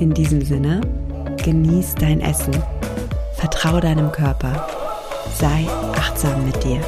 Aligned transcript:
In 0.00 0.14
diesem 0.14 0.42
Sinne, 0.42 0.80
genieß 1.44 1.94
dein 1.96 2.22
Essen, 2.22 2.56
vertraue 3.34 3.82
deinem 3.82 4.10
Körper, 4.10 4.66
sei 5.38 5.66
achtsam 5.92 6.46
mit 6.46 6.64
dir. 6.64 6.80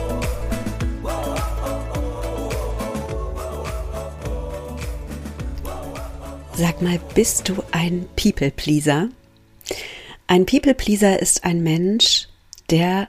Sag 6.55 6.81
mal, 6.81 6.99
bist 7.15 7.51
du 7.51 7.63
ein 7.71 8.07
People-Pleaser? 8.17 9.11
Ein 10.27 10.47
People-Pleaser 10.47 11.21
ist 11.21 11.45
ein 11.45 11.63
Mensch, 11.63 12.29
der 12.71 13.09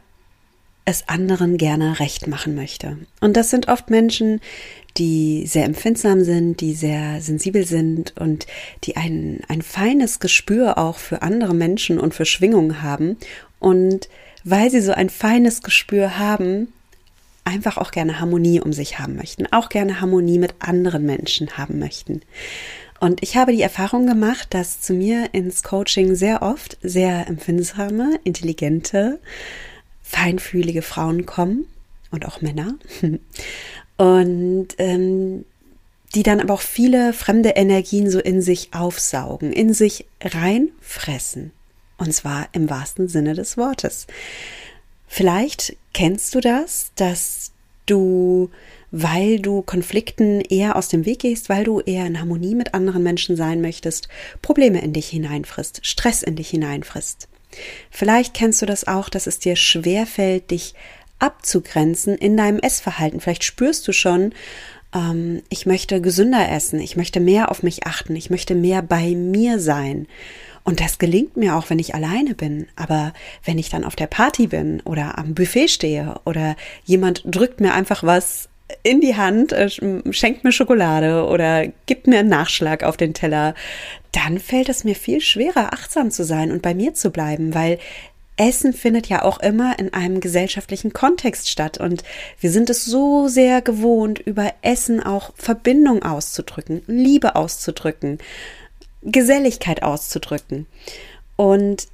es 0.85 1.07
anderen 1.07 1.57
gerne 1.57 1.99
recht 1.99 2.27
machen 2.27 2.55
möchte. 2.55 2.97
Und 3.21 3.37
das 3.37 3.49
sind 3.49 3.67
oft 3.67 3.89
Menschen, 3.89 4.41
die 4.97 5.47
sehr 5.47 5.65
empfindsam 5.65 6.23
sind, 6.23 6.61
die 6.61 6.73
sehr 6.73 7.21
sensibel 7.21 7.65
sind 7.65 8.15
und 8.17 8.45
die 8.83 8.95
ein, 8.95 9.41
ein 9.47 9.61
feines 9.61 10.19
Gespür 10.19 10.77
auch 10.77 10.98
für 10.98 11.21
andere 11.21 11.55
Menschen 11.55 11.99
und 11.99 12.13
für 12.13 12.25
Schwingungen 12.25 12.81
haben. 12.81 13.17
Und 13.59 14.09
weil 14.43 14.70
sie 14.70 14.81
so 14.81 14.91
ein 14.91 15.09
feines 15.09 15.63
Gespür 15.63 16.20
haben, 16.20 16.73
einfach 17.45 17.77
auch 17.77 17.91
gerne 17.91 18.20
Harmonie 18.20 18.62
um 18.62 18.73
sich 18.73 18.99
haben 18.99 19.15
möchten, 19.15 19.47
auch 19.51 19.70
gerne 19.70 19.99
Harmonie 19.99 20.37
mit 20.37 20.55
anderen 20.59 21.05
Menschen 21.05 21.57
haben 21.57 21.79
möchten. 21.79 22.21
Und 22.99 23.21
ich 23.21 23.35
habe 23.35 23.51
die 23.51 23.62
Erfahrung 23.62 24.07
gemacht, 24.07 24.53
dass 24.53 24.79
zu 24.79 24.93
mir 24.93 25.34
ins 25.34 25.63
Coaching 25.63 26.15
sehr 26.15 26.41
oft 26.41 26.77
sehr 26.81 27.27
empfindsame, 27.27 28.20
intelligente, 28.23 29.20
feinfühlige 30.13 30.83
Frauen 30.83 31.25
kommen 31.25 31.65
und 32.11 32.25
auch 32.25 32.41
Männer. 32.41 32.75
Und 33.95 34.69
ähm, 34.79 35.45
die 36.15 36.23
dann 36.23 36.39
aber 36.39 36.55
auch 36.55 36.61
viele 36.61 37.13
fremde 37.13 37.49
Energien 37.49 38.09
so 38.09 38.19
in 38.19 38.41
sich 38.41 38.73
aufsaugen, 38.73 39.53
in 39.53 39.73
sich 39.73 40.05
reinfressen. 40.21 41.51
Und 41.97 42.11
zwar 42.11 42.49
im 42.53 42.69
wahrsten 42.69 43.07
Sinne 43.07 43.34
des 43.34 43.55
Wortes. 43.55 44.07
Vielleicht 45.07 45.77
kennst 45.93 46.34
du 46.34 46.39
das, 46.39 46.91
dass 46.95 47.51
du, 47.85 48.49
weil 48.91 49.39
du 49.39 49.61
Konflikten 49.61 50.41
eher 50.41 50.75
aus 50.75 50.87
dem 50.87 51.05
Weg 51.05 51.19
gehst, 51.19 51.49
weil 51.49 51.63
du 51.63 51.79
eher 51.79 52.05
in 52.07 52.19
Harmonie 52.19 52.55
mit 52.55 52.73
anderen 52.73 53.03
Menschen 53.03 53.35
sein 53.35 53.61
möchtest, 53.61 54.07
Probleme 54.41 54.81
in 54.81 54.91
dich 54.91 55.07
hineinfrisst, 55.07 55.85
Stress 55.85 56.23
in 56.23 56.35
dich 56.35 56.49
hineinfrisst. 56.49 57.27
Vielleicht 57.90 58.34
kennst 58.34 58.62
du 58.62 58.65
das 58.65 58.87
auch, 58.87 59.09
dass 59.09 59.27
es 59.27 59.40
dir 59.40 59.55
schwerfällt, 59.55 60.51
dich 60.51 60.73
abzugrenzen 61.20 62.18
in 62.18 62.35
deinem 62.35 62.59
Essverhalten. 62.59 63.20
Vielleicht 63.20 63.43
spürst 63.43 63.87
du 63.87 63.93
schon, 63.93 64.34
ähm, 64.94 65.41
ich 65.50 65.66
möchte 65.66 66.01
gesünder 66.01 66.50
essen, 66.50 66.79
ich 66.79 66.96
möchte 66.96 67.19
mehr 67.19 67.50
auf 67.51 67.63
mich 67.63 67.85
achten, 67.85 68.16
ich 68.16 68.29
möchte 68.29 68.56
mehr 68.56 68.81
bei 68.81 69.16
mir 69.16 69.59
sein. 69.59 70.07
Und 70.63 70.79
das 70.79 70.97
gelingt 70.97 71.35
mir 71.35 71.56
auch, 71.56 71.69
wenn 71.69 71.79
ich 71.79 71.94
alleine 71.94 72.35
bin. 72.35 72.68
Aber 72.75 73.13
wenn 73.44 73.57
ich 73.57 73.69
dann 73.69 73.84
auf 73.84 73.96
der 73.96 74.07
Party 74.07 74.47
bin 74.47 74.81
oder 74.81 75.18
am 75.18 75.34
Buffet 75.34 75.68
stehe 75.68 76.20
oder 76.25 76.56
jemand 76.85 77.24
drückt 77.25 77.59
mir 77.59 77.74
einfach 77.74 78.03
was 78.03 78.47
in 78.81 79.01
die 79.01 79.16
Hand, 79.16 79.51
äh, 79.51 79.69
schenkt 80.11 80.44
mir 80.44 80.51
Schokolade 80.51 81.25
oder 81.25 81.67
gibt 81.85 82.07
mir 82.07 82.19
einen 82.19 82.29
Nachschlag 82.29 82.84
auf 82.84 82.97
den 82.97 83.13
Teller, 83.13 83.53
dann 84.11 84.39
fällt 84.39 84.69
es 84.69 84.84
mir 84.84 84.95
viel 84.95 85.22
schwerer, 85.22 85.73
achtsam 85.73 86.11
zu 86.11 86.23
sein 86.23 86.51
und 86.51 86.61
bei 86.61 86.73
mir 86.73 86.94
zu 86.94 87.11
bleiben, 87.11 87.53
weil 87.53 87.79
Essen 88.35 88.73
findet 88.73 89.07
ja 89.07 89.22
auch 89.23 89.39
immer 89.39 89.78
in 89.78 89.94
einem 89.94 90.19
gesellschaftlichen 90.19 90.94
Kontext 90.94 91.50
statt 91.50 91.78
und 91.78 92.03
wir 92.39 92.51
sind 92.51 92.69
es 92.69 92.84
so 92.85 93.28
sehr 93.28 93.61
gewohnt, 93.61 94.19
über 94.19 94.53
Essen 94.61 95.03
auch 95.03 95.31
Verbindung 95.35 96.01
auszudrücken, 96.01 96.81
Liebe 96.88 97.35
auszudrücken, 97.35 98.17
Geselligkeit 99.03 99.84
auszudrücken. 99.84 100.66
Und 101.35 101.88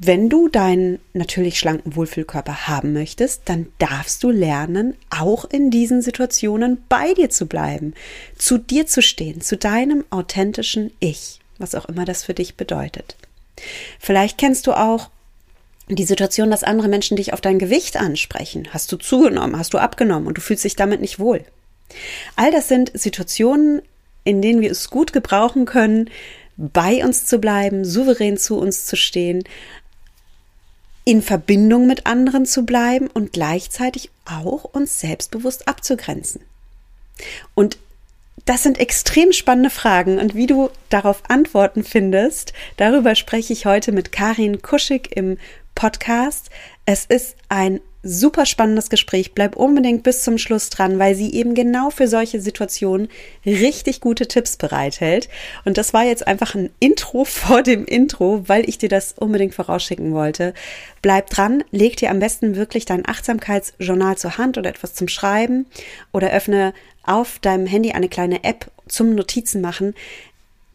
wenn 0.00 0.28
du 0.28 0.48
deinen 0.48 0.98
natürlich 1.12 1.58
schlanken 1.58 1.94
Wohlfühlkörper 1.94 2.66
haben 2.66 2.92
möchtest, 2.92 3.42
dann 3.44 3.68
darfst 3.78 4.22
du 4.22 4.30
lernen, 4.30 4.94
auch 5.10 5.44
in 5.44 5.70
diesen 5.70 6.02
Situationen 6.02 6.82
bei 6.88 7.14
dir 7.14 7.30
zu 7.30 7.46
bleiben, 7.46 7.94
zu 8.36 8.58
dir 8.58 8.86
zu 8.86 9.02
stehen, 9.02 9.40
zu 9.40 9.56
deinem 9.56 10.04
authentischen 10.10 10.92
Ich, 10.98 11.40
was 11.58 11.74
auch 11.74 11.84
immer 11.84 12.04
das 12.04 12.24
für 12.24 12.34
dich 12.34 12.56
bedeutet. 12.56 13.16
Vielleicht 14.00 14.38
kennst 14.38 14.66
du 14.66 14.72
auch 14.72 15.10
die 15.88 16.04
Situation, 16.04 16.50
dass 16.50 16.64
andere 16.64 16.88
Menschen 16.88 17.16
dich 17.16 17.32
auf 17.32 17.40
dein 17.40 17.58
Gewicht 17.58 17.96
ansprechen. 17.96 18.68
Hast 18.72 18.90
du 18.92 18.96
zugenommen, 18.96 19.58
hast 19.58 19.74
du 19.74 19.78
abgenommen 19.78 20.26
und 20.26 20.38
du 20.38 20.40
fühlst 20.40 20.64
dich 20.64 20.76
damit 20.76 21.00
nicht 21.00 21.18
wohl. 21.18 21.44
All 22.36 22.50
das 22.50 22.68
sind 22.68 22.90
Situationen, 22.94 23.82
in 24.24 24.40
denen 24.40 24.60
wir 24.60 24.70
es 24.70 24.90
gut 24.90 25.12
gebrauchen 25.12 25.64
können, 25.64 26.08
bei 26.56 27.04
uns 27.04 27.26
zu 27.26 27.38
bleiben, 27.38 27.84
souverän 27.84 28.36
zu 28.36 28.58
uns 28.58 28.86
zu 28.86 28.96
stehen, 28.96 29.44
in 31.04 31.22
Verbindung 31.22 31.86
mit 31.86 32.06
anderen 32.06 32.46
zu 32.46 32.64
bleiben 32.64 33.08
und 33.08 33.32
gleichzeitig 33.32 34.10
auch 34.24 34.64
uns 34.64 35.00
selbstbewusst 35.00 35.66
abzugrenzen. 35.68 36.40
Und 37.54 37.78
das 38.44 38.62
sind 38.62 38.78
extrem 38.78 39.32
spannende 39.32 39.70
Fragen 39.70 40.18
und 40.18 40.34
wie 40.34 40.46
du 40.46 40.70
darauf 40.88 41.22
Antworten 41.28 41.84
findest, 41.84 42.52
darüber 42.76 43.14
spreche 43.14 43.52
ich 43.52 43.66
heute 43.66 43.92
mit 43.92 44.10
Karin 44.10 44.62
Kuschig 44.62 45.16
im 45.16 45.38
Podcast. 45.74 46.50
Es 46.86 47.04
ist 47.04 47.36
ein 47.48 47.80
super 48.02 48.46
spannendes 48.46 48.90
Gespräch. 48.90 49.32
Bleib 49.32 49.56
unbedingt 49.56 50.02
bis 50.02 50.22
zum 50.22 50.38
Schluss 50.38 50.70
dran, 50.70 50.98
weil 50.98 51.14
sie 51.14 51.32
eben 51.32 51.54
genau 51.54 51.90
für 51.90 52.08
solche 52.08 52.40
Situationen 52.40 53.08
richtig 53.46 54.00
gute 54.00 54.26
Tipps 54.26 54.56
bereithält. 54.56 55.28
Und 55.64 55.78
das 55.78 55.94
war 55.94 56.04
jetzt 56.04 56.26
einfach 56.26 56.54
ein 56.54 56.70
Intro 56.80 57.24
vor 57.24 57.62
dem 57.62 57.84
Intro, 57.84 58.42
weil 58.48 58.68
ich 58.68 58.78
dir 58.78 58.88
das 58.88 59.12
unbedingt 59.12 59.54
vorausschicken 59.54 60.12
wollte. 60.12 60.54
Bleib 61.00 61.30
dran, 61.30 61.64
leg 61.70 61.96
dir 61.96 62.10
am 62.10 62.18
besten 62.18 62.56
wirklich 62.56 62.84
dein 62.84 63.08
Achtsamkeitsjournal 63.08 64.16
zur 64.18 64.38
Hand 64.38 64.58
oder 64.58 64.70
etwas 64.70 64.94
zum 64.94 65.08
Schreiben 65.08 65.66
oder 66.12 66.30
öffne 66.32 66.74
auf 67.04 67.38
deinem 67.38 67.66
Handy 67.66 67.92
eine 67.92 68.08
kleine 68.08 68.44
App 68.44 68.70
zum 68.88 69.14
Notizen 69.14 69.60
machen. 69.60 69.94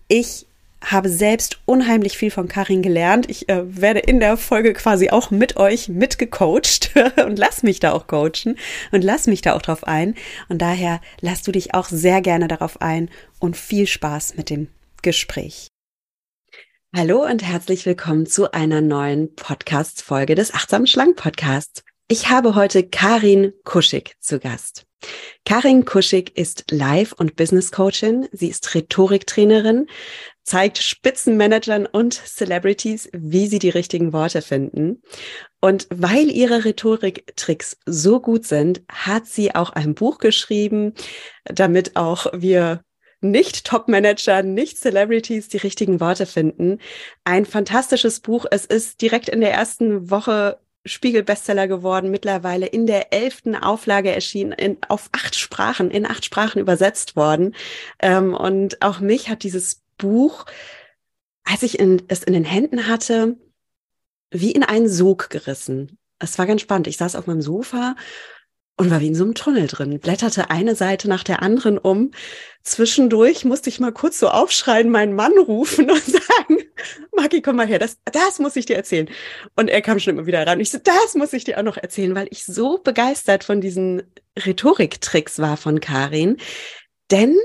Ich 0.07 0.46
habe 0.91 1.09
selbst 1.09 1.59
unheimlich 1.65 2.17
viel 2.17 2.31
von 2.31 2.47
Karin 2.47 2.81
gelernt. 2.81 3.29
Ich 3.29 3.49
äh, 3.49 3.63
werde 3.81 3.99
in 3.99 4.19
der 4.19 4.37
Folge 4.37 4.73
quasi 4.73 5.09
auch 5.09 5.31
mit 5.31 5.57
euch 5.57 5.89
mitgecoacht 5.89 6.91
und 7.25 7.37
lass 7.37 7.63
mich 7.63 7.79
da 7.79 7.91
auch 7.91 8.07
coachen 8.07 8.57
und 8.91 9.03
lass 9.03 9.27
mich 9.27 9.41
da 9.41 9.53
auch 9.53 9.61
drauf 9.61 9.83
ein. 9.85 10.15
Und 10.49 10.61
daher 10.61 11.01
lass 11.19 11.43
du 11.43 11.51
dich 11.51 11.73
auch 11.73 11.89
sehr 11.89 12.21
gerne 12.21 12.47
darauf 12.47 12.81
ein 12.81 13.09
und 13.39 13.57
viel 13.57 13.87
Spaß 13.87 14.35
mit 14.37 14.49
dem 14.49 14.69
Gespräch. 15.01 15.67
Hallo 16.95 17.25
und 17.25 17.43
herzlich 17.43 17.85
willkommen 17.85 18.25
zu 18.25 18.51
einer 18.53 18.81
neuen 18.81 19.35
Podcast-Folge 19.35 20.35
des 20.35 20.53
Achtsam 20.53 20.87
Schlank 20.87 21.17
Podcasts. 21.17 21.83
Ich 22.07 22.29
habe 22.29 22.55
heute 22.55 22.87
Karin 22.87 23.51
Kuschig 23.65 24.15
zu 24.21 24.39
Gast. 24.39 24.85
Karin 25.45 25.85
Kuschig 25.85 26.37
ist 26.37 26.71
Live- 26.71 27.11
und 27.11 27.35
Business 27.35 27.71
Coachin. 27.71 28.27
Sie 28.31 28.47
ist 28.47 28.73
Rhetoriktrainerin, 28.73 29.87
zeigt 30.47 30.77
Spitzenmanagern 30.77 31.85
und 31.85 32.13
Celebrities, 32.13 33.09
wie 33.11 33.47
sie 33.47 33.59
die 33.59 33.69
richtigen 33.69 34.13
Worte 34.13 34.41
finden. 34.41 35.01
Und 35.59 35.87
weil 35.89 36.31
ihre 36.31 36.63
Rhetoriktricks 36.63 37.77
so 37.85 38.21
gut 38.21 38.45
sind, 38.45 38.81
hat 38.87 39.27
sie 39.27 39.53
auch 39.55 39.71
ein 39.71 39.93
Buch 39.93 40.19
geschrieben, 40.19 40.93
damit 41.43 41.97
auch 41.97 42.27
wir 42.33 42.81
nicht 43.19 43.65
Top-Manager, 43.65 44.41
nicht 44.41 44.77
Celebrities 44.77 45.49
die 45.49 45.57
richtigen 45.57 45.99
Worte 45.99 46.25
finden. 46.25 46.79
Ein 47.25 47.45
fantastisches 47.45 48.21
Buch. 48.21 48.45
Es 48.49 48.65
ist 48.65 49.01
direkt 49.01 49.27
in 49.27 49.41
der 49.41 49.51
ersten 49.51 50.09
Woche 50.09 50.59
Spiegel-Bestseller 50.85 51.67
geworden, 51.67 52.09
mittlerweile 52.09 52.67
in 52.67 52.87
der 52.87 53.11
elften 53.11 53.55
Auflage 53.55 54.13
erschienen, 54.13 54.53
in, 54.53 54.77
auf 54.87 55.09
acht 55.11 55.35
Sprachen, 55.35 55.91
in 55.91 56.05
acht 56.05 56.23
Sprachen 56.23 56.61
übersetzt 56.61 57.17
worden. 57.17 57.53
Ähm, 57.99 58.33
und 58.33 58.81
auch 58.81 59.01
mich 59.01 59.27
hat 59.27 59.43
dieses 59.43 59.81
Buch, 59.97 60.45
als 61.43 61.63
ich 61.63 61.79
in, 61.79 62.03
es 62.07 62.23
in 62.23 62.33
den 62.33 62.43
Händen 62.43 62.87
hatte, 62.87 63.37
wie 64.31 64.51
in 64.51 64.63
einen 64.63 64.89
Sog 64.89 65.29
gerissen. 65.29 65.97
Es 66.19 66.37
war 66.37 66.45
ganz 66.45 66.61
spannend. 66.61 66.87
Ich 66.87 66.97
saß 66.97 67.15
auf 67.15 67.27
meinem 67.27 67.41
Sofa 67.41 67.95
und 68.77 68.91
war 68.91 68.99
wie 68.99 69.07
in 69.07 69.15
so 69.15 69.23
einem 69.23 69.33
Tunnel 69.33 69.67
drin, 69.67 69.99
blätterte 69.99 70.51
eine 70.51 70.75
Seite 70.75 71.09
nach 71.09 71.23
der 71.23 71.41
anderen 71.41 71.77
um. 71.77 72.11
Zwischendurch 72.63 73.43
musste 73.43 73.69
ich 73.69 73.79
mal 73.79 73.91
kurz 73.91 74.19
so 74.19 74.29
aufschreien, 74.29 74.89
meinen 74.89 75.15
Mann 75.15 75.33
rufen 75.37 75.89
und 75.91 76.03
sagen, 76.03 76.57
Maki, 77.15 77.41
komm 77.41 77.55
mal 77.55 77.67
her, 77.67 77.79
das, 77.79 77.97
das 78.05 78.39
muss 78.39 78.55
ich 78.55 78.67
dir 78.67 78.75
erzählen. 78.75 79.09
Und 79.55 79.69
er 79.69 79.81
kam 79.81 79.99
schon 79.99 80.15
immer 80.15 80.27
wieder 80.27 80.45
ran. 80.45 80.59
Ich 80.59 80.71
so, 80.71 80.77
das 80.77 81.15
muss 81.15 81.33
ich 81.33 81.43
dir 81.43 81.57
auch 81.57 81.63
noch 81.63 81.77
erzählen, 81.77 82.13
weil 82.13 82.27
ich 82.29 82.45
so 82.45 82.77
begeistert 82.77 83.43
von 83.43 83.61
diesen 83.61 84.03
Rhetoriktricks 84.37 85.39
war 85.39 85.57
von 85.57 85.79
Karin. 85.79 86.37
Denn 87.09 87.35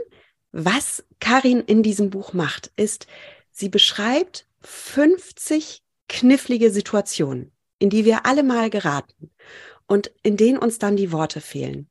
was 0.53 1.05
Karin 1.19 1.61
in 1.61 1.83
diesem 1.83 2.11
Buch 2.11 2.33
macht, 2.33 2.71
ist, 2.77 3.07
sie 3.51 3.69
beschreibt 3.69 4.47
50 4.61 5.83
knifflige 6.09 6.71
Situationen, 6.71 7.53
in 7.79 7.91
die 7.91 8.05
wir 8.05 8.27
alle 8.27 8.43
mal 8.43 8.71
geraten 8.71 9.31
und 9.87 10.13
in 10.23 10.37
denen 10.37 10.59
uns 10.59 10.79
dann 10.79 10.97
die 10.97 11.11
Worte 11.11 11.41
fehlen. 11.41 11.89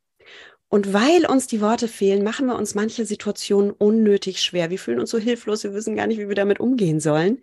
Und 0.70 0.94
weil 0.94 1.26
uns 1.26 1.48
die 1.48 1.60
Worte 1.60 1.90
fehlen, 1.90 2.24
machen 2.24 2.46
wir 2.46 2.56
uns 2.56 2.76
manche 2.76 3.06
Situationen 3.06 3.72
unnötig 3.72 4.42
schwer. 4.42 4.70
Wir 4.70 4.80
fühlen 4.80 5.02
uns 5.02 5.10
so 5.10 5.18
hilflos, 5.18 5.66
wir 5.66 5.74
wissen 5.74 5.98
gar 5.98 6.08
nicht, 6.08 6.18
wie 6.18 6.30
wir 6.30 6.36
damit 6.36 6.62
umgehen 6.62 7.02
sollen. 7.02 7.42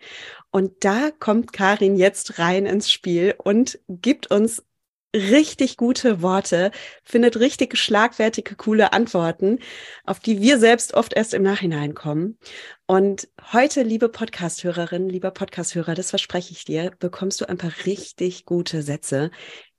Und 0.50 0.72
da 0.80 1.10
kommt 1.10 1.52
Karin 1.52 1.96
jetzt 1.96 2.38
rein 2.38 2.64
ins 2.64 2.90
Spiel 2.90 3.34
und 3.36 3.80
gibt 3.88 4.30
uns 4.30 4.64
richtig 5.14 5.76
gute 5.76 6.22
Worte, 6.22 6.70
findet 7.02 7.38
richtig 7.38 7.76
schlagwertige, 7.76 8.56
coole 8.56 8.92
Antworten, 8.92 9.58
auf 10.04 10.20
die 10.20 10.40
wir 10.40 10.58
selbst 10.58 10.94
oft 10.94 11.14
erst 11.14 11.34
im 11.34 11.42
Nachhinein 11.42 11.94
kommen. 11.94 12.38
Und 12.86 13.28
heute, 13.52 13.82
liebe 13.82 14.08
Podcasthörerin, 14.08 15.08
lieber 15.08 15.30
Podcasthörer, 15.30 15.94
das 15.94 16.10
verspreche 16.10 16.52
ich 16.52 16.64
dir, 16.64 16.92
bekommst 16.98 17.40
du 17.40 17.48
ein 17.48 17.58
paar 17.58 17.72
richtig 17.86 18.44
gute 18.44 18.82
Sätze, 18.82 19.30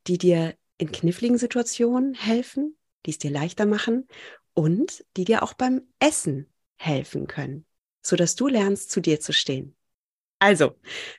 die 0.07 0.17
dir 0.17 0.55
in 0.77 0.91
kniffligen 0.91 1.37
Situationen 1.37 2.13
helfen, 2.13 2.77
die 3.05 3.11
es 3.11 3.19
dir 3.19 3.31
leichter 3.31 3.65
machen 3.65 4.07
und 4.53 5.05
die 5.15 5.25
dir 5.25 5.43
auch 5.43 5.53
beim 5.53 5.81
Essen 5.99 6.47
helfen 6.77 7.27
können, 7.27 7.65
sodass 8.01 8.35
du 8.35 8.47
lernst, 8.47 8.89
zu 8.89 8.99
dir 8.99 9.19
zu 9.19 9.33
stehen. 9.33 9.75
Also, 10.39 10.75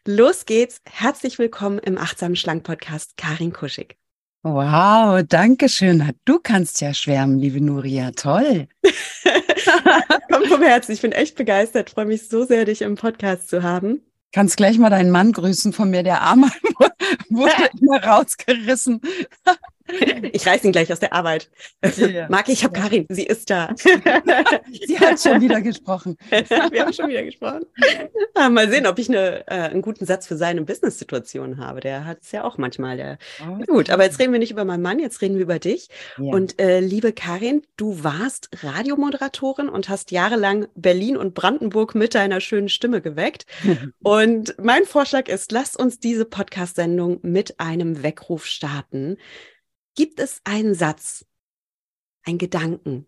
los 0.07 0.47
geht's. 0.47 0.81
Herzlich 0.87 1.39
willkommen 1.39 1.79
im 1.79 1.99
Achtsamen 1.99 2.37
Schlank 2.37 2.65
Podcast, 2.65 3.19
Karin 3.19 3.53
Kuschig. 3.53 4.00
Wow, 4.43 5.23
danke 5.29 5.69
schön. 5.69 6.13
Du 6.25 6.39
kannst 6.43 6.81
ja 6.81 6.95
schwärmen, 6.95 7.39
liebe 7.39 7.61
Nuria. 7.61 8.11
Toll. 8.13 8.69
Kommt 10.33 10.47
vom 10.47 10.63
Herzen. 10.63 10.93
Ich 10.93 11.03
bin 11.03 11.13
echt 11.13 11.37
begeistert. 11.37 11.91
Freue 11.91 12.07
mich 12.07 12.27
so 12.27 12.47
sehr, 12.47 12.65
dich 12.65 12.81
im 12.81 12.95
Podcast 12.95 13.51
zu 13.51 13.63
haben. 13.63 14.01
Kannst 14.33 14.57
gleich 14.57 14.79
mal 14.79 14.89
deinen 14.89 15.11
Mann 15.11 15.33
grüßen 15.33 15.75
von 15.75 15.91
mir. 15.91 16.03
Der 16.03 16.23
Arm 16.23 16.51
wurde 17.29 17.53
immer 17.83 18.03
rausgerissen. 18.03 19.03
Ich 20.33 20.47
reiß 20.47 20.65
ihn 20.65 20.73
gleich 20.73 20.93
aus 20.93 21.01
der 21.01 21.13
Arbeit. 21.13 21.51
Ja. 21.97 22.29
Marc, 22.29 22.49
ich 22.49 22.65
habe 22.65 22.79
Karin, 22.79 23.07
sie 23.09 23.25
ist 23.25 23.51
da. 23.51 23.71
sie 24.87 24.99
hat 24.99 25.21
schon 25.21 25.41
wieder 25.41 25.61
gesprochen. 25.61 26.17
Wir 26.31 26.83
haben 26.83 26.93
schon 26.93 27.09
wieder 27.09 27.23
gesprochen. 27.23 27.65
Ah, 28.35 28.49
mal 28.49 28.71
sehen, 28.71 28.87
ob 28.87 28.99
ich 28.99 29.09
eine, 29.09 29.47
äh, 29.49 29.71
einen 29.71 29.83
guten 29.83 30.07
Satz 30.07 30.27
für 30.27 30.37
seine 30.37 30.63
Business-Situation 30.63 31.59
habe. 31.59 31.81
Der 31.81 32.05
hat 32.05 32.19
es 32.23 32.33
ja 32.33 32.45
auch 32.45 32.59
manchmal. 32.59 32.97
Der... 32.97 33.19
Oh, 33.43 33.65
Gut, 33.67 33.91
aber 33.91 34.05
jetzt 34.05 34.19
reden 34.19 34.33
wir 34.33 34.39
nicht 34.39 34.53
über 34.53 34.65
meinen 34.65 34.83
Mann, 34.83 34.99
jetzt 34.99 35.21
reden 35.21 35.37
wir 35.37 35.43
über 35.43 35.59
dich. 35.59 35.89
Ja. 36.19 36.33
Und 36.33 36.61
äh, 36.61 36.81
liebe 36.81 37.13
Karin, 37.13 37.63
du 37.77 38.03
warst 38.05 38.51
Radiomoderatorin 38.63 39.69
und 39.69 39.89
hast 39.89 40.11
jahrelang 40.11 40.69
Berlin 40.75 41.17
und 41.17 41.35
Brandenburg 41.35 41.95
mit 41.95 42.15
deiner 42.15 42.41
schönen 42.41 42.69
Stimme 42.69 43.01
geweckt. 43.01 43.47
und 44.03 44.55
mein 44.63 44.85
Vorschlag 44.85 45.29
ist, 45.29 45.53
lass 45.53 45.77
uns 45.77 45.99
diese 45.99 46.25
Podcast-Sendung 46.25 47.21
mit 47.23 47.59
einem 47.61 48.03
Weckruf 48.03 48.47
starten. 48.47 49.17
Gibt 49.95 50.21
es 50.21 50.41
einen 50.45 50.75
Satz, 50.75 51.25
einen 52.25 52.39
Gedanken, 52.39 53.07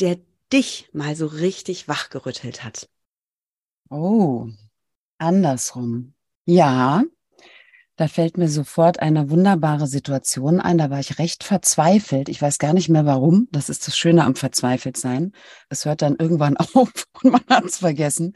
der 0.00 0.18
dich 0.52 0.88
mal 0.92 1.16
so 1.16 1.26
richtig 1.26 1.88
wachgerüttelt 1.88 2.64
hat? 2.64 2.88
Oh, 3.90 4.48
andersrum. 5.18 6.14
Ja, 6.44 7.04
da 7.96 8.08
fällt 8.08 8.38
mir 8.38 8.48
sofort 8.48 9.00
eine 9.00 9.30
wunderbare 9.30 9.86
Situation 9.86 10.60
ein. 10.60 10.78
Da 10.78 10.90
war 10.90 10.98
ich 10.98 11.18
recht 11.18 11.44
verzweifelt. 11.44 12.28
Ich 12.28 12.40
weiß 12.40 12.58
gar 12.58 12.72
nicht 12.72 12.88
mehr 12.88 13.04
warum. 13.04 13.48
Das 13.52 13.68
ist 13.68 13.86
das 13.86 13.96
Schöne 13.96 14.24
am 14.24 14.34
Verzweifeltsein. 14.34 15.32
Es 15.68 15.84
hört 15.84 16.02
dann 16.02 16.16
irgendwann 16.16 16.56
auf 16.74 17.06
und 17.22 17.32
man 17.32 17.42
hat 17.48 17.64
es 17.64 17.78
vergessen. 17.78 18.34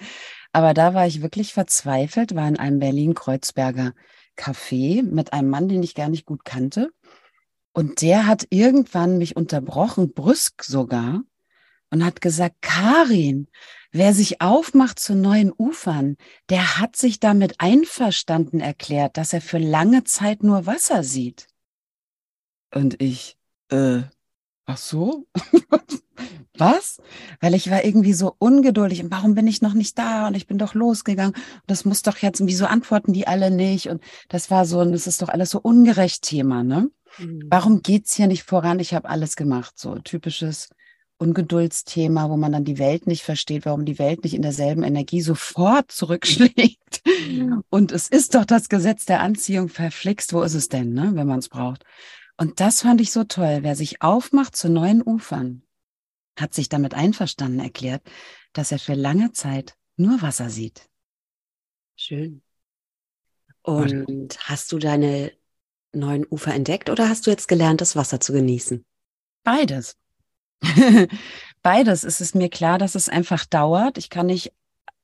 Aber 0.52 0.74
da 0.74 0.94
war 0.94 1.06
ich 1.06 1.22
wirklich 1.22 1.52
verzweifelt, 1.54 2.34
war 2.34 2.46
in 2.46 2.58
einem 2.58 2.78
Berlin-Kreuzberger 2.78 3.92
Café 4.36 5.02
mit 5.02 5.32
einem 5.32 5.48
Mann, 5.48 5.68
den 5.68 5.82
ich 5.82 5.94
gar 5.94 6.08
nicht 6.08 6.26
gut 6.26 6.44
kannte. 6.44 6.90
Und 7.76 8.00
der 8.00 8.26
hat 8.26 8.46
irgendwann 8.48 9.18
mich 9.18 9.36
unterbrochen, 9.36 10.14
brüsk 10.14 10.64
sogar, 10.64 11.24
und 11.90 12.02
hat 12.02 12.22
gesagt, 12.22 12.62
Karin, 12.62 13.48
wer 13.92 14.14
sich 14.14 14.40
aufmacht 14.40 14.98
zu 14.98 15.14
neuen 15.14 15.52
Ufern, 15.54 16.16
der 16.48 16.78
hat 16.78 16.96
sich 16.96 17.20
damit 17.20 17.56
einverstanden 17.58 18.60
erklärt, 18.60 19.18
dass 19.18 19.34
er 19.34 19.42
für 19.42 19.58
lange 19.58 20.04
Zeit 20.04 20.42
nur 20.42 20.64
Wasser 20.64 21.02
sieht. 21.02 21.48
Und 22.72 23.02
ich, 23.02 23.36
äh, 23.68 24.04
ach 24.66 24.76
so? 24.76 25.26
Was? 26.58 27.00
Weil 27.40 27.54
ich 27.54 27.70
war 27.70 27.84
irgendwie 27.84 28.14
so 28.14 28.34
ungeduldig 28.38 29.02
und 29.02 29.10
warum 29.10 29.34
bin 29.34 29.46
ich 29.46 29.60
noch 29.60 29.74
nicht 29.74 29.98
da 29.98 30.28
und 30.28 30.34
ich 30.34 30.46
bin 30.46 30.58
doch 30.58 30.74
losgegangen 30.74 31.34
und 31.34 31.62
das 31.66 31.84
muss 31.84 32.02
doch 32.02 32.16
jetzt, 32.18 32.44
wieso 32.46 32.66
antworten 32.66 33.12
die 33.12 33.26
alle 33.26 33.50
nicht 33.50 33.88
und 33.88 34.02
das 34.28 34.50
war 34.50 34.64
so, 34.64 34.80
und 34.80 34.92
das 34.92 35.06
ist 35.06 35.20
doch 35.20 35.28
alles 35.28 35.50
so 35.50 35.60
ungerecht 35.60 36.22
Thema, 36.22 36.62
ne? 36.62 36.90
Mhm. 37.18 37.46
Warum 37.48 37.82
geht's 37.82 38.14
hier 38.14 38.26
nicht 38.26 38.42
voran? 38.42 38.80
Ich 38.80 38.94
habe 38.94 39.08
alles 39.08 39.36
gemacht. 39.36 39.78
So 39.78 39.98
typisches 39.98 40.70
Ungeduldsthema, 41.18 42.28
wo 42.28 42.36
man 42.36 42.52
dann 42.52 42.64
die 42.64 42.78
Welt 42.78 43.06
nicht 43.06 43.22
versteht, 43.22 43.64
warum 43.64 43.84
die 43.84 43.98
Welt 43.98 44.22
nicht 44.22 44.34
in 44.34 44.42
derselben 44.42 44.82
Energie 44.82 45.22
sofort 45.22 45.90
zurückschlägt. 45.90 47.02
Mhm. 47.28 47.62
Und 47.70 47.92
es 47.92 48.08
ist 48.08 48.34
doch 48.34 48.44
das 48.44 48.68
Gesetz 48.68 49.06
der 49.06 49.20
Anziehung 49.20 49.68
verflixt. 49.68 50.32
Wo 50.32 50.42
ist 50.42 50.54
es 50.54 50.68
denn, 50.68 50.92
ne, 50.92 51.12
wenn 51.14 51.26
man 51.26 51.38
es 51.38 51.48
braucht? 51.48 51.84
Und 52.36 52.60
das 52.60 52.82
fand 52.82 53.00
ich 53.00 53.12
so 53.12 53.24
toll. 53.24 53.58
Wer 53.62 53.76
sich 53.76 54.02
aufmacht 54.02 54.56
zu 54.56 54.68
neuen 54.68 55.02
Ufern, 55.02 55.62
hat 56.38 56.54
sich 56.54 56.68
damit 56.68 56.94
einverstanden 56.94 57.60
erklärt, 57.60 58.02
dass 58.52 58.72
er 58.72 58.78
für 58.78 58.94
lange 58.94 59.32
Zeit 59.32 59.74
nur 59.96 60.20
Wasser 60.20 60.50
sieht. 60.50 60.88
Schön. 61.96 62.42
Und 63.62 64.38
hast 64.48 64.70
du 64.70 64.78
deine 64.78 65.32
neuen 65.92 66.26
Ufer 66.28 66.54
entdeckt 66.54 66.90
oder 66.90 67.08
hast 67.08 67.26
du 67.26 67.30
jetzt 67.30 67.48
gelernt, 67.48 67.80
das 67.80 67.96
Wasser 67.96 68.20
zu 68.20 68.32
genießen? 68.32 68.84
Beides. 69.42 69.96
Beides. 71.62 72.04
Es 72.04 72.20
ist 72.20 72.34
mir 72.34 72.50
klar, 72.50 72.78
dass 72.78 72.94
es 72.94 73.08
einfach 73.08 73.46
dauert. 73.46 73.98
Ich 73.98 74.10
kann 74.10 74.26
nicht 74.26 74.52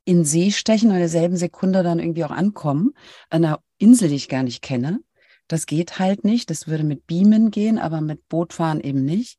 in 0.05 0.25
See 0.25 0.51
stechen 0.51 0.91
und 0.91 0.97
in 0.97 1.01
derselben 1.01 1.37
Sekunde 1.37 1.83
dann 1.83 1.99
irgendwie 1.99 2.25
auch 2.25 2.31
ankommen, 2.31 2.93
an 3.31 3.45
einer 3.45 3.63
Insel, 3.79 4.09
die 4.09 4.17
ich 4.17 4.29
gar 4.29 4.43
nicht 4.43 4.63
kenne. 4.63 5.01
Das 5.53 5.67
geht 5.67 5.99
halt 5.99 6.25
nicht. 6.25 6.49
Das 6.49 6.67
würde 6.67 6.83
mit 6.83 7.07
Beamen 7.07 7.51
gehen, 7.51 7.79
aber 7.79 8.01
mit 8.01 8.27
Bootfahren 8.31 8.81
eben 8.81 9.05
nicht. 9.05 9.39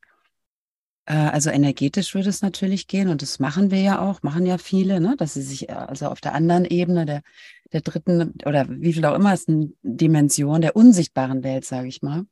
Äh, 1.05 1.15
also 1.15 1.49
energetisch 1.49 2.13
würde 2.13 2.29
es 2.29 2.43
natürlich 2.43 2.85
gehen 2.85 3.09
und 3.09 3.23
das 3.23 3.39
machen 3.39 3.71
wir 3.71 3.81
ja 3.81 3.99
auch, 3.99 4.21
machen 4.21 4.45
ja 4.45 4.59
viele, 4.59 5.01
ne? 5.01 5.15
dass 5.17 5.33
sie 5.33 5.41
sich 5.41 5.69
äh, 5.69 5.73
also 5.73 6.09
auf 6.09 6.21
der 6.21 6.35
anderen 6.35 6.65
Ebene 6.65 7.07
der, 7.07 7.23
der 7.71 7.81
dritten 7.81 8.35
oder 8.45 8.67
wie 8.69 8.93
viel 8.93 9.03
auch 9.05 9.15
immer 9.15 9.33
ist 9.33 9.49
eine 9.49 9.71
Dimension 9.81 10.61
der 10.61 10.75
unsichtbaren 10.75 11.43
Welt, 11.43 11.65
sage 11.65 11.87
ich 11.87 12.03
mal, 12.03 12.27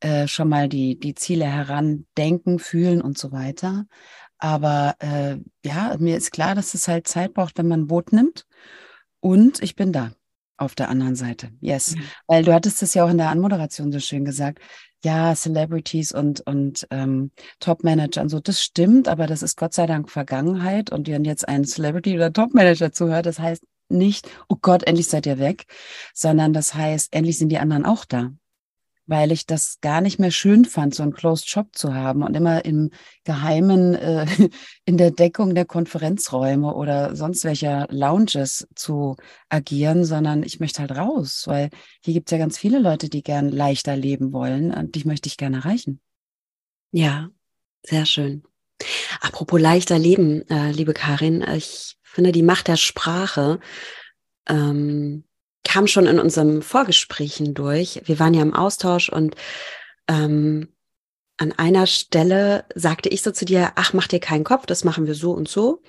äh, 0.00 0.26
schon 0.26 0.48
mal 0.48 0.68
die, 0.68 0.98
die 0.98 1.14
Ziele 1.14 1.44
herandenken, 1.46 2.58
fühlen 2.58 3.00
und 3.00 3.18
so 3.18 3.30
weiter. 3.30 3.86
Aber 4.38 4.96
äh, 4.98 5.36
ja, 5.64 5.96
mir 6.00 6.16
ist 6.16 6.32
klar, 6.32 6.56
dass 6.56 6.74
es 6.74 6.88
halt 6.88 7.06
Zeit 7.06 7.34
braucht, 7.34 7.56
wenn 7.56 7.68
man 7.68 7.82
ein 7.82 7.86
Boot 7.86 8.12
nimmt. 8.12 8.46
Und 9.20 9.62
ich 9.62 9.76
bin 9.76 9.92
da 9.92 10.10
auf 10.56 10.74
der 10.74 10.88
anderen 10.88 11.16
Seite. 11.16 11.50
Yes. 11.60 11.94
Mhm. 11.94 12.02
Weil 12.26 12.44
du 12.44 12.54
hattest 12.54 12.82
es 12.82 12.94
ja 12.94 13.04
auch 13.04 13.10
in 13.10 13.18
der 13.18 13.30
Anmoderation 13.30 13.92
so 13.92 14.00
schön 14.00 14.24
gesagt 14.24 14.60
ja, 15.04 15.34
Celebrities 15.36 16.10
und, 16.10 16.40
und 16.46 16.86
ähm, 16.90 17.30
Top-Manager 17.60 18.22
und 18.22 18.28
so, 18.28 18.40
das 18.40 18.60
stimmt, 18.60 19.06
aber 19.06 19.28
das 19.28 19.42
ist 19.42 19.56
Gott 19.56 19.72
sei 19.72 19.86
Dank 19.86 20.10
Vergangenheit. 20.10 20.90
Und 20.90 21.06
wenn 21.06 21.24
jetzt 21.24 21.46
ein 21.46 21.64
Celebrity 21.64 22.16
oder 22.16 22.32
Top-Manager 22.32 22.90
zuhört, 22.90 23.26
das 23.26 23.38
heißt 23.38 23.62
nicht, 23.88 24.28
oh 24.48 24.56
Gott, 24.60 24.82
endlich 24.82 25.06
seid 25.08 25.26
ihr 25.26 25.38
weg, 25.38 25.66
sondern 26.12 26.52
das 26.52 26.74
heißt, 26.74 27.14
endlich 27.14 27.38
sind 27.38 27.50
die 27.50 27.58
anderen 27.58 27.84
auch 27.84 28.04
da 28.04 28.32
weil 29.06 29.32
ich 29.32 29.46
das 29.46 29.78
gar 29.80 30.00
nicht 30.00 30.18
mehr 30.18 30.30
schön 30.30 30.64
fand, 30.64 30.94
so 30.94 31.02
einen 31.02 31.12
Closed 31.12 31.48
Shop 31.48 31.68
zu 31.72 31.94
haben 31.94 32.22
und 32.22 32.36
immer 32.36 32.64
im 32.64 32.90
Geheimen 33.24 33.94
äh, 33.94 34.26
in 34.84 34.96
der 34.96 35.10
Deckung 35.10 35.54
der 35.54 35.64
Konferenzräume 35.64 36.74
oder 36.74 37.14
sonst 37.16 37.44
welcher 37.44 37.86
Lounges 37.90 38.66
zu 38.74 39.16
agieren, 39.48 40.04
sondern 40.04 40.42
ich 40.42 40.60
möchte 40.60 40.80
halt 40.80 40.92
raus, 40.92 41.44
weil 41.46 41.70
hier 42.04 42.14
gibt 42.14 42.28
es 42.28 42.32
ja 42.32 42.38
ganz 42.38 42.58
viele 42.58 42.78
Leute, 42.78 43.08
die 43.08 43.22
gern 43.22 43.50
leichter 43.50 43.96
leben 43.96 44.32
wollen 44.32 44.72
und 44.72 44.94
die 44.94 45.04
möchte 45.04 45.28
ich 45.28 45.36
gerne 45.36 45.58
erreichen. 45.58 46.00
Ja, 46.90 47.28
sehr 47.82 48.06
schön. 48.06 48.42
Apropos 49.20 49.60
leichter 49.60 49.98
leben, 49.98 50.48
äh, 50.48 50.70
liebe 50.72 50.92
Karin, 50.92 51.44
ich 51.54 51.96
finde 52.02 52.32
die 52.32 52.42
Macht 52.42 52.68
der 52.68 52.76
Sprache 52.76 53.60
ähm, 54.48 55.24
kam 55.66 55.86
schon 55.86 56.06
in 56.06 56.18
unserem 56.18 56.62
Vorgesprächen 56.62 57.52
durch. 57.52 58.00
Wir 58.04 58.18
waren 58.18 58.34
ja 58.34 58.42
im 58.42 58.54
Austausch 58.54 59.08
und 59.08 59.34
ähm, 60.08 60.68
an 61.38 61.52
einer 61.52 61.86
Stelle 61.86 62.64
sagte 62.74 63.08
ich 63.08 63.22
so 63.22 63.30
zu 63.30 63.44
dir, 63.44 63.72
ach, 63.74 63.92
mach 63.92 64.06
dir 64.06 64.20
keinen 64.20 64.44
Kopf, 64.44 64.66
das 64.66 64.84
machen 64.84 65.06
wir 65.06 65.14
so 65.14 65.32
und 65.32 65.48
so. 65.48 65.82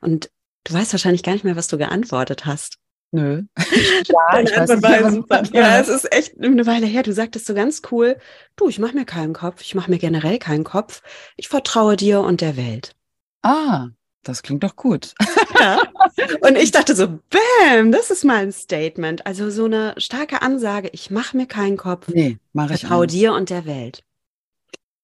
Und 0.00 0.30
du 0.64 0.72
weißt 0.72 0.92
wahrscheinlich 0.92 1.22
gar 1.22 1.32
nicht 1.32 1.44
mehr, 1.44 1.56
was 1.56 1.68
du 1.68 1.76
geantwortet 1.76 2.46
hast. 2.46 2.78
Nö. 3.10 3.42
ja, 3.56 4.40
ich 4.40 4.56
weiß 4.56 4.70
nicht, 4.70 5.54
ja, 5.54 5.78
es 5.78 5.88
ist 5.88 6.10
echt 6.12 6.40
eine 6.40 6.66
Weile 6.66 6.86
her. 6.86 7.02
Du 7.02 7.12
sagtest 7.12 7.46
so 7.46 7.54
ganz 7.54 7.82
cool, 7.90 8.16
du, 8.56 8.68
ich 8.68 8.78
mache 8.78 8.94
mir 8.94 9.04
keinen 9.04 9.34
Kopf, 9.34 9.60
ich 9.60 9.74
mache 9.74 9.90
mir 9.90 9.98
generell 9.98 10.38
keinen 10.38 10.64
Kopf. 10.64 11.02
Ich 11.36 11.48
vertraue 11.48 11.96
dir 11.96 12.20
und 12.20 12.40
der 12.40 12.56
Welt. 12.56 12.96
Ah, 13.42 13.88
das 14.28 14.42
klingt 14.42 14.62
doch 14.62 14.76
gut. 14.76 15.14
Ja. 15.58 15.82
Und 16.40 16.56
ich 16.56 16.70
dachte 16.70 16.94
so, 16.94 17.06
bam, 17.06 17.92
das 17.92 18.10
ist 18.10 18.24
mal 18.24 18.42
ein 18.42 18.52
Statement. 18.52 19.26
Also 19.26 19.50
so 19.50 19.66
eine 19.66 19.94
starke 19.98 20.42
Ansage, 20.42 20.90
ich 20.92 21.10
mache 21.10 21.36
mir 21.36 21.46
keinen 21.46 21.76
Kopf. 21.76 22.08
Nee, 22.08 22.38
mache 22.52 22.74
ich 22.74 22.80
Vertraue 22.80 23.06
dir 23.06 23.32
und 23.32 23.50
der 23.50 23.64
Welt. 23.66 24.04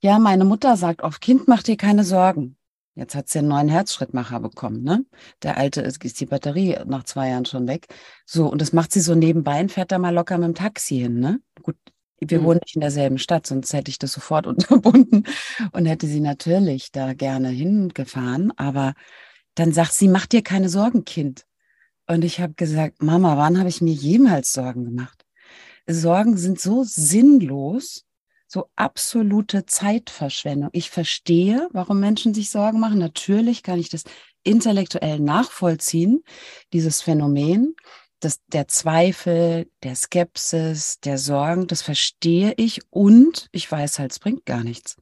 Ja, 0.02 0.18
meine 0.18 0.44
Mutter 0.44 0.76
sagt 0.76 1.02
oft, 1.02 1.20
Kind, 1.20 1.46
mach 1.46 1.62
dir 1.62 1.76
keine 1.76 2.04
Sorgen. 2.04 2.56
Jetzt 2.94 3.14
hat 3.14 3.28
sie 3.28 3.38
einen 3.38 3.48
neuen 3.48 3.68
Herzschrittmacher 3.68 4.40
bekommen, 4.40 4.82
ne? 4.82 5.04
Der 5.42 5.56
alte 5.56 5.80
ist, 5.80 6.04
ist 6.04 6.20
die 6.20 6.26
Batterie 6.26 6.76
nach 6.86 7.04
zwei 7.04 7.28
Jahren 7.28 7.44
schon 7.44 7.68
weg. 7.68 7.86
So, 8.26 8.46
und 8.46 8.60
das 8.60 8.72
macht 8.72 8.92
sie 8.92 9.00
so 9.00 9.14
nebenbei 9.14 9.60
und 9.60 9.72
fährt 9.72 9.92
da 9.92 9.98
mal 9.98 10.14
locker 10.14 10.36
mit 10.38 10.48
dem 10.48 10.54
Taxi 10.54 10.98
hin, 10.98 11.20
ne? 11.20 11.40
Gut, 11.62 11.76
wir 12.20 12.40
mhm. 12.40 12.44
wohnen 12.44 12.60
nicht 12.64 12.74
in 12.74 12.80
derselben 12.80 13.18
Stadt, 13.18 13.46
sonst 13.46 13.72
hätte 13.72 13.90
ich 13.90 13.98
das 13.98 14.12
sofort 14.12 14.46
unterbunden 14.48 15.24
und 15.72 15.86
hätte 15.86 16.06
sie 16.06 16.20
natürlich 16.20 16.92
da 16.92 17.14
gerne 17.14 17.48
hingefahren. 17.48 18.52
Aber 18.56 18.94
dann 19.54 19.72
sagt 19.72 19.92
sie, 19.92 20.08
mach 20.08 20.26
dir 20.26 20.42
keine 20.42 20.68
Sorgen, 20.68 21.04
Kind. 21.04 21.44
Und 22.06 22.24
ich 22.24 22.40
habe 22.40 22.54
gesagt, 22.54 23.02
Mama, 23.02 23.36
wann 23.36 23.58
habe 23.58 23.68
ich 23.68 23.80
mir 23.80 23.92
jemals 23.92 24.52
Sorgen 24.52 24.84
gemacht? 24.84 25.24
Sorgen 25.86 26.36
sind 26.36 26.60
so 26.60 26.84
sinnlos 26.84 28.04
so 28.52 28.68
absolute 28.74 29.64
Zeitverschwendung. 29.64 30.70
Ich 30.72 30.90
verstehe, 30.90 31.68
warum 31.72 32.00
Menschen 32.00 32.34
sich 32.34 32.50
Sorgen 32.50 32.80
machen. 32.80 32.98
Natürlich 32.98 33.62
kann 33.62 33.78
ich 33.78 33.90
das 33.90 34.02
intellektuell 34.42 35.20
nachvollziehen, 35.20 36.24
dieses 36.72 37.00
Phänomen 37.00 37.76
das, 38.20 38.40
der 38.48 38.68
Zweifel, 38.68 39.68
der 39.82 39.96
Skepsis, 39.96 41.00
der 41.00 41.18
Sorgen, 41.18 41.66
das 41.66 41.82
verstehe 41.82 42.54
ich 42.56 42.80
und 42.90 43.48
ich 43.52 43.70
weiß 43.70 43.98
halt, 43.98 44.12
es 44.12 44.18
bringt 44.18 44.46
gar 44.46 44.62
nichts. 44.62 44.96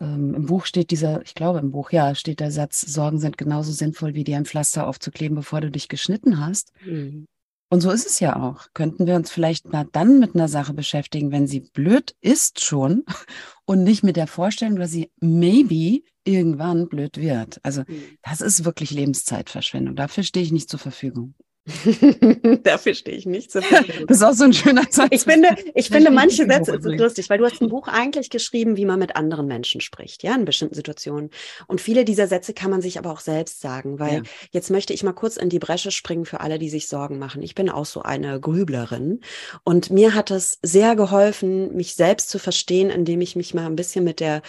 Ähm, 0.00 0.34
Im 0.34 0.46
Buch 0.46 0.66
steht 0.66 0.90
dieser, 0.90 1.22
ich 1.22 1.34
glaube 1.34 1.58
im 1.58 1.72
Buch, 1.72 1.90
ja, 1.90 2.14
steht 2.14 2.40
der 2.40 2.50
Satz, 2.50 2.80
Sorgen 2.82 3.18
sind 3.18 3.36
genauso 3.38 3.72
sinnvoll, 3.72 4.14
wie 4.14 4.24
dir 4.24 4.36
ein 4.36 4.44
Pflaster 4.44 4.86
aufzukleben, 4.86 5.34
bevor 5.34 5.60
du 5.60 5.70
dich 5.70 5.88
geschnitten 5.88 6.38
hast. 6.38 6.72
Mhm. 6.84 7.26
Und 7.70 7.82
so 7.82 7.90
ist 7.90 8.06
es 8.06 8.18
ja 8.20 8.36
auch. 8.36 8.68
Könnten 8.72 9.06
wir 9.06 9.14
uns 9.14 9.30
vielleicht 9.30 9.70
mal 9.70 9.86
dann 9.92 10.20
mit 10.20 10.34
einer 10.34 10.48
Sache 10.48 10.72
beschäftigen, 10.72 11.32
wenn 11.32 11.46
sie 11.46 11.60
blöd 11.60 12.14
ist 12.20 12.64
schon 12.64 13.04
und 13.66 13.82
nicht 13.82 14.02
mit 14.02 14.16
der 14.16 14.26
Vorstellung, 14.26 14.76
dass 14.76 14.90
sie 14.90 15.10
maybe 15.20 16.02
irgendwann 16.24 16.88
blöd 16.88 17.18
wird. 17.18 17.58
Also 17.62 17.82
mhm. 17.86 18.02
das 18.22 18.40
ist 18.40 18.64
wirklich 18.64 18.90
Lebenszeitverschwendung. 18.90 19.96
Dafür 19.96 20.22
stehe 20.22 20.44
ich 20.44 20.52
nicht 20.52 20.70
zur 20.70 20.78
Verfügung. 20.78 21.34
Dafür 22.62 22.94
stehe 22.94 23.16
ich 23.16 23.26
nicht 23.26 23.52
so. 23.52 23.60
Das 23.60 24.16
ist 24.18 24.22
auch 24.22 24.32
so 24.32 24.44
ein 24.44 24.52
schöner 24.52 24.84
Satz. 24.90 25.08
Ich 25.10 25.22
finde, 25.22 25.48
ich 25.74 25.88
finde 25.88 26.10
manche 26.10 26.46
Sätze 26.46 26.76
ist 26.76 26.84
lustig, 26.84 27.28
weil 27.28 27.38
du 27.38 27.44
hast 27.44 27.60
ein 27.60 27.68
Buch 27.68 27.88
eigentlich 27.88 28.30
geschrieben, 28.30 28.76
wie 28.76 28.84
man 28.84 28.98
mit 28.98 29.16
anderen 29.16 29.46
Menschen 29.46 29.80
spricht, 29.80 30.22
ja, 30.22 30.34
in 30.34 30.44
bestimmten 30.44 30.74
Situationen. 30.74 31.30
Und 31.66 31.80
viele 31.80 32.04
dieser 32.04 32.26
Sätze 32.26 32.54
kann 32.54 32.70
man 32.70 32.80
sich 32.80 32.98
aber 32.98 33.10
auch 33.10 33.20
selbst 33.20 33.60
sagen, 33.60 33.98
weil 33.98 34.14
ja. 34.14 34.22
jetzt 34.52 34.70
möchte 34.70 34.92
ich 34.92 35.02
mal 35.02 35.12
kurz 35.12 35.36
in 35.36 35.48
die 35.48 35.58
Bresche 35.58 35.90
springen 35.90 36.24
für 36.24 36.40
alle, 36.40 36.58
die 36.58 36.70
sich 36.70 36.88
Sorgen 36.88 37.18
machen. 37.18 37.42
Ich 37.42 37.54
bin 37.54 37.68
auch 37.68 37.86
so 37.86 38.02
eine 38.02 38.40
Grüblerin 38.40 39.20
und 39.64 39.90
mir 39.90 40.14
hat 40.14 40.30
es 40.30 40.58
sehr 40.62 40.96
geholfen, 40.96 41.74
mich 41.74 41.94
selbst 41.94 42.30
zu 42.30 42.38
verstehen, 42.38 42.90
indem 42.90 43.20
ich 43.20 43.36
mich 43.36 43.54
mal 43.54 43.66
ein 43.66 43.76
bisschen 43.76 44.04
mit 44.04 44.20
der 44.20 44.42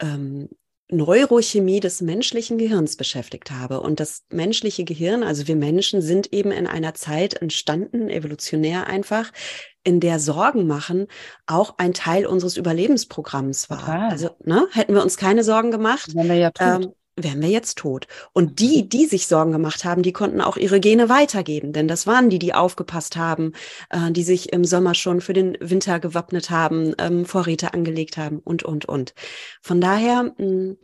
ähm, 0.00 0.48
Neurochemie 0.90 1.80
des 1.80 2.00
menschlichen 2.02 2.58
Gehirns 2.58 2.96
beschäftigt 2.96 3.50
habe. 3.50 3.80
Und 3.80 4.00
das 4.00 4.24
menschliche 4.30 4.84
Gehirn, 4.84 5.22
also 5.22 5.48
wir 5.48 5.56
Menschen 5.56 6.02
sind 6.02 6.32
eben 6.32 6.50
in 6.50 6.66
einer 6.66 6.94
Zeit 6.94 7.34
entstanden, 7.40 8.08
evolutionär 8.10 8.86
einfach, 8.86 9.32
in 9.82 10.00
der 10.00 10.18
Sorgen 10.18 10.66
machen 10.66 11.06
auch 11.46 11.74
ein 11.78 11.92
Teil 11.92 12.26
unseres 12.26 12.56
Überlebensprogramms 12.56 13.70
war. 13.70 13.80
Total. 13.80 14.10
Also 14.10 14.30
ne, 14.44 14.66
hätten 14.72 14.94
wir 14.94 15.02
uns 15.02 15.16
keine 15.16 15.44
Sorgen 15.44 15.70
gemacht, 15.70 16.12
ja. 16.14 16.50
Ähm, 16.58 16.92
wären 17.16 17.40
wir 17.40 17.48
jetzt 17.48 17.78
tot. 17.78 18.06
Und 18.32 18.60
die, 18.60 18.82
mhm. 18.82 18.88
die 18.88 19.06
sich 19.06 19.26
Sorgen 19.26 19.52
gemacht 19.52 19.84
haben, 19.84 20.02
die 20.02 20.12
konnten 20.12 20.40
auch 20.40 20.56
ihre 20.56 20.80
Gene 20.80 21.08
weitergeben, 21.08 21.72
denn 21.72 21.88
das 21.88 22.06
waren 22.06 22.30
die, 22.30 22.38
die 22.38 22.54
aufgepasst 22.54 23.16
haben, 23.16 23.52
äh, 23.90 24.10
die 24.10 24.22
sich 24.22 24.52
im 24.52 24.64
Sommer 24.64 24.94
schon 24.94 25.20
für 25.20 25.32
den 25.32 25.56
Winter 25.60 26.00
gewappnet 26.00 26.50
haben, 26.50 26.94
ähm, 26.98 27.24
Vorräte 27.24 27.74
angelegt 27.74 28.16
haben 28.16 28.38
und, 28.38 28.62
und, 28.62 28.86
und. 28.86 29.14
Von 29.60 29.80
daher, 29.80 30.24
mh, 30.24 30.32
hm, 30.38 30.76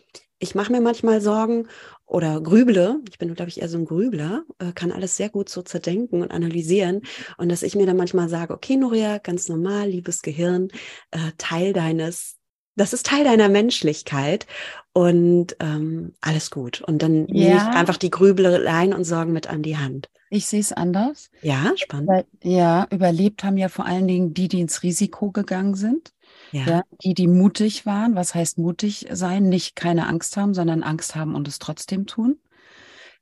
ich 0.42 0.54
mache 0.54 0.72
mir 0.72 0.80
manchmal 0.80 1.20
Sorgen 1.20 1.68
oder 2.06 2.40
grüble, 2.40 3.00
ich 3.08 3.18
bin, 3.18 3.34
glaube 3.34 3.50
ich, 3.50 3.60
eher 3.60 3.68
so 3.68 3.76
ein 3.76 3.84
Grübler, 3.84 4.42
äh, 4.58 4.72
kann 4.72 4.90
alles 4.90 5.16
sehr 5.16 5.28
gut 5.28 5.49
so 5.49 5.62
zerdenken 5.62 6.22
und 6.22 6.30
analysieren. 6.30 7.02
Und 7.37 7.50
dass 7.52 7.62
ich 7.62 7.76
mir 7.76 7.87
dann 7.87 7.99
manchmal 7.99 8.28
sage, 8.28 8.54
okay, 8.54 8.76
Noria, 8.76 9.18
ganz 9.18 9.49
normal, 9.49 9.88
liebes 9.88 10.22
Gehirn, 10.22 10.68
äh, 11.10 11.32
Teil 11.37 11.72
deines 11.72 12.39
das 12.77 12.93
ist 12.93 13.07
Teil 13.07 13.25
deiner 13.25 13.49
Menschlichkeit 13.49 14.47
und 14.93 15.57
ähm, 15.61 16.12
alles 16.21 16.50
gut. 16.50 16.81
Und 16.83 17.03
dann 17.03 17.27
ja. 17.29 17.49
nehme 17.49 17.57
ich 17.57 17.77
einfach 17.77 17.97
die 17.97 18.11
Grübeleien 18.11 18.93
und 18.93 19.05
Sorgen 19.05 19.33
mit 19.33 19.49
an 19.49 19.62
die 19.62 19.77
Hand. 19.77 20.09
Ich 20.31 20.47
sehe 20.47 20.61
es 20.61 20.73
anders. 20.73 21.31
Ja, 21.43 21.73
spannend. 21.75 22.25
Ja, 22.43 22.87
überlebt 22.91 23.43
haben 23.43 23.59
ja 23.59 23.69
vor 23.69 23.85
allen 23.85 24.07
Dingen 24.07 24.33
die, 24.33 24.47
die 24.47 24.61
ins 24.61 24.83
Risiko 24.85 25.33
gegangen 25.33 25.75
sind. 25.75 26.12
Ja. 26.53 26.67
ja. 26.67 26.83
die, 27.03 27.15
die 27.15 27.27
mutig 27.27 27.87
waren. 27.87 28.15
Was 28.15 28.35
heißt 28.35 28.59
mutig 28.59 29.07
sein? 29.11 29.49
Nicht 29.49 29.77
keine 29.77 30.07
Angst 30.07 30.37
haben, 30.37 30.55
sondern 30.55 30.83
Angst 30.83 31.17
haben 31.17 31.35
und 31.35 31.49
es 31.49 31.59
trotzdem 31.59 32.07
tun. 32.07 32.39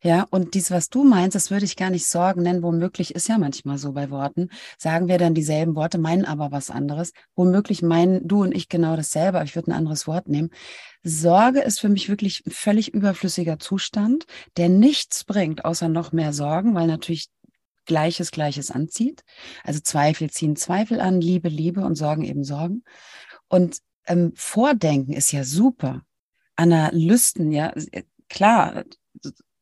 Ja, 0.01 0.27
und 0.31 0.55
dies, 0.55 0.71
was 0.71 0.91
du 0.91 1.03
meinst, 1.03 1.35
das 1.35 1.51
würde 1.51 1.65
ich 1.65 1.75
gar 1.75 1.91
nicht 1.91 2.07
Sorgen 2.07 2.43
nennen. 2.43 2.63
Womöglich 2.63 3.17
ist 3.17 3.29
ja 3.29 3.37
manchmal 3.37 3.79
so 3.79 3.93
bei 3.93 4.11
Worten. 4.11 4.49
Sagen 4.79 5.09
wir 5.09 5.19
dann 5.19 5.35
dieselben 5.35 5.75
Worte, 5.75 5.99
meinen 5.99 6.25
aber 6.25 6.53
was 6.53 6.71
anderes. 6.71 7.13
Womöglich 7.35 7.83
meinen 7.83 8.27
du 8.27 8.43
und 8.43 8.55
ich 8.55 8.69
genau 8.69 8.95
dasselbe, 8.95 9.39
aber 9.39 9.45
ich 9.45 9.57
würde 9.57 9.73
ein 9.73 9.77
anderes 9.77 10.07
Wort 10.07 10.29
nehmen. 10.29 10.51
Sorge 11.03 11.61
ist 11.61 11.81
für 11.81 11.89
mich 11.89 12.09
wirklich 12.09 12.45
ein 12.47 12.53
völlig 12.53 12.95
überflüssiger 12.95 13.59
Zustand, 13.59 14.27
der 14.57 14.69
nichts 14.69 15.25
bringt, 15.25 15.65
außer 15.65 15.89
noch 15.89 16.13
mehr 16.13 16.33
Sorgen, 16.33 16.75
weil 16.75 16.87
natürlich 16.87 17.29
Gleiches 17.89 18.31
Gleiches 18.31 18.71
anzieht. 18.71 19.25
Also 19.65 19.81
Zweifel 19.81 20.31
ziehen 20.31 20.57
Zweifel 20.57 21.01
an, 21.01 21.21
Liebe, 21.21 21.49
Liebe 21.49 21.81
und 21.81 21.97
Sorgen 21.97 22.23
eben 22.23 22.45
Sorgen. 22.45 22.85
Und 23.49 23.79
ähm, 24.07 24.33
Vordenken 24.37 25.15
ist 25.15 25.33
ja 25.33 25.43
super. 25.43 26.03
Analysten, 26.55 27.51
ja, 27.51 27.73
klar, 28.29 28.85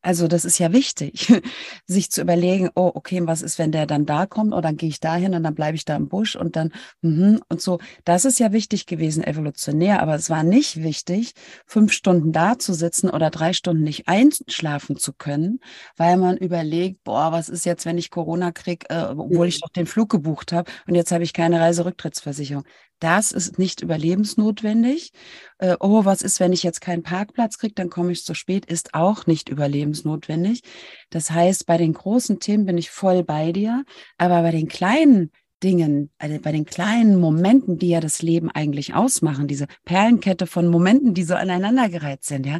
also 0.07 0.29
das 0.29 0.45
ist 0.45 0.57
ja 0.57 0.71
wichtig, 0.71 1.27
sich 1.85 2.09
zu 2.11 2.21
überlegen, 2.21 2.69
oh, 2.75 2.91
okay, 2.93 3.19
was 3.25 3.41
ist, 3.41 3.59
wenn 3.59 3.73
der 3.73 3.85
dann 3.85 4.05
da 4.05 4.25
kommt, 4.25 4.53
oder 4.53 4.59
oh, 4.59 4.61
dann 4.61 4.77
gehe 4.77 4.87
ich 4.87 5.01
dahin 5.01 5.33
und 5.33 5.43
dann 5.43 5.53
bleibe 5.53 5.75
ich 5.75 5.83
da 5.83 5.97
im 5.97 6.07
Busch 6.07 6.37
und 6.37 6.55
dann 6.55 6.71
mm, 7.01 7.39
und 7.49 7.61
so. 7.61 7.79
Das 8.05 8.23
ist 8.23 8.39
ja 8.39 8.53
wichtig 8.53 8.85
gewesen, 8.85 9.21
evolutionär, 9.21 10.01
aber 10.01 10.15
es 10.15 10.29
war 10.29 10.43
nicht 10.43 10.81
wichtig, 10.81 11.33
fünf 11.65 11.91
Stunden 11.91 12.31
da 12.31 12.57
zu 12.57 12.73
sitzen 12.73 13.09
oder 13.09 13.29
drei 13.29 13.51
Stunden 13.51 13.83
nicht 13.83 14.07
einschlafen 14.07 14.95
zu 14.95 15.11
können, 15.11 15.59
weil 15.97 16.15
man 16.15 16.37
überlegt, 16.37 17.03
boah, 17.03 17.33
was 17.33 17.49
ist 17.49 17.65
jetzt, 17.65 17.85
wenn 17.85 17.97
ich 17.97 18.09
Corona 18.09 18.53
krieg, 18.53 18.85
äh, 18.89 19.07
obwohl 19.09 19.47
ich 19.47 19.57
mhm. 19.57 19.61
doch 19.63 19.69
den 19.71 19.87
Flug 19.87 20.09
gebucht 20.09 20.53
habe 20.53 20.71
und 20.87 20.95
jetzt 20.95 21.11
habe 21.11 21.25
ich 21.25 21.33
keine 21.33 21.59
Reiserücktrittsversicherung. 21.59 22.63
Das 22.99 23.31
ist 23.31 23.59
nicht 23.59 23.81
überlebensnotwendig. 23.81 25.11
Äh, 25.59 25.75
oh, 25.79 26.05
was 26.05 26.21
ist, 26.21 26.39
wenn 26.39 26.53
ich 26.53 26.63
jetzt 26.63 26.81
keinen 26.81 27.03
Parkplatz 27.03 27.57
kriege, 27.57 27.73
dann 27.75 27.89
komme 27.89 28.11
ich 28.11 28.25
zu 28.25 28.33
spät, 28.33 28.65
ist 28.65 28.93
auch 28.93 29.27
nicht 29.27 29.49
überlebensnotwendig. 29.49 30.61
Das 31.09 31.31
heißt, 31.31 31.65
bei 31.65 31.77
den 31.77 31.93
großen 31.93 32.39
Themen 32.39 32.65
bin 32.65 32.77
ich 32.77 32.89
voll 32.89 33.23
bei 33.23 33.51
dir, 33.51 33.83
aber 34.17 34.41
bei 34.41 34.51
den 34.51 34.67
kleinen 34.67 35.31
Dingen, 35.63 36.11
also 36.19 36.39
bei 36.39 36.51
den 36.51 36.65
kleinen 36.65 37.19
Momenten, 37.19 37.77
die 37.77 37.89
ja 37.89 37.99
das 37.99 38.21
Leben 38.21 38.51
eigentlich 38.51 38.93
ausmachen, 38.93 39.47
diese 39.47 39.65
Perlenkette 39.85 40.45
von 40.45 40.67
Momenten, 40.67 41.13
die 41.13 41.23
so 41.23 41.33
aneinandergereiht 41.33 42.23
sind, 42.23 42.45
ja, 42.45 42.59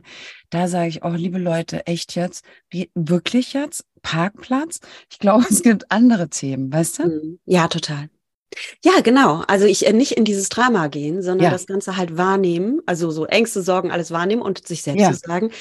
da 0.50 0.68
sage 0.68 0.90
ich 0.90 1.04
auch, 1.04 1.12
oh, 1.12 1.16
liebe 1.16 1.38
Leute, 1.38 1.86
echt 1.86 2.16
jetzt, 2.16 2.44
wie, 2.70 2.90
wirklich 2.96 3.54
jetzt, 3.54 3.86
Parkplatz? 4.02 4.80
Ich 5.12 5.20
glaube, 5.20 5.46
es 5.50 5.62
gibt 5.62 5.92
andere 5.92 6.30
Themen, 6.30 6.72
weißt 6.72 7.00
du? 7.00 7.04
Mhm. 7.08 7.40
Ja, 7.46 7.68
total. 7.68 8.10
Ja, 8.84 9.02
genau. 9.02 9.44
Also 9.48 9.66
ich 9.66 9.86
äh, 9.86 9.94
nicht 9.94 10.14
in 10.14 10.26
dieses 10.26 10.50
Drama 10.50 10.88
gehen, 10.88 11.22
sondern 11.22 11.46
ja. 11.46 11.52
das 11.52 11.68
Ganze 11.68 11.98
halt 11.98 12.18
wahrnehmen, 12.18 12.82
also 12.86 13.12
so 13.12 13.26
Ängste, 13.26 13.62
Sorgen, 13.62 13.92
alles 13.92 14.12
wahrnehmen 14.12 14.42
und 14.42 14.68
sich 14.68 14.84
selbst 14.84 15.02
ja. 15.02 15.12
zu 15.12 15.20
sagen, 15.20 15.52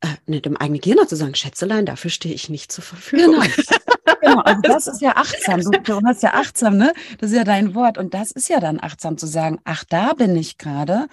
äh, 0.00 0.08
ne, 0.26 0.40
dem 0.40 0.56
eigenen 0.56 0.80
Gehirn 0.80 1.08
zu 1.08 1.16
sagen, 1.16 1.34
Schätzelein, 1.34 1.86
dafür 1.86 2.10
stehe 2.10 2.34
ich 2.34 2.48
nicht 2.48 2.70
zur 2.70 2.84
Verfügung. 2.84 3.40
Genau. 3.40 3.46
genau. 4.20 4.40
Also 4.40 4.60
das 4.62 4.86
ist 4.86 5.00
ja 5.00 5.16
achtsam. 5.16 5.60
Du, 5.60 5.70
du 5.70 6.00
hast 6.04 6.22
ja 6.22 6.34
achtsam, 6.34 6.76
ne? 6.76 6.92
Das 7.18 7.30
ist 7.30 7.36
ja 7.36 7.44
dein 7.44 7.74
Wort. 7.74 7.96
Und 7.96 8.12
das 8.12 8.32
ist 8.32 8.48
ja 8.48 8.60
dann 8.60 8.80
achtsam 8.80 9.16
zu 9.16 9.26
sagen, 9.26 9.58
ach, 9.64 9.84
da 9.88 10.12
bin 10.12 10.36
ich 10.36 10.58
gerade. 10.58 11.08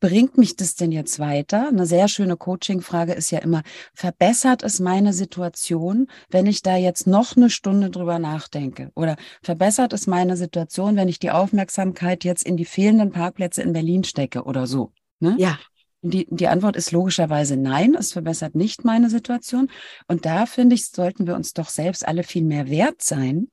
Bringt 0.00 0.38
mich 0.38 0.56
das 0.56 0.74
denn 0.74 0.92
jetzt 0.92 1.18
weiter? 1.18 1.68
Eine 1.68 1.86
sehr 1.86 2.08
schöne 2.08 2.36
Coaching-Frage 2.36 3.12
ist 3.12 3.30
ja 3.30 3.38
immer, 3.40 3.62
verbessert 3.94 4.62
es 4.62 4.80
meine 4.80 5.12
Situation, 5.12 6.08
wenn 6.30 6.46
ich 6.46 6.62
da 6.62 6.76
jetzt 6.76 7.06
noch 7.06 7.36
eine 7.36 7.50
Stunde 7.50 7.90
drüber 7.90 8.18
nachdenke? 8.18 8.90
Oder 8.94 9.16
verbessert 9.42 9.92
es 9.92 10.06
meine 10.06 10.36
Situation, 10.36 10.96
wenn 10.96 11.08
ich 11.08 11.18
die 11.18 11.30
Aufmerksamkeit 11.30 12.24
jetzt 12.24 12.44
in 12.44 12.56
die 12.56 12.64
fehlenden 12.64 13.10
Parkplätze 13.10 13.62
in 13.62 13.72
Berlin 13.72 14.04
stecke 14.04 14.44
oder 14.44 14.66
so? 14.66 14.92
Ne? 15.20 15.34
Ja. 15.38 15.58
Die, 16.02 16.28
die 16.30 16.46
Antwort 16.46 16.76
ist 16.76 16.92
logischerweise 16.92 17.56
nein, 17.56 17.96
es 17.98 18.12
verbessert 18.12 18.54
nicht 18.54 18.84
meine 18.84 19.10
Situation. 19.10 19.68
Und 20.06 20.26
da 20.26 20.46
finde 20.46 20.76
ich, 20.76 20.86
sollten 20.86 21.26
wir 21.26 21.34
uns 21.34 21.54
doch 21.54 21.68
selbst 21.68 22.06
alle 22.06 22.22
viel 22.22 22.44
mehr 22.44 22.70
wert 22.70 23.02
sein, 23.02 23.48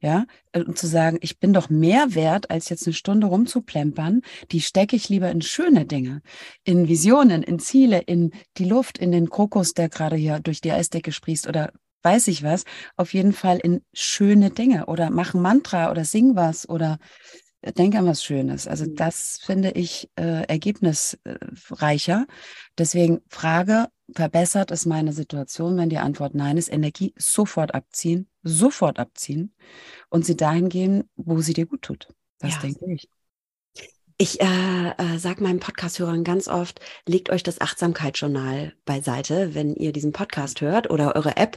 ja, 0.00 0.26
äh, 0.52 0.62
und 0.62 0.78
zu 0.78 0.86
sagen, 0.86 1.18
ich 1.20 1.38
bin 1.38 1.52
doch 1.52 1.70
mehr 1.70 2.14
wert, 2.14 2.50
als 2.50 2.68
jetzt 2.68 2.86
eine 2.86 2.94
Stunde 2.94 3.26
rumzuplempern, 3.26 4.22
die 4.50 4.60
stecke 4.60 4.96
ich 4.96 5.08
lieber 5.08 5.30
in 5.30 5.42
schöne 5.42 5.86
Dinge, 5.86 6.22
in 6.64 6.88
Visionen, 6.88 7.42
in 7.42 7.58
Ziele, 7.58 8.00
in 8.00 8.32
die 8.56 8.64
Luft, 8.64 8.98
in 8.98 9.12
den 9.12 9.30
Krokus, 9.30 9.74
der 9.74 9.88
gerade 9.88 10.16
hier 10.16 10.40
durch 10.40 10.60
die 10.60 10.72
Eisdecke 10.72 11.12
sprießt 11.12 11.48
oder 11.48 11.72
weiß 12.02 12.28
ich 12.28 12.42
was, 12.42 12.64
auf 12.96 13.12
jeden 13.12 13.32
Fall 13.32 13.58
in 13.58 13.82
schöne 13.92 14.50
Dinge 14.50 14.86
oder 14.86 15.10
mach 15.10 15.34
ein 15.34 15.42
Mantra 15.42 15.90
oder 15.90 16.04
sing 16.04 16.34
was 16.34 16.68
oder 16.68 16.98
denk 17.62 17.94
an 17.94 18.06
was 18.06 18.24
Schönes. 18.24 18.66
Also 18.66 18.84
mhm. 18.84 18.96
das 18.96 19.38
finde 19.42 19.72
ich 19.72 20.10
äh, 20.16 20.44
ergebnisreicher. 20.46 22.26
Deswegen 22.78 23.20
Frage, 23.28 23.88
verbessert 24.14 24.70
es 24.70 24.86
meine 24.86 25.12
Situation? 25.12 25.76
Wenn 25.76 25.90
die 25.90 25.98
Antwort 25.98 26.34
nein 26.34 26.56
ist, 26.56 26.72
Energie 26.72 27.12
sofort 27.16 27.74
abziehen, 27.74 28.28
sofort 28.42 28.98
abziehen 28.98 29.54
und 30.08 30.24
sie 30.24 30.36
dahin 30.36 30.68
gehen, 30.68 31.04
wo 31.16 31.40
sie 31.40 31.52
dir 31.52 31.66
gut 31.66 31.82
tut. 31.82 32.08
Das 32.38 32.54
ja. 32.54 32.60
denke 32.60 32.92
ich. 32.92 33.08
Ich 34.22 34.38
äh, 34.38 34.44
äh, 34.44 35.16
sage 35.16 35.42
meinen 35.42 35.60
Podcast-Hörern 35.60 36.24
ganz 36.24 36.46
oft, 36.46 36.78
legt 37.08 37.30
euch 37.30 37.42
das 37.42 37.62
Achtsamkeitsjournal 37.62 38.74
beiseite, 38.84 39.54
wenn 39.54 39.74
ihr 39.74 39.92
diesen 39.92 40.12
Podcast 40.12 40.60
hört 40.60 40.90
oder 40.90 41.16
eure 41.16 41.38
App. 41.38 41.56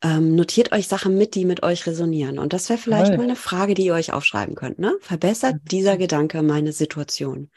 Ähm, 0.00 0.36
notiert 0.36 0.70
euch 0.70 0.86
Sachen 0.86 1.18
mit, 1.18 1.34
die 1.34 1.44
mit 1.44 1.64
euch 1.64 1.88
resonieren. 1.88 2.38
Und 2.38 2.52
das 2.52 2.68
wäre 2.68 2.78
vielleicht 2.78 3.08
Toll. 3.08 3.16
mal 3.16 3.24
eine 3.24 3.34
Frage, 3.34 3.74
die 3.74 3.86
ihr 3.86 3.94
euch 3.94 4.12
aufschreiben 4.12 4.54
könnt. 4.54 4.78
Ne? 4.78 4.94
Verbessert 5.00 5.56
dieser 5.72 5.96
Gedanke 5.96 6.42
meine 6.42 6.72
Situation? 6.72 7.50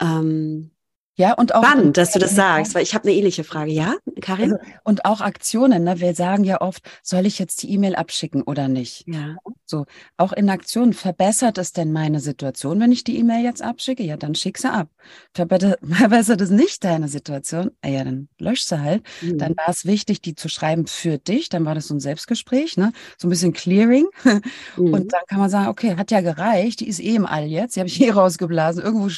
Ähm, 0.00 0.70
ja, 1.16 1.34
und 1.34 1.54
auch. 1.54 1.62
Spannend, 1.62 1.98
dass 1.98 2.12
du 2.12 2.18
das 2.18 2.34
sagst, 2.34 2.74
weil 2.74 2.82
ich 2.82 2.94
habe 2.94 3.06
eine 3.06 3.16
ähnliche 3.16 3.44
Frage. 3.44 3.70
Ja, 3.70 3.96
Karin? 4.22 4.54
Also, 4.54 4.64
und 4.84 5.04
auch 5.04 5.20
Aktionen. 5.20 5.84
Ne? 5.84 6.00
Wir 6.00 6.14
sagen 6.14 6.44
ja 6.44 6.60
oft, 6.60 6.82
soll 7.02 7.26
ich 7.26 7.38
jetzt 7.38 7.62
die 7.62 7.70
E-Mail 7.72 7.96
abschicken 7.96 8.42
oder 8.42 8.68
nicht? 8.68 9.04
Ja. 9.06 9.36
So, 9.66 9.84
auch 10.16 10.32
in 10.32 10.48
Aktionen. 10.48 10.94
Verbessert 10.94 11.58
es 11.58 11.72
denn 11.72 11.92
meine 11.92 12.20
Situation, 12.20 12.80
wenn 12.80 12.92
ich 12.92 13.04
die 13.04 13.18
E-Mail 13.18 13.44
jetzt 13.44 13.62
abschicke? 13.62 14.02
Ja, 14.02 14.16
dann 14.16 14.34
schick 14.34 14.56
sie 14.56 14.70
ab. 14.70 14.88
Verbessert, 15.34 15.80
verbessert 15.86 16.40
es 16.40 16.50
nicht 16.50 16.82
deine 16.82 17.08
Situation? 17.08 17.70
Ah 17.82 17.88
ja, 17.88 18.04
dann 18.04 18.28
lösch 18.38 18.62
sie 18.62 18.80
halt. 18.80 19.02
Mhm. 19.20 19.38
Dann 19.38 19.56
war 19.56 19.68
es 19.68 19.84
wichtig, 19.84 20.22
die 20.22 20.34
zu 20.34 20.48
schreiben 20.48 20.86
für 20.86 21.18
dich. 21.18 21.50
Dann 21.50 21.66
war 21.66 21.74
das 21.74 21.88
so 21.88 21.94
ein 21.94 22.00
Selbstgespräch, 22.00 22.78
ne? 22.78 22.92
So 23.18 23.26
ein 23.28 23.30
bisschen 23.30 23.52
Clearing. 23.52 24.06
Mhm. 24.76 24.94
Und 24.94 25.12
dann 25.12 25.20
kann 25.28 25.38
man 25.38 25.50
sagen, 25.50 25.68
okay, 25.68 25.96
hat 25.96 26.10
ja 26.10 26.20
gereicht. 26.20 26.80
Die 26.80 26.88
ist 26.88 27.00
eh 27.00 27.14
im 27.14 27.26
All 27.26 27.44
jetzt. 27.44 27.76
Die 27.76 27.80
habe 27.80 27.88
ich 27.88 28.00
eh 28.02 28.10
rausgeblasen. 28.10 28.82
Irgendwo 28.82 29.10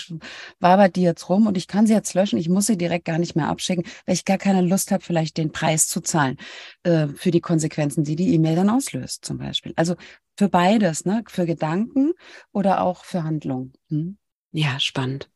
wabert 0.59 0.97
die 0.97 1.03
jetzt 1.03 1.29
rum 1.29 1.47
und 1.47 1.57
ich 1.57 1.69
kann 1.69 1.84
kann 1.85 1.89
sie 1.89 1.95
jetzt 1.95 2.15
löschen, 2.15 2.39
ich 2.39 2.49
muss 2.49 2.65
sie 2.65 2.79
direkt 2.79 3.05
gar 3.05 3.19
nicht 3.19 3.37
mehr 3.37 3.49
abschicken, 3.49 3.85
weil 4.07 4.15
ich 4.15 4.25
gar 4.25 4.39
keine 4.39 4.63
Lust 4.63 4.91
habe, 4.91 5.05
vielleicht 5.05 5.37
den 5.37 5.53
Preis 5.53 5.87
zu 5.87 6.01
zahlen 6.01 6.39
äh, 6.83 7.09
für 7.09 7.31
die 7.31 7.43
Konsequenzen, 7.43 8.05
die 8.05 8.17
die 8.17 8.33
E-Mail 8.33 8.57
dann 8.57 8.71
auslöst, 8.71 9.23
zum 9.23 9.37
Beispiel. 9.37 9.75
Also 9.77 9.95
für 10.39 10.49
beides, 10.49 11.05
ne? 11.05 11.25
für 11.29 11.45
Gedanken 11.45 12.15
oder 12.53 12.81
auch 12.81 13.05
für 13.05 13.23
Handlungen. 13.23 13.75
Hm? 13.91 14.17
Ja, 14.53 14.81
spannend. 14.81 15.29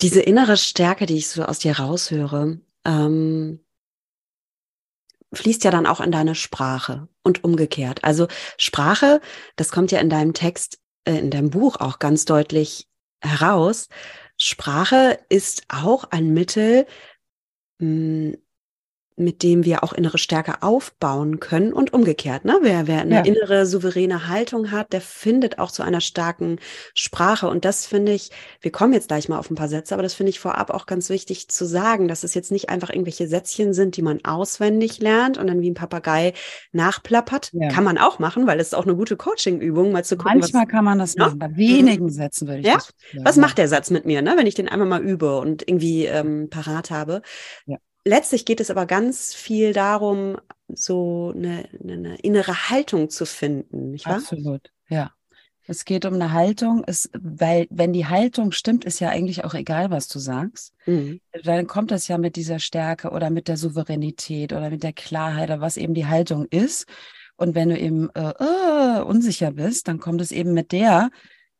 Diese 0.00 0.20
innere 0.20 0.56
Stärke, 0.56 1.06
die 1.06 1.18
ich 1.18 1.28
so 1.28 1.44
aus 1.44 1.60
dir 1.60 1.78
raushöre, 1.78 2.60
ähm, 2.84 3.60
fließt 5.32 5.62
ja 5.62 5.70
dann 5.70 5.86
auch 5.86 6.00
in 6.00 6.10
deine 6.10 6.34
Sprache 6.34 7.08
und 7.22 7.44
umgekehrt. 7.44 8.02
Also 8.02 8.26
Sprache, 8.58 9.20
das 9.54 9.70
kommt 9.70 9.92
ja 9.92 10.00
in 10.00 10.10
deinem 10.10 10.34
Text 10.34 10.81
in 11.04 11.30
deinem 11.30 11.50
Buch 11.50 11.76
auch 11.76 11.98
ganz 11.98 12.24
deutlich 12.24 12.88
heraus. 13.22 13.88
Sprache 14.38 15.18
ist 15.28 15.64
auch 15.68 16.04
ein 16.10 16.32
Mittel, 16.34 16.86
hm, 17.80 18.36
mit 19.16 19.42
dem 19.42 19.64
wir 19.64 19.84
auch 19.84 19.92
innere 19.92 20.18
Stärke 20.18 20.62
aufbauen 20.62 21.40
können 21.40 21.72
und 21.72 21.92
umgekehrt. 21.92 22.44
Ne? 22.44 22.58
Wer, 22.62 22.86
wer 22.86 23.02
eine 23.02 23.16
ja. 23.16 23.20
innere 23.22 23.66
souveräne 23.66 24.28
Haltung 24.28 24.70
hat, 24.70 24.92
der 24.92 25.00
findet 25.00 25.58
auch 25.58 25.70
zu 25.70 25.82
einer 25.82 26.00
starken 26.00 26.58
Sprache. 26.94 27.48
Und 27.48 27.64
das 27.64 27.86
finde 27.86 28.12
ich, 28.12 28.30
wir 28.60 28.72
kommen 28.72 28.92
jetzt 28.92 29.08
gleich 29.08 29.28
mal 29.28 29.38
auf 29.38 29.50
ein 29.50 29.54
paar 29.54 29.68
Sätze, 29.68 29.94
aber 29.94 30.02
das 30.02 30.14
finde 30.14 30.30
ich 30.30 30.40
vorab 30.40 30.70
auch 30.70 30.86
ganz 30.86 31.10
wichtig 31.10 31.48
zu 31.48 31.66
sagen, 31.66 32.08
dass 32.08 32.24
es 32.24 32.34
jetzt 32.34 32.50
nicht 32.50 32.68
einfach 32.68 32.90
irgendwelche 32.90 33.26
Sätzchen 33.26 33.74
sind, 33.74 33.96
die 33.96 34.02
man 34.02 34.24
auswendig 34.24 35.00
lernt 35.00 35.38
und 35.38 35.46
dann 35.46 35.60
wie 35.60 35.70
ein 35.70 35.74
Papagei 35.74 36.32
nachplappert. 36.72 37.50
Ja. 37.52 37.68
Kann 37.68 37.84
man 37.84 37.98
auch 37.98 38.18
machen, 38.18 38.46
weil 38.46 38.60
es 38.60 38.68
ist 38.68 38.74
auch 38.74 38.84
eine 38.84 38.96
gute 38.96 39.16
Coaching-Übung, 39.16 39.92
mal 39.92 40.04
zu 40.04 40.16
gucken. 40.16 40.38
Manchmal 40.38 40.64
was, 40.64 40.70
kann 40.70 40.84
man 40.84 40.98
das 40.98 41.16
machen. 41.16 41.38
Bei 41.38 41.54
wenigen 41.56 42.10
Sätzen 42.10 42.48
würde 42.48 42.60
ich 42.60 42.66
ja? 42.66 42.74
das. 42.74 42.92
Ja. 43.12 43.24
Was 43.24 43.36
macht 43.36 43.58
der 43.58 43.68
Satz 43.68 43.90
mit 43.90 44.06
mir, 44.06 44.22
ne? 44.22 44.34
wenn 44.36 44.46
ich 44.46 44.54
den 44.54 44.68
einmal 44.68 44.88
mal 44.88 45.02
übe 45.02 45.38
und 45.38 45.68
irgendwie 45.68 46.06
ähm, 46.06 46.48
parat 46.50 46.90
habe? 46.90 47.22
Ja 47.66 47.78
letztlich 48.04 48.44
geht 48.44 48.60
es 48.60 48.70
aber 48.70 48.86
ganz 48.86 49.34
viel 49.34 49.72
darum, 49.72 50.36
so 50.68 51.32
eine, 51.34 51.68
eine 51.82 52.16
innere 52.16 52.70
Haltung 52.70 53.10
zu 53.10 53.26
finden, 53.26 53.90
nicht 53.90 54.06
wahr? 54.06 54.16
Absolut, 54.16 54.70
ja. 54.88 55.12
Es 55.68 55.84
geht 55.84 56.04
um 56.04 56.14
eine 56.14 56.32
Haltung, 56.32 56.82
es, 56.86 57.08
weil 57.14 57.68
wenn 57.70 57.92
die 57.92 58.06
Haltung 58.06 58.50
stimmt, 58.50 58.84
ist 58.84 58.98
ja 58.98 59.10
eigentlich 59.10 59.44
auch 59.44 59.54
egal, 59.54 59.90
was 59.90 60.08
du 60.08 60.18
sagst. 60.18 60.74
Mhm. 60.86 61.20
Dann 61.44 61.68
kommt 61.68 61.92
das 61.92 62.08
ja 62.08 62.18
mit 62.18 62.34
dieser 62.34 62.58
Stärke 62.58 63.10
oder 63.10 63.30
mit 63.30 63.46
der 63.46 63.56
Souveränität 63.56 64.52
oder 64.52 64.70
mit 64.70 64.82
der 64.82 64.92
Klarheit 64.92 65.50
oder 65.50 65.60
was 65.60 65.76
eben 65.76 65.94
die 65.94 66.06
Haltung 66.06 66.46
ist. 66.46 66.86
Und 67.36 67.54
wenn 67.54 67.68
du 67.68 67.78
eben 67.78 68.10
äh, 68.10 68.32
äh, 68.38 69.02
unsicher 69.02 69.52
bist, 69.52 69.86
dann 69.86 70.00
kommt 70.00 70.20
es 70.20 70.32
eben 70.32 70.52
mit 70.52 70.72
der 70.72 71.10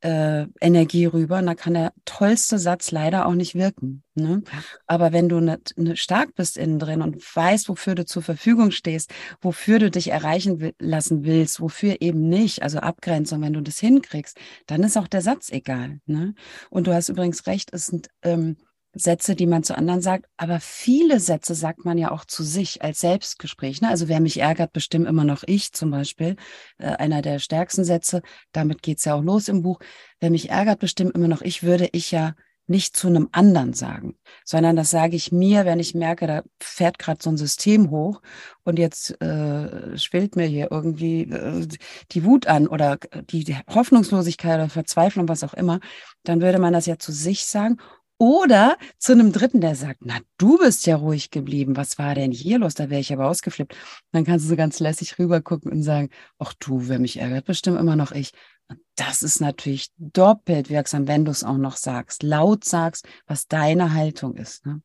äh, 0.02 0.46
Energie 0.60 1.06
rüber 1.06 1.38
und 1.38 1.46
da 1.46 1.54
kann 1.54 1.74
der 1.74 1.92
tollste 2.04 2.58
Satz 2.58 2.90
leider 2.90 3.26
auch 3.26 3.34
nicht 3.34 3.54
wirken. 3.54 4.02
Ne? 4.14 4.42
Aber 4.86 5.12
wenn 5.12 5.28
du 5.28 5.40
ne, 5.40 5.58
ne 5.76 5.96
stark 5.96 6.34
bist 6.34 6.56
innen 6.56 6.78
drin 6.78 7.02
und 7.02 7.16
weißt, 7.34 7.68
wofür 7.68 7.94
du 7.94 8.04
zur 8.04 8.22
Verfügung 8.22 8.72
stehst, 8.72 9.12
wofür 9.40 9.78
du 9.78 9.90
dich 9.90 10.10
erreichen 10.10 10.72
lassen 10.78 11.24
willst, 11.24 11.60
wofür 11.60 11.96
eben 12.00 12.28
nicht, 12.28 12.62
also 12.62 12.78
Abgrenzung, 12.78 13.40
wenn 13.42 13.52
du 13.52 13.60
das 13.60 13.78
hinkriegst, 13.78 14.36
dann 14.66 14.82
ist 14.82 14.98
auch 14.98 15.08
der 15.08 15.22
Satz 15.22 15.50
egal. 15.50 16.00
Ne? 16.06 16.34
Und 16.68 16.88
du 16.88 16.94
hast 16.94 17.08
übrigens 17.08 17.46
recht, 17.46 17.70
es 17.72 17.86
sind 17.86 18.08
ähm, 18.22 18.56
Sätze, 18.94 19.34
die 19.34 19.46
man 19.46 19.62
zu 19.62 19.76
anderen 19.76 20.02
sagt, 20.02 20.26
aber 20.36 20.60
viele 20.60 21.18
Sätze 21.18 21.54
sagt 21.54 21.84
man 21.84 21.96
ja 21.98 22.10
auch 22.10 22.24
zu 22.24 22.42
sich 22.42 22.82
als 22.82 23.00
Selbstgespräch. 23.00 23.80
Ne? 23.80 23.88
Also 23.88 24.08
wer 24.08 24.20
mich 24.20 24.38
ärgert, 24.38 24.72
bestimmt 24.72 25.08
immer 25.08 25.24
noch 25.24 25.42
ich 25.46 25.72
zum 25.72 25.90
Beispiel. 25.90 26.36
Äh, 26.78 26.88
einer 26.96 27.22
der 27.22 27.38
stärksten 27.38 27.84
Sätze, 27.84 28.22
damit 28.52 28.82
geht's 28.82 29.04
ja 29.04 29.14
auch 29.14 29.22
los 29.22 29.48
im 29.48 29.62
Buch. 29.62 29.78
Wer 30.20 30.30
mich 30.30 30.50
ärgert, 30.50 30.78
bestimmt 30.78 31.14
immer 31.14 31.28
noch 31.28 31.42
ich, 31.42 31.62
würde 31.62 31.88
ich 31.92 32.10
ja 32.10 32.34
nicht 32.68 32.96
zu 32.96 33.08
einem 33.08 33.28
anderen 33.32 33.72
sagen, 33.72 34.16
sondern 34.44 34.76
das 34.76 34.90
sage 34.90 35.16
ich 35.16 35.32
mir, 35.32 35.64
wenn 35.64 35.80
ich 35.80 35.94
merke, 35.94 36.26
da 36.26 36.42
fährt 36.60 36.98
gerade 36.98 37.20
so 37.20 37.28
ein 37.30 37.36
System 37.36 37.90
hoch 37.90 38.22
und 38.62 38.78
jetzt 38.78 39.20
äh, 39.20 39.98
schwillt 39.98 40.36
mir 40.36 40.46
hier 40.46 40.68
irgendwie 40.70 41.22
äh, 41.22 41.66
die 42.12 42.24
Wut 42.24 42.46
an 42.46 42.68
oder 42.68 42.98
die, 43.30 43.42
die 43.44 43.56
Hoffnungslosigkeit 43.68 44.54
oder 44.54 44.68
Verzweiflung, 44.68 45.28
was 45.28 45.42
auch 45.42 45.54
immer, 45.54 45.80
dann 46.22 46.40
würde 46.40 46.60
man 46.60 46.72
das 46.72 46.86
ja 46.86 46.98
zu 46.98 47.10
sich 47.10 47.44
sagen 47.46 47.78
oder 48.22 48.78
zu 48.98 49.10
einem 49.10 49.32
Dritten, 49.32 49.60
der 49.60 49.74
sagt, 49.74 50.02
na, 50.04 50.14
du 50.38 50.56
bist 50.56 50.86
ja 50.86 50.94
ruhig 50.94 51.32
geblieben. 51.32 51.76
Was 51.76 51.98
war 51.98 52.14
denn 52.14 52.30
hier 52.30 52.60
los? 52.60 52.74
Da 52.74 52.88
wäre 52.88 53.00
ich 53.00 53.12
aber 53.12 53.28
ausgeflippt. 53.28 53.74
Dann 54.12 54.24
kannst 54.24 54.44
du 54.44 54.50
so 54.50 54.54
ganz 54.54 54.78
lässig 54.78 55.18
rübergucken 55.18 55.72
und 55.72 55.82
sagen, 55.82 56.08
ach 56.38 56.54
du, 56.60 56.86
wer 56.86 57.00
mich 57.00 57.18
ärgert, 57.18 57.46
bestimmt 57.46 57.80
immer 57.80 57.96
noch 57.96 58.12
ich. 58.12 58.30
Und 58.68 58.78
das 58.94 59.24
ist 59.24 59.40
natürlich 59.40 59.88
doppelt 59.96 60.70
wirksam, 60.70 61.08
wenn 61.08 61.24
du 61.24 61.32
es 61.32 61.42
auch 61.42 61.56
noch 61.56 61.74
sagst, 61.74 62.22
laut 62.22 62.62
sagst, 62.62 63.08
was 63.26 63.48
deine 63.48 63.92
Haltung 63.92 64.36
ist. 64.36 64.66
Ne? 64.66 64.82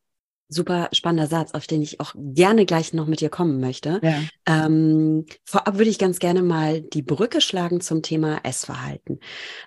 Super 0.50 0.90
spannender 0.92 1.28
Satz, 1.28 1.52
auf 1.52 1.68
den 1.68 1.84
ich 1.84 2.00
auch 2.00 2.16
gerne 2.18 2.66
gleich 2.66 2.92
noch 2.94 3.06
mit 3.06 3.22
dir 3.22 3.30
kommen 3.30 3.60
möchte. 3.60 4.02
Ja. 4.02 4.20
Ähm, 4.48 5.28
vorab 5.44 5.78
würde 5.78 5.92
ich 5.92 6.00
ganz 6.00 6.18
gerne 6.18 6.42
mal 6.42 6.82
die 6.82 7.04
Brücke 7.04 7.40
schlagen 7.42 7.82
zum 7.82 8.02
Thema 8.02 8.40
Essverhalten. 8.42 9.20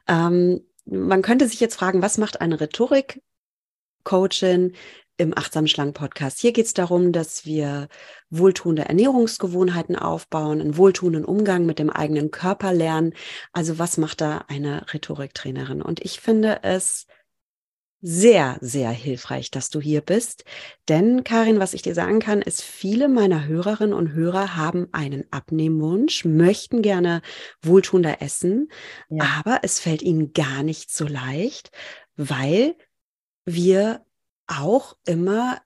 Ähm, 0.08 0.60
man 0.86 1.22
könnte 1.22 1.46
sich 1.46 1.60
jetzt 1.60 1.76
fragen, 1.76 2.02
was 2.02 2.18
macht 2.18 2.40
eine 2.40 2.60
Rhetorik 2.60 3.20
Coachin 4.04 4.72
im 5.20 5.36
Achtsam 5.36 5.66
Schlank 5.66 5.94
Podcast. 5.94 6.40
Hier 6.40 6.52
geht 6.52 6.64
es 6.64 6.72
darum, 6.72 7.12
dass 7.12 7.44
wir 7.44 7.88
wohltuende 8.30 8.86
Ernährungsgewohnheiten 8.86 9.94
aufbauen, 9.94 10.62
einen 10.62 10.78
wohltuenden 10.78 11.26
Umgang 11.26 11.66
mit 11.66 11.78
dem 11.78 11.90
eigenen 11.90 12.30
Körper 12.30 12.72
lernen. 12.72 13.12
Also 13.52 13.78
was 13.78 13.98
macht 13.98 14.22
da 14.22 14.46
eine 14.48 14.86
Rhetoriktrainerin? 14.94 15.82
Und 15.82 16.00
ich 16.02 16.20
finde 16.20 16.60
es 16.62 17.06
sehr, 18.02 18.56
sehr 18.62 18.90
hilfreich, 18.90 19.50
dass 19.50 19.68
du 19.68 19.78
hier 19.78 20.00
bist. 20.00 20.44
Denn, 20.88 21.22
Karin, 21.22 21.60
was 21.60 21.74
ich 21.74 21.82
dir 21.82 21.94
sagen 21.94 22.18
kann, 22.18 22.40
ist, 22.40 22.62
viele 22.62 23.08
meiner 23.08 23.46
Hörerinnen 23.46 23.92
und 23.92 24.12
Hörer 24.12 24.56
haben 24.56 24.88
einen 24.92 25.24
Abnehmwunsch, 25.30 26.24
möchten 26.24 26.80
gerne 26.80 27.20
wohltuender 27.60 28.22
essen, 28.22 28.70
ja. 29.10 29.24
aber 29.38 29.60
es 29.64 29.80
fällt 29.80 30.00
ihnen 30.00 30.32
gar 30.32 30.62
nicht 30.62 30.90
so 30.90 31.06
leicht, 31.06 31.72
weil 32.16 32.74
wir 33.44 34.04
auch 34.46 34.96
immer 35.06 35.60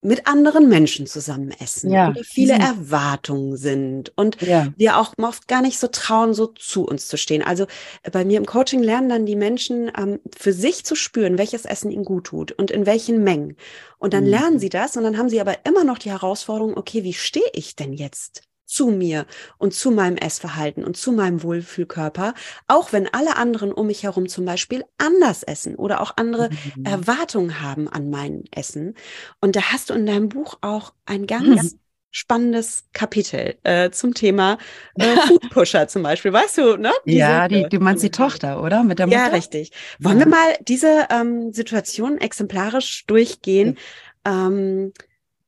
mit 0.00 0.28
anderen 0.28 0.68
Menschen 0.68 1.06
zusammen 1.06 1.50
essen 1.58 1.90
ja, 1.90 2.10
oder 2.10 2.22
viele 2.22 2.54
diesen, 2.54 2.68
Erwartungen 2.68 3.56
sind 3.56 4.12
und 4.16 4.40
ja. 4.40 4.72
wir 4.76 4.96
auch 4.96 5.12
oft 5.20 5.48
gar 5.48 5.60
nicht 5.60 5.78
so 5.78 5.88
trauen, 5.88 6.34
so 6.34 6.46
zu 6.46 6.84
uns 6.86 7.08
zu 7.08 7.18
stehen. 7.18 7.42
Also 7.42 7.66
äh, 8.04 8.10
bei 8.10 8.24
mir 8.24 8.38
im 8.38 8.46
Coaching 8.46 8.80
lernen 8.80 9.08
dann 9.08 9.26
die 9.26 9.34
Menschen 9.34 9.90
ähm, 9.98 10.20
für 10.36 10.52
sich 10.52 10.84
zu 10.84 10.94
spüren, 10.94 11.36
welches 11.36 11.64
Essen 11.64 11.90
ihnen 11.90 12.04
gut 12.04 12.24
tut 12.24 12.52
und 12.52 12.70
in 12.70 12.86
welchen 12.86 13.24
Mengen. 13.24 13.56
Und 13.98 14.14
dann 14.14 14.24
mhm. 14.24 14.30
lernen 14.30 14.58
sie 14.60 14.68
das 14.68 14.96
und 14.96 15.02
dann 15.02 15.18
haben 15.18 15.30
sie 15.30 15.40
aber 15.40 15.66
immer 15.66 15.82
noch 15.82 15.98
die 15.98 16.10
Herausforderung, 16.10 16.76
okay, 16.76 17.02
wie 17.02 17.14
stehe 17.14 17.50
ich 17.52 17.74
denn 17.74 17.92
jetzt 17.92 18.42
zu 18.68 18.88
mir 18.88 19.26
und 19.56 19.74
zu 19.74 19.90
meinem 19.90 20.16
Essverhalten 20.16 20.84
und 20.84 20.96
zu 20.96 21.10
meinem 21.12 21.42
Wohlfühlkörper, 21.42 22.34
auch 22.68 22.92
wenn 22.92 23.12
alle 23.12 23.36
anderen 23.36 23.72
um 23.72 23.86
mich 23.86 24.02
herum 24.02 24.28
zum 24.28 24.44
Beispiel 24.44 24.84
anders 24.98 25.42
essen 25.42 25.74
oder 25.74 26.00
auch 26.00 26.12
andere 26.16 26.50
mhm. 26.76 26.84
Erwartungen 26.84 27.62
haben 27.62 27.88
an 27.88 28.10
mein 28.10 28.44
Essen. 28.50 28.94
Und 29.40 29.56
da 29.56 29.72
hast 29.72 29.90
du 29.90 29.94
in 29.94 30.06
deinem 30.06 30.28
Buch 30.28 30.58
auch 30.60 30.92
ein 31.06 31.26
ganz 31.26 31.72
mhm. 31.72 31.78
spannendes 32.10 32.84
Kapitel 32.92 33.56
äh, 33.62 33.90
zum 33.90 34.12
Thema 34.12 34.58
äh, 34.96 35.16
Food 35.26 35.48
Pusher 35.50 35.88
zum 35.88 36.02
Beispiel, 36.02 36.32
weißt 36.34 36.58
du, 36.58 36.76
ne? 36.76 36.92
Diese, 37.06 37.18
ja, 37.18 37.48
die, 37.48 37.66
du 37.70 37.80
meinst 37.80 38.02
die 38.02 38.10
Tochter, 38.10 38.62
oder? 38.62 38.84
Mit 38.84 38.98
der 38.98 39.06
Mutter? 39.06 39.18
Ja, 39.18 39.26
richtig. 39.28 39.72
Wollen 39.98 40.18
ja. 40.18 40.26
wir 40.26 40.30
mal 40.30 40.56
diese 40.60 41.06
ähm, 41.10 41.54
Situation 41.54 42.18
exemplarisch 42.18 43.06
durchgehen? 43.06 43.78
Ja. 44.26 44.46
Ähm, 44.48 44.92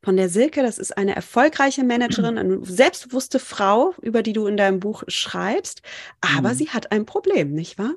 von 0.03 0.17
der 0.17 0.29
Silke. 0.29 0.63
Das 0.63 0.79
ist 0.79 0.97
eine 0.97 1.15
erfolgreiche 1.15 1.85
Managerin, 1.85 2.39
eine 2.39 2.65
selbstbewusste 2.65 3.39
Frau, 3.39 3.95
über 4.03 4.23
die 4.23 4.33
du 4.33 4.47
in 4.47 4.57
deinem 4.57 4.81
Buch 4.81 5.03
schreibst. 5.09 5.83
Aber 6.21 6.51
mhm. 6.51 6.55
sie 6.55 6.69
hat 6.71 6.93
ein 6.93 7.07
Problem, 7.07 7.53
nicht 7.53 7.79
wahr? 7.79 7.95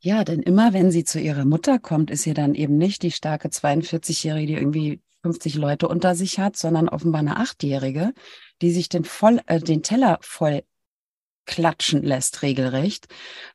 Ja, 0.00 0.24
denn 0.24 0.42
immer 0.42 0.72
wenn 0.72 0.90
sie 0.90 1.04
zu 1.04 1.18
ihrer 1.18 1.44
Mutter 1.44 1.78
kommt, 1.78 2.10
ist 2.10 2.22
sie 2.22 2.34
dann 2.34 2.54
eben 2.54 2.76
nicht 2.76 3.02
die 3.02 3.10
starke 3.10 3.48
42-Jährige, 3.48 4.46
die 4.46 4.54
irgendwie 4.54 5.00
50 5.22 5.56
Leute 5.56 5.88
unter 5.88 6.14
sich 6.14 6.38
hat, 6.38 6.56
sondern 6.56 6.88
offenbar 6.88 7.20
eine 7.20 7.38
Achtjährige, 7.38 8.12
die 8.62 8.70
sich 8.70 8.88
den, 8.88 9.04
voll, 9.04 9.40
äh, 9.46 9.58
den 9.58 9.82
Teller 9.82 10.18
voll 10.20 10.62
klatschen 11.46 12.02
lässt, 12.02 12.42
regelrecht. 12.42 13.06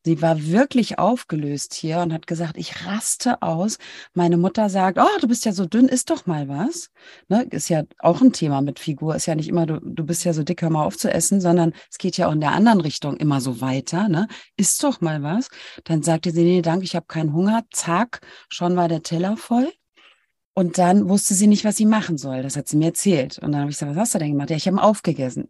Sie 0.04 0.22
war 0.22 0.44
wirklich 0.44 0.98
aufgelöst 1.00 1.74
hier 1.74 2.00
und 2.00 2.14
hat 2.14 2.28
gesagt, 2.28 2.58
ich 2.58 2.86
raste 2.86 3.42
aus. 3.42 3.78
Meine 4.14 4.38
Mutter 4.38 4.70
sagt, 4.70 4.98
oh, 5.00 5.20
du 5.20 5.28
bist 5.28 5.46
ja 5.46 5.54
so 5.54 5.66
dünn, 5.66 5.88
isst 5.88 6.10
doch 6.10 6.26
mal 6.26 6.48
was. 6.48 6.90
Ne? 7.28 7.44
Ist 7.52 7.70
ja 7.70 7.84
auch 8.00 8.22
ein 8.22 8.34
Thema 8.34 8.62
mit 8.62 8.80
Figur. 8.80 9.16
Ist 9.16 9.28
ja 9.28 9.36
nicht 9.36 9.50
immer, 9.50 9.66
du, 9.66 9.80
du 9.82 10.06
bist 10.06 10.24
ja 10.24 10.34
so 10.34 10.44
dick, 10.44 10.62
hör 10.62 10.70
mal 10.70 10.86
auf 10.86 10.98
zu 10.98 11.12
essen, 11.12 11.42
sondern 11.42 11.74
es 11.90 11.98
geht 11.98 12.18
ja 12.18 12.28
auch 12.28 12.34
in 12.34 12.42
der 12.42 12.54
anderen 12.54 12.82
Richtung 12.82 13.18
immer 13.18 13.42
so 13.42 13.62
weiter. 13.62 14.10
Ne? 14.10 14.28
Isst 14.58 14.84
doch 14.84 15.02
mal 15.02 15.22
was. 15.24 15.50
Dann 15.84 16.04
sagte 16.04 16.32
sie, 16.32 16.44
nee, 16.44 16.62
danke, 16.62 16.86
ich 16.86 16.96
habe 16.96 17.06
keinen 17.08 17.34
Hunger. 17.34 17.64
Zack, 17.72 18.22
schon 18.50 18.76
war 18.76 18.88
der 18.88 19.04
Teller 19.04 19.38
voll. 19.38 19.72
Und 20.54 20.78
dann 20.78 21.08
wusste 21.08 21.34
sie 21.34 21.48
nicht, 21.48 21.64
was 21.64 21.78
sie 21.78 21.86
machen 21.86 22.18
soll. 22.18 22.44
Das 22.44 22.58
hat 22.58 22.68
sie 22.68 22.76
mir 22.76 22.88
erzählt. 22.88 23.40
Und 23.40 23.54
dann 23.54 23.62
habe 23.62 23.72
ich 23.72 23.78
gesagt, 23.78 23.92
was 23.96 24.02
hast 24.02 24.16
du 24.16 24.20
denn 24.20 24.32
gemacht? 24.32 24.50
Ja, 24.50 24.58
ich 24.58 24.68
habe 24.68 24.82
aufgegessen. 24.82 25.48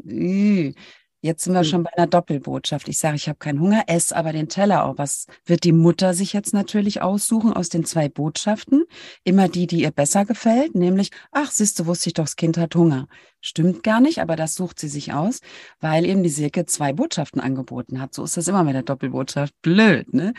Jetzt 1.23 1.43
sind 1.43 1.53
wir 1.53 1.61
hm. 1.61 1.67
schon 1.67 1.83
bei 1.83 1.91
einer 1.95 2.07
Doppelbotschaft. 2.07 2.87
Ich 2.87 2.97
sage, 2.97 3.15
ich 3.15 3.29
habe 3.29 3.37
keinen 3.37 3.59
Hunger, 3.59 3.83
esse 3.85 4.15
aber 4.15 4.33
den 4.33 4.49
Teller 4.49 4.85
auch. 4.85 4.97
Was 4.97 5.27
wird 5.45 5.63
die 5.63 5.71
Mutter 5.71 6.15
sich 6.15 6.33
jetzt 6.33 6.51
natürlich 6.51 7.03
aussuchen 7.03 7.53
aus 7.53 7.69
den 7.69 7.85
zwei 7.85 8.09
Botschaften? 8.09 8.85
Immer 9.23 9.47
die, 9.47 9.67
die 9.67 9.81
ihr 9.81 9.91
besser 9.91 10.25
gefällt, 10.25 10.73
nämlich, 10.73 11.11
ach, 11.31 11.51
siehst 11.51 11.79
du, 11.79 11.85
wusste 11.85 12.09
ich 12.09 12.15
doch, 12.15 12.23
das 12.23 12.35
Kind 12.35 12.57
hat 12.57 12.75
Hunger. 12.75 13.07
Stimmt 13.39 13.83
gar 13.83 14.01
nicht, 14.01 14.19
aber 14.19 14.35
das 14.35 14.55
sucht 14.55 14.79
sie 14.79 14.87
sich 14.87 15.13
aus, 15.13 15.41
weil 15.79 16.05
eben 16.05 16.23
die 16.23 16.29
Silke 16.29 16.65
zwei 16.65 16.91
Botschaften 16.91 17.39
angeboten 17.39 18.01
hat. 18.01 18.15
So 18.15 18.23
ist 18.23 18.37
das 18.37 18.47
immer 18.47 18.63
mit 18.63 18.73
der 18.73 18.83
Doppelbotschaft. 18.83 19.53
Blöd, 19.61 20.13
ne? 20.13 20.33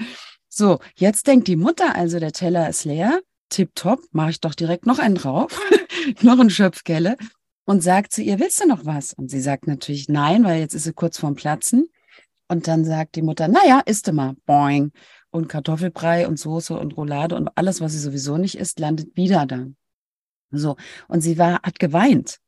So, 0.48 0.80
jetzt 0.96 1.28
denkt 1.28 1.46
die 1.46 1.56
Mutter 1.56 1.94
also, 1.94 2.18
der 2.18 2.32
Teller 2.32 2.68
ist 2.68 2.84
leer. 2.84 3.20
Tipptopp, 3.50 4.00
mache 4.12 4.30
ich 4.30 4.40
doch 4.40 4.54
direkt 4.54 4.86
noch 4.86 4.98
einen 4.98 5.14
drauf. 5.14 5.60
noch 6.22 6.38
ein 6.40 6.50
Schöpfkelle 6.50 7.16
und 7.64 7.82
sagt 7.82 8.12
zu 8.12 8.22
ihr, 8.22 8.38
willst 8.40 8.60
du 8.62 8.66
noch 8.66 8.84
was? 8.84 9.12
Und 9.12 9.30
sie 9.30 9.40
sagt 9.40 9.66
natürlich 9.66 10.08
nein, 10.08 10.44
weil 10.44 10.60
jetzt 10.60 10.74
ist 10.74 10.84
sie 10.84 10.92
kurz 10.92 11.18
vorm 11.18 11.34
Platzen. 11.34 11.88
Und 12.48 12.68
dann 12.68 12.84
sagt 12.84 13.16
die 13.16 13.22
Mutter, 13.22 13.48
naja, 13.48 13.80
isst 13.86 14.08
du 14.08 14.12
mal. 14.12 14.34
Boing. 14.46 14.92
Und 15.30 15.48
Kartoffelbrei 15.48 16.28
und 16.28 16.38
Soße 16.38 16.78
und 16.78 16.96
Roulade 16.96 17.36
und 17.36 17.48
alles, 17.54 17.80
was 17.80 17.92
sie 17.92 17.98
sowieso 17.98 18.36
nicht 18.36 18.58
isst, 18.58 18.78
landet 18.78 19.16
wieder 19.16 19.46
da. 19.46 19.66
So. 20.50 20.76
Und 21.08 21.22
sie 21.22 21.38
war, 21.38 21.62
hat 21.62 21.78
geweint, 21.78 22.38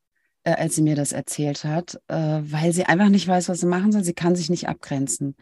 äh, 0.43 0.53
als 0.53 0.75
sie 0.75 0.83
mir 0.83 0.95
das 0.95 1.13
erzählt 1.13 1.65
hat, 1.65 1.95
äh, 2.09 2.41
weil 2.43 2.73
sie 2.73 2.85
einfach 2.85 3.09
nicht 3.09 3.27
weiß, 3.27 3.49
was 3.49 3.61
sie 3.61 3.67
machen 3.67 3.93
soll. 3.93 4.05
Sie 4.05 4.13
kann 4.13 4.37
sich 4.37 4.51
nicht 4.51 4.69
abgrenzen. 4.69 5.37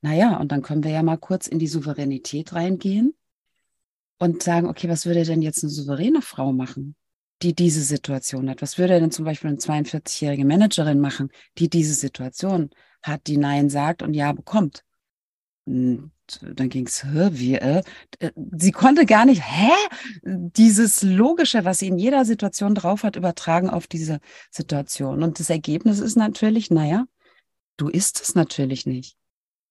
Naja, 0.00 0.38
und 0.38 0.52
dann 0.52 0.62
können 0.62 0.84
wir 0.84 0.92
ja 0.92 1.02
mal 1.02 1.18
kurz 1.18 1.46
in 1.46 1.58
die 1.58 1.66
Souveränität 1.66 2.54
reingehen 2.54 3.14
und 4.18 4.42
sagen, 4.42 4.68
okay, 4.68 4.88
was 4.88 5.04
würde 5.04 5.24
denn 5.24 5.42
jetzt 5.42 5.62
eine 5.62 5.70
souveräne 5.70 6.22
Frau 6.22 6.52
machen? 6.52 6.96
Die 7.42 7.54
diese 7.54 7.82
Situation 7.82 8.48
hat? 8.50 8.62
Was 8.62 8.78
würde 8.78 8.98
denn 9.00 9.10
zum 9.10 9.24
Beispiel 9.24 9.48
eine 9.48 9.58
42-jährige 9.58 10.44
Managerin 10.44 11.00
machen, 11.00 11.30
die 11.58 11.68
diese 11.68 11.94
Situation 11.94 12.70
hat, 13.02 13.26
die 13.26 13.36
Nein 13.36 13.70
sagt 13.70 14.02
und 14.02 14.14
Ja 14.14 14.32
bekommt? 14.32 14.82
Und 15.66 16.12
dann 16.42 16.68
ging 16.68 16.86
es, 16.86 17.04
wie, 17.04 17.54
äh, 17.54 17.82
sie 18.56 18.72
konnte 18.72 19.04
gar 19.04 19.24
nicht, 19.24 19.42
hä? 19.44 19.72
Dieses 20.22 21.02
Logische, 21.02 21.64
was 21.64 21.80
sie 21.80 21.88
in 21.88 21.98
jeder 21.98 22.24
Situation 22.24 22.74
drauf 22.74 23.02
hat, 23.02 23.16
übertragen 23.16 23.68
auf 23.68 23.86
diese 23.86 24.20
Situation. 24.50 25.22
Und 25.22 25.40
das 25.40 25.50
Ergebnis 25.50 25.98
ist 25.98 26.16
natürlich, 26.16 26.70
naja, 26.70 27.06
du 27.76 27.88
isst 27.88 28.20
es 28.20 28.34
natürlich 28.34 28.86
nicht. 28.86 29.16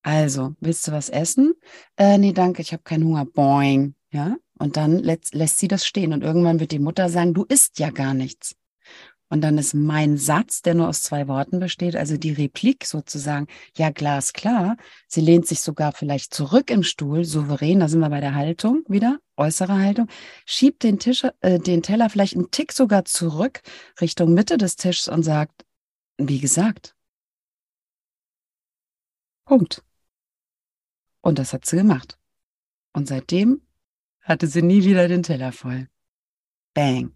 Also, 0.01 0.55
willst 0.59 0.87
du 0.87 0.91
was 0.91 1.09
essen? 1.09 1.53
Äh, 1.97 2.17
nee, 2.17 2.33
danke, 2.33 2.61
ich 2.61 2.73
habe 2.73 2.83
keinen 2.83 3.05
Hunger. 3.05 3.25
Boing. 3.25 3.95
Ja, 4.11 4.37
und 4.57 4.77
dann 4.77 4.99
lässt, 4.99 5.33
lässt 5.33 5.59
sie 5.59 5.67
das 5.67 5.85
stehen. 5.85 6.13
Und 6.13 6.23
irgendwann 6.23 6.59
wird 6.59 6.71
die 6.71 6.79
Mutter 6.79 7.09
sagen, 7.09 7.33
du 7.33 7.43
isst 7.43 7.79
ja 7.79 7.89
gar 7.89 8.13
nichts. 8.13 8.55
Und 9.27 9.41
dann 9.41 9.57
ist 9.57 9.73
mein 9.73 10.17
Satz, 10.17 10.61
der 10.61 10.75
nur 10.75 10.87
aus 10.87 11.01
zwei 11.01 11.27
Worten 11.27 11.59
besteht, 11.59 11.95
also 11.95 12.15
die 12.15 12.31
Replik 12.31 12.85
sozusagen, 12.85 13.47
ja, 13.75 13.89
glasklar. 13.89 14.77
Sie 15.07 15.21
lehnt 15.21 15.47
sich 15.47 15.61
sogar 15.61 15.93
vielleicht 15.93 16.33
zurück 16.33 16.69
im 16.69 16.83
Stuhl, 16.83 17.25
souverän, 17.25 17.79
da 17.79 17.87
sind 17.87 18.01
wir 18.01 18.09
bei 18.09 18.21
der 18.21 18.35
Haltung 18.35 18.83
wieder, 18.87 19.19
äußere 19.35 19.73
Haltung, 19.73 20.07
schiebt 20.45 20.83
den 20.83 20.99
Tisch, 20.99 21.25
äh, 21.41 21.59
den 21.59 21.81
Teller 21.81 22.09
vielleicht 22.09 22.35
einen 22.35 22.51
Tick 22.51 22.71
sogar 22.71 23.05
zurück 23.05 23.61
Richtung 23.99 24.33
Mitte 24.35 24.57
des 24.57 24.75
Tisches 24.75 25.07
und 25.07 25.23
sagt, 25.23 25.65
wie 26.17 26.39
gesagt. 26.39 26.95
Punkt. 29.45 29.83
Und 31.21 31.39
das 31.39 31.53
hat 31.53 31.65
sie 31.65 31.77
gemacht. 31.77 32.19
Und 32.93 33.07
seitdem 33.07 33.64
hatte 34.25 34.47
sie 34.47 34.61
nie 34.61 34.83
wieder 34.83 35.07
den 35.07 35.23
Teller 35.23 35.51
voll. 35.51 35.87
Bang. 36.73 37.13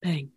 Bang. 0.00 0.32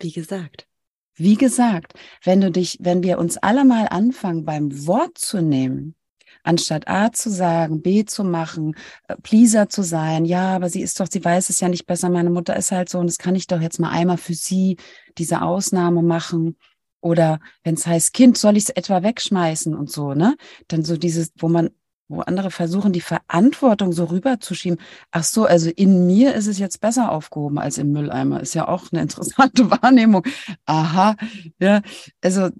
Wie 0.00 0.10
gesagt. 0.10 0.66
Wie 1.14 1.36
gesagt, 1.36 1.92
wenn 2.24 2.40
du 2.40 2.50
dich, 2.50 2.78
wenn 2.80 3.02
wir 3.02 3.18
uns 3.18 3.36
alle 3.36 3.64
mal 3.64 3.86
anfangen, 3.86 4.44
beim 4.44 4.86
Wort 4.86 5.18
zu 5.18 5.42
nehmen, 5.42 5.94
anstatt 6.42 6.88
A 6.88 7.12
zu 7.12 7.30
sagen, 7.30 7.82
B 7.82 8.04
zu 8.04 8.24
machen, 8.24 8.74
äh, 9.08 9.16
Pleaser 9.22 9.68
zu 9.68 9.82
sein, 9.82 10.24
ja, 10.24 10.56
aber 10.56 10.70
sie 10.70 10.80
ist 10.80 10.98
doch, 10.98 11.06
sie 11.08 11.24
weiß 11.24 11.50
es 11.50 11.60
ja 11.60 11.68
nicht 11.68 11.86
besser, 11.86 12.08
meine 12.08 12.30
Mutter 12.30 12.56
ist 12.56 12.72
halt 12.72 12.88
so 12.88 12.98
und 12.98 13.06
das 13.06 13.18
kann 13.18 13.36
ich 13.36 13.46
doch 13.46 13.60
jetzt 13.60 13.78
mal 13.78 13.90
einmal 13.90 14.16
für 14.16 14.34
sie 14.34 14.78
diese 15.18 15.42
Ausnahme 15.42 16.02
machen. 16.02 16.56
Oder 17.00 17.40
wenn 17.62 17.74
es 17.74 17.86
heißt, 17.86 18.14
Kind, 18.14 18.38
soll 18.38 18.56
ich 18.56 18.64
es 18.64 18.70
etwa 18.70 19.02
wegschmeißen 19.02 19.74
und 19.74 19.90
so, 19.90 20.14
ne? 20.14 20.36
Dann 20.68 20.84
so 20.84 20.96
dieses, 20.96 21.32
wo 21.36 21.48
man 21.48 21.70
wo 22.12 22.20
andere 22.20 22.50
versuchen, 22.50 22.92
die 22.92 23.00
Verantwortung 23.00 23.92
so 23.92 24.04
rüberzuschieben. 24.04 24.78
Ach 25.10 25.24
so, 25.24 25.44
also 25.44 25.70
in 25.70 26.06
mir 26.06 26.34
ist 26.34 26.46
es 26.46 26.58
jetzt 26.58 26.80
besser 26.80 27.10
aufgehoben 27.10 27.58
als 27.58 27.78
im 27.78 27.92
Mülleimer. 27.92 28.40
Ist 28.40 28.54
ja 28.54 28.68
auch 28.68 28.92
eine 28.92 29.02
interessante 29.02 29.70
Wahrnehmung. 29.82 30.24
Aha, 30.66 31.16
ja, 31.58 31.82
also 32.22 32.50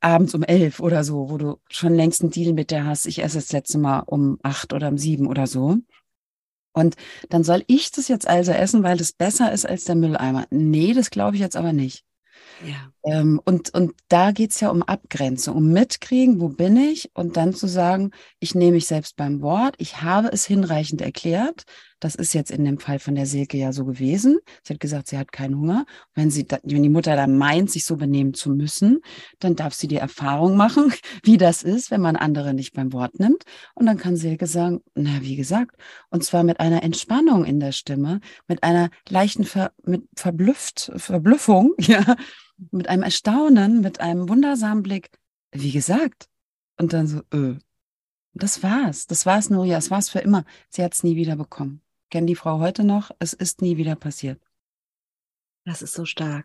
abends 0.00 0.34
um 0.34 0.42
elf 0.42 0.80
oder 0.80 1.04
so, 1.04 1.30
wo 1.30 1.38
du 1.38 1.58
schon 1.68 1.94
längst 1.94 2.22
einen 2.22 2.30
Deal 2.30 2.52
mit 2.54 2.70
der 2.70 2.86
hast. 2.86 3.06
Ich 3.06 3.22
esse 3.22 3.38
das 3.38 3.52
letzte 3.52 3.78
Mal 3.78 4.00
um 4.00 4.38
acht 4.42 4.72
oder 4.72 4.88
um 4.88 4.98
sieben 4.98 5.26
oder 5.26 5.46
so. 5.46 5.78
Und 6.74 6.96
dann 7.28 7.44
soll 7.44 7.64
ich 7.66 7.90
das 7.90 8.08
jetzt 8.08 8.26
also 8.26 8.52
essen, 8.52 8.82
weil 8.82 8.96
das 8.96 9.12
besser 9.12 9.52
ist 9.52 9.66
als 9.66 9.84
der 9.84 9.94
Mülleimer. 9.94 10.46
Nee, 10.50 10.94
das 10.94 11.10
glaube 11.10 11.36
ich 11.36 11.42
jetzt 11.42 11.56
aber 11.56 11.72
nicht. 11.72 12.04
Ja. 12.60 12.92
Ähm, 13.04 13.40
und, 13.44 13.74
und 13.74 13.94
da 14.08 14.32
geht 14.32 14.50
es 14.50 14.60
ja 14.60 14.70
um 14.70 14.82
Abgrenzung, 14.82 15.56
um 15.56 15.72
Mitkriegen, 15.72 16.40
wo 16.40 16.48
bin 16.48 16.76
ich 16.76 17.10
und 17.14 17.36
dann 17.36 17.54
zu 17.54 17.66
sagen, 17.66 18.10
ich 18.38 18.54
nehme 18.54 18.72
mich 18.72 18.86
selbst 18.86 19.16
beim 19.16 19.42
Wort, 19.42 19.74
ich 19.78 20.02
habe 20.02 20.28
es 20.28 20.44
hinreichend 20.44 21.00
erklärt, 21.00 21.64
Das 22.02 22.16
ist 22.16 22.32
jetzt 22.32 22.50
in 22.50 22.64
dem 22.64 22.78
Fall 22.78 22.98
von 22.98 23.14
der 23.14 23.26
Silke 23.26 23.56
ja 23.56 23.72
so 23.72 23.84
gewesen. 23.84 24.40
Sie 24.64 24.74
hat 24.74 24.80
gesagt, 24.80 25.06
sie 25.06 25.16
hat 25.18 25.30
keinen 25.30 25.56
Hunger. 25.56 25.86
Wenn 26.16 26.32
sie, 26.32 26.44
da, 26.44 26.58
wenn 26.64 26.82
die 26.82 26.88
Mutter 26.88 27.14
dann 27.14 27.38
meint, 27.38 27.70
sich 27.70 27.84
so 27.84 27.96
benehmen 27.96 28.34
zu 28.34 28.50
müssen, 28.50 29.02
dann 29.38 29.54
darf 29.54 29.72
sie 29.72 29.86
die 29.86 29.98
Erfahrung 29.98 30.56
machen, 30.56 30.92
wie 31.22 31.36
das 31.36 31.62
ist, 31.62 31.92
wenn 31.92 32.00
man 32.00 32.16
andere 32.16 32.54
nicht 32.54 32.74
beim 32.74 32.92
Wort 32.92 33.20
nimmt. 33.20 33.44
Und 33.74 33.86
dann 33.86 33.98
kann 33.98 34.16
Silke 34.16 34.48
sagen, 34.48 34.80
na, 34.96 35.20
wie 35.20 35.36
gesagt, 35.36 35.76
und 36.10 36.24
zwar 36.24 36.42
mit 36.42 36.58
einer 36.58 36.82
Entspannung 36.82 37.44
in 37.44 37.60
der 37.60 37.70
Stimme, 37.70 38.18
mit 38.48 38.64
einer 38.64 38.90
leichten 39.08 39.44
Ver, 39.44 39.70
mit 39.84 40.02
Verblüfft, 40.16 40.90
Verblüffung, 40.96 41.72
ja, 41.78 42.16
mit 42.72 42.88
einem 42.88 43.04
Erstaunen, 43.04 43.80
mit 43.80 44.00
einem 44.00 44.28
wundersamen 44.28 44.82
Blick. 44.82 45.10
Wie 45.52 45.70
gesagt. 45.70 46.28
Und 46.78 46.94
dann 46.94 47.06
so, 47.06 47.20
äh, 47.32 47.58
das 48.34 48.64
war's. 48.64 49.06
Das 49.06 49.24
war's, 49.24 49.50
Nuria. 49.50 49.78
Es 49.78 49.92
war's 49.92 50.08
für 50.08 50.18
immer. 50.18 50.44
Sie 50.68 50.82
hat's 50.82 51.04
nie 51.04 51.14
wieder 51.14 51.36
bekommen. 51.36 51.80
Kennt 52.12 52.28
die 52.28 52.36
Frau 52.36 52.58
heute 52.58 52.84
noch? 52.84 53.10
Es 53.20 53.32
ist 53.32 53.62
nie 53.62 53.78
wieder 53.78 53.96
passiert. 53.96 54.38
Das 55.64 55.80
ist 55.80 55.94
so 55.94 56.04
stark. 56.04 56.44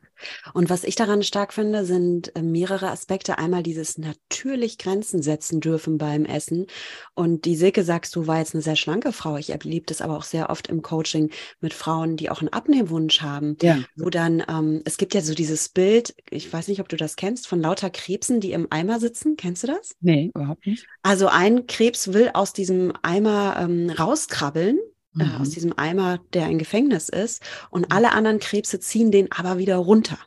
Und 0.53 0.69
was 0.69 0.86
ich 0.86 0.95
daran 0.95 1.23
stark 1.23 1.51
finde, 1.51 1.84
sind 1.84 2.34
äh, 2.38 2.41
mehrere 2.41 2.89
Aspekte. 2.89 3.38
Einmal 3.38 3.63
dieses 3.63 3.97
natürlich 3.97 4.77
Grenzen 4.77 5.21
setzen 5.21 5.60
dürfen 5.60 5.97
beim 5.97 6.23
Essen. 6.23 6.67
Und 7.15 7.43
die 7.43 7.58
Silke, 7.58 7.84
sagst 7.84 8.15
du, 8.15 8.27
war 8.27 8.38
jetzt 8.38 8.53
eine 8.53 8.62
sehr 8.62 8.77
schlanke 8.77 9.12
Frau. 9.12 9.36
Ich 9.36 9.49
erlebe 9.49 9.88
das 9.88 9.99
aber 9.99 10.15
auch 10.15 10.23
sehr 10.23 10.49
oft 10.49 10.69
im 10.69 10.84
Coaching 10.84 11.32
mit 11.60 11.73
Frauen, 11.73 12.15
die 12.15 12.30
auch 12.30 12.39
einen 12.39 12.53
Abnehmwunsch 12.53 13.21
haben. 13.21 13.58
Ja. 13.62 13.84
Wo 13.97 14.10
dann, 14.10 14.45
ähm, 14.47 14.84
es 14.86 14.95
gibt 14.95 15.15
ja 15.15 15.21
so 15.21 15.34
dieses 15.34 15.67
Bild, 15.67 16.15
ich 16.30 16.53
weiß 16.53 16.69
nicht, 16.69 16.80
ob 16.80 16.88
du 16.88 16.95
das 16.95 17.17
kennst, 17.17 17.45
von 17.45 17.60
lauter 17.60 17.89
Krebsen, 17.89 18.39
die 18.39 18.53
im 18.53 18.67
Eimer 18.69 19.01
sitzen. 19.01 19.36
Kennst 19.36 19.63
du 19.63 19.67
das? 19.67 19.97
Nee, 19.99 20.32
überhaupt 20.34 20.65
nicht. 20.65 20.88
Also 21.01 21.27
ein 21.27 21.67
Krebs 21.67 22.13
will 22.13 22.32
aus 22.34 22.53
diesem 22.53 22.93
Eimer 23.01 23.58
ähm, 23.60 23.89
rauskrabbeln 23.89 24.80
äh, 25.19 25.25
mhm. 25.25 25.41
aus 25.41 25.49
diesem 25.49 25.77
Eimer, 25.77 26.19
der 26.34 26.45
ein 26.45 26.60
Gefängnis 26.60 27.10
ist. 27.10 27.41
Und 27.69 27.91
alle 27.91 28.12
anderen 28.12 28.39
Krebse 28.39 28.80
ziehen 28.80 29.12
den 29.12 29.32
aber 29.32 29.58
wieder 29.58 29.77
runter. 29.77 30.17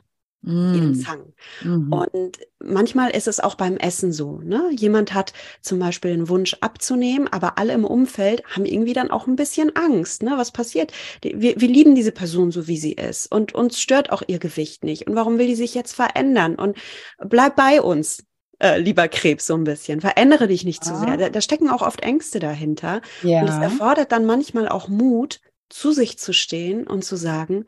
Mhm. 0.43 0.73
Ihren 0.73 0.95
Zang. 0.95 1.33
Mhm. 1.63 1.93
Und 1.93 2.39
manchmal 2.63 3.11
ist 3.11 3.27
es 3.27 3.39
auch 3.39 3.55
beim 3.55 3.77
Essen 3.77 4.11
so. 4.11 4.39
Ne? 4.39 4.69
Jemand 4.71 5.13
hat 5.13 5.33
zum 5.61 5.77
Beispiel 5.77 6.11
einen 6.11 6.29
Wunsch 6.29 6.57
abzunehmen, 6.61 7.27
aber 7.27 7.59
alle 7.59 7.73
im 7.73 7.85
Umfeld 7.85 8.43
haben 8.45 8.65
irgendwie 8.65 8.93
dann 8.93 9.11
auch 9.11 9.27
ein 9.27 9.35
bisschen 9.35 9.75
Angst. 9.75 10.23
Ne? 10.23 10.33
Was 10.37 10.51
passiert? 10.51 10.93
Wir, 11.21 11.61
wir 11.61 11.67
lieben 11.67 11.93
diese 11.93 12.11
Person 12.11 12.51
so, 12.51 12.67
wie 12.67 12.77
sie 12.77 12.93
ist. 12.93 13.31
Und 13.31 13.53
uns 13.53 13.79
stört 13.79 14.11
auch 14.11 14.23
ihr 14.25 14.39
Gewicht 14.39 14.83
nicht. 14.83 15.07
Und 15.07 15.15
warum 15.15 15.37
will 15.37 15.47
die 15.47 15.55
sich 15.55 15.75
jetzt 15.75 15.93
verändern? 15.93 16.55
Und 16.55 16.75
bleib 17.19 17.55
bei 17.55 17.81
uns 17.81 18.23
äh, 18.61 18.79
lieber 18.79 19.07
Krebs, 19.07 19.47
so 19.47 19.55
ein 19.55 19.63
bisschen. 19.63 20.01
Verändere 20.01 20.47
dich 20.47 20.63
nicht 20.63 20.83
zu 20.83 20.95
sehr. 20.95 21.17
Da, 21.17 21.29
da, 21.29 21.41
stecken 21.41 21.69
auch 21.69 21.81
oft 21.81 22.01
Ängste 22.01 22.39
dahinter. 22.39 23.01
Ja. 23.23 23.41
Und 23.41 23.49
es 23.49 23.55
erfordert 23.55 24.11
dann 24.11 24.25
manchmal 24.25 24.69
auch 24.69 24.87
Mut, 24.87 25.41
zu 25.69 25.91
sich 25.91 26.19
zu 26.19 26.31
stehen 26.33 26.85
und 26.85 27.03
zu 27.03 27.15
sagen, 27.15 27.65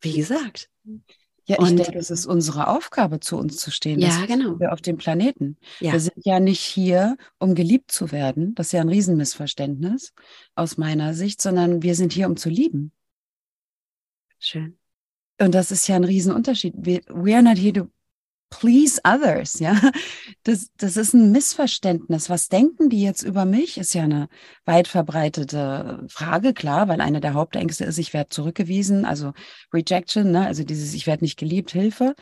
wie 0.00 0.14
gesagt. 0.14 0.70
Ja, 1.46 1.56
ich 1.60 1.70
und, 1.70 1.76
denke, 1.76 1.98
es 1.98 2.10
ist 2.10 2.26
unsere 2.26 2.68
Aufgabe, 2.68 3.20
zu 3.20 3.36
uns 3.36 3.58
zu 3.58 3.70
stehen. 3.70 4.00
Ja, 4.00 4.24
genau. 4.26 4.58
Wir 4.58 4.72
auf 4.72 4.80
dem 4.80 4.96
Planeten. 4.96 5.56
Ja. 5.78 5.92
Wir 5.92 6.00
sind 6.00 6.24
ja 6.24 6.40
nicht 6.40 6.60
hier, 6.60 7.16
um 7.38 7.54
geliebt 7.54 7.92
zu 7.92 8.12
werden. 8.12 8.54
Das 8.54 8.68
ist 8.68 8.72
ja 8.72 8.80
ein 8.80 8.88
Riesenmissverständnis 8.88 10.14
aus 10.54 10.78
meiner 10.78 11.14
Sicht, 11.14 11.42
sondern 11.42 11.82
wir 11.82 11.94
sind 11.94 12.12
hier, 12.12 12.26
um 12.26 12.36
zu 12.36 12.48
lieben. 12.48 12.92
Schön. 14.38 14.78
Und 15.38 15.54
das 15.54 15.70
ist 15.70 15.86
ja 15.86 15.96
ein 15.96 16.04
Riesenunterschied. 16.04 16.74
We, 16.76 17.02
we 17.08 17.34
are 17.34 17.42
not 17.42 17.58
here 17.58 17.72
to 17.74 17.88
please 18.50 19.00
others, 19.04 19.58
ja. 19.58 19.80
Das, 20.44 20.68
das 20.76 20.96
ist 20.96 21.14
ein 21.14 21.32
Missverständnis. 21.32 22.28
Was 22.28 22.48
denken 22.48 22.90
die 22.90 23.02
jetzt 23.02 23.22
über 23.22 23.44
mich? 23.44 23.78
Ist 23.78 23.94
ja 23.94 24.02
eine 24.02 24.28
weit 24.64 24.88
verbreitete 24.88 26.04
Frage, 26.08 26.52
klar, 26.52 26.86
weil 26.88 27.00
eine 27.00 27.20
der 27.20 27.34
Hauptängste 27.34 27.84
ist, 27.84 27.98
ich 27.98 28.12
werde 28.12 28.28
zurückgewiesen, 28.28 29.04
also 29.04 29.32
Rejection, 29.72 30.30
ne? 30.30 30.46
also 30.46 30.62
dieses, 30.62 30.94
ich 30.94 31.06
werde 31.06 31.24
nicht 31.24 31.38
geliebt, 31.38 31.70
Hilfe. 31.70 32.14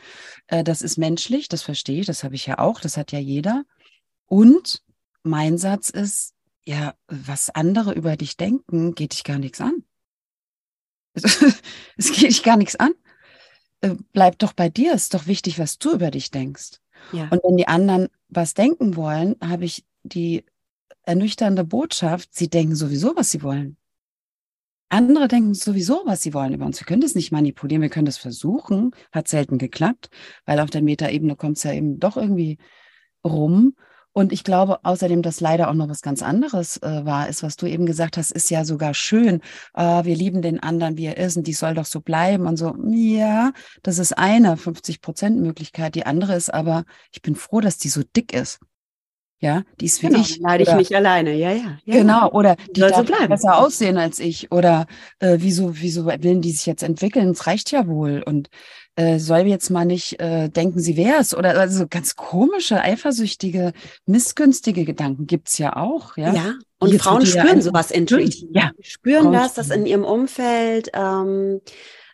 Äh, 0.47 0.63
das 0.63 0.81
ist 0.81 0.97
menschlich, 0.97 1.49
das 1.49 1.63
verstehe 1.63 1.99
ich, 1.99 2.05
das 2.05 2.23
habe 2.23 2.35
ich 2.35 2.45
ja 2.45 2.59
auch, 2.59 2.79
das 2.79 2.97
hat 2.97 3.11
ja 3.11 3.19
jeder. 3.19 3.63
Und 4.25 4.81
mein 5.23 5.57
Satz 5.57 5.89
ist, 5.89 6.33
ja, 6.65 6.95
was 7.07 7.49
andere 7.49 7.93
über 7.93 8.15
dich 8.15 8.37
denken, 8.37 8.95
geht 8.95 9.13
dich 9.13 9.23
gar 9.23 9.39
nichts 9.39 9.59
an. 9.59 9.83
es 11.15 12.11
geht 12.11 12.29
dich 12.29 12.43
gar 12.43 12.57
nichts 12.57 12.75
an. 12.75 12.93
Äh, 13.83 13.95
bleib 14.13 14.39
doch 14.39 14.53
bei 14.53 14.69
dir. 14.69 14.93
Ist 14.93 15.13
doch 15.13 15.27
wichtig, 15.27 15.59
was 15.59 15.77
du 15.77 15.93
über 15.93 16.09
dich 16.09 16.31
denkst. 16.31 16.79
Ja. 17.11 17.27
Und 17.29 17.41
wenn 17.43 17.57
die 17.57 17.67
anderen 17.67 18.07
was 18.29 18.53
denken 18.53 18.95
wollen, 18.95 19.35
habe 19.41 19.65
ich 19.65 19.85
die 20.03 20.45
ernüchternde 21.03 21.65
Botschaft, 21.65 22.33
sie 22.33 22.49
denken 22.49 22.75
sowieso, 22.75 23.15
was 23.15 23.29
sie 23.29 23.43
wollen. 23.43 23.77
Andere 24.89 25.27
denken 25.27 25.53
sowieso, 25.53 26.01
was 26.05 26.21
sie 26.21 26.33
wollen 26.33 26.53
über 26.53 26.65
uns. 26.65 26.79
Wir 26.79 26.85
können 26.85 27.01
das 27.01 27.15
nicht 27.15 27.31
manipulieren, 27.31 27.81
wir 27.81 27.89
können 27.89 28.05
das 28.05 28.17
versuchen, 28.17 28.91
hat 29.11 29.27
selten 29.27 29.57
geklappt, 29.57 30.09
weil 30.45 30.59
auf 30.59 30.69
der 30.69 30.81
Metaebene 30.81 31.35
kommt 31.35 31.57
es 31.57 31.63
ja 31.63 31.73
eben 31.73 31.99
doch 31.99 32.15
irgendwie 32.15 32.57
rum. 33.23 33.75
Und 34.13 34.31
ich 34.31 34.43
glaube 34.43 34.79
außerdem, 34.83 35.23
dass 35.23 35.41
leider 35.41 35.69
auch 35.69 35.73
noch 35.73 35.89
was 35.89 36.01
ganz 36.01 36.21
anderes 36.21 36.77
äh, 36.77 37.03
war, 37.03 37.27
ist, 37.27 37.41
was 37.41 37.57
du 37.57 37.65
eben 37.65 37.85
gesagt 37.85 38.17
hast, 38.17 38.31
ist 38.31 38.49
ja 38.51 38.63
sogar 38.63 38.93
schön. 38.93 39.41
Äh, 39.73 40.05
wir 40.05 40.15
lieben 40.15 40.41
den 40.43 40.59
anderen, 40.61 40.97
wie 40.97 41.05
er 41.05 41.17
ist 41.17 41.35
und 41.35 41.47
die 41.47 41.53
soll 41.53 41.73
doch 41.73 41.85
so 41.85 41.99
bleiben 41.99 42.45
und 42.45 42.57
so. 42.57 42.75
Ja, 42.89 43.51
das 43.81 43.97
ist 43.97 44.17
eine 44.17 44.55
50 44.55 45.01
Prozent 45.01 45.41
Möglichkeit. 45.41 45.95
Die 45.95 46.05
andere 46.05 46.35
ist 46.35 46.53
aber, 46.53 46.85
ich 47.11 47.21
bin 47.23 47.35
froh, 47.35 47.59
dass 47.59 47.79
die 47.79 47.89
so 47.89 48.03
dick 48.15 48.33
ist. 48.33 48.59
Ja, 49.43 49.63
die 49.81 49.87
ist 49.87 50.01
wie 50.01 50.07
genau, 50.07 50.21
ich. 50.21 50.39
Leide 50.39 50.63
ich 50.63 50.73
nicht 50.73 50.95
alleine, 50.95 51.33
ja, 51.33 51.51
ja. 51.51 51.77
ja 51.83 51.97
genau, 51.97 52.31
oder 52.31 52.55
die 52.73 52.79
soll 52.79 52.93
so 52.95 53.03
bleiben. 53.03 53.27
besser 53.27 53.57
aussehen 53.57 53.97
als 53.97 54.19
ich. 54.19 54.53
Oder 54.53 54.87
äh, 55.19 55.35
wieso, 55.41 55.81
wieso 55.81 56.05
willen 56.05 56.41
die 56.41 56.53
sich 56.53 56.65
jetzt 56.65 56.81
entwickeln? 56.81 57.27
Es 57.31 57.45
reicht 57.45 57.69
ja 57.71 57.85
wohl. 57.85 58.23
Und 58.25 58.47
äh, 58.95 59.19
soll 59.19 59.39
jetzt 59.39 59.69
mal 59.69 59.83
nicht 59.83 60.17
äh, 60.21 60.47
denken, 60.47 60.79
sie 60.79 60.95
wär's. 60.95 61.35
Oder 61.35 61.59
also 61.59 61.87
ganz 61.89 62.15
komische, 62.15 62.79
eifersüchtige, 62.79 63.73
missgünstige 64.05 64.85
Gedanken 64.85 65.27
gibt's 65.27 65.57
ja 65.57 65.75
auch. 65.75 66.15
Ja, 66.15 66.33
ja. 66.33 66.53
und 66.79 66.91
Hier 66.91 66.99
Frauen 66.99 67.25
spüren 67.25 67.61
sowas 67.61 67.91
intuitiv. 67.91 68.47
Ja. 68.53 68.71
Spüren 68.79 69.23
Frauen 69.23 69.33
das, 69.33 69.55
dass 69.55 69.71
in 69.71 69.85
ihrem 69.85 70.05
Umfeld 70.05 70.89
ähm, 70.93 71.59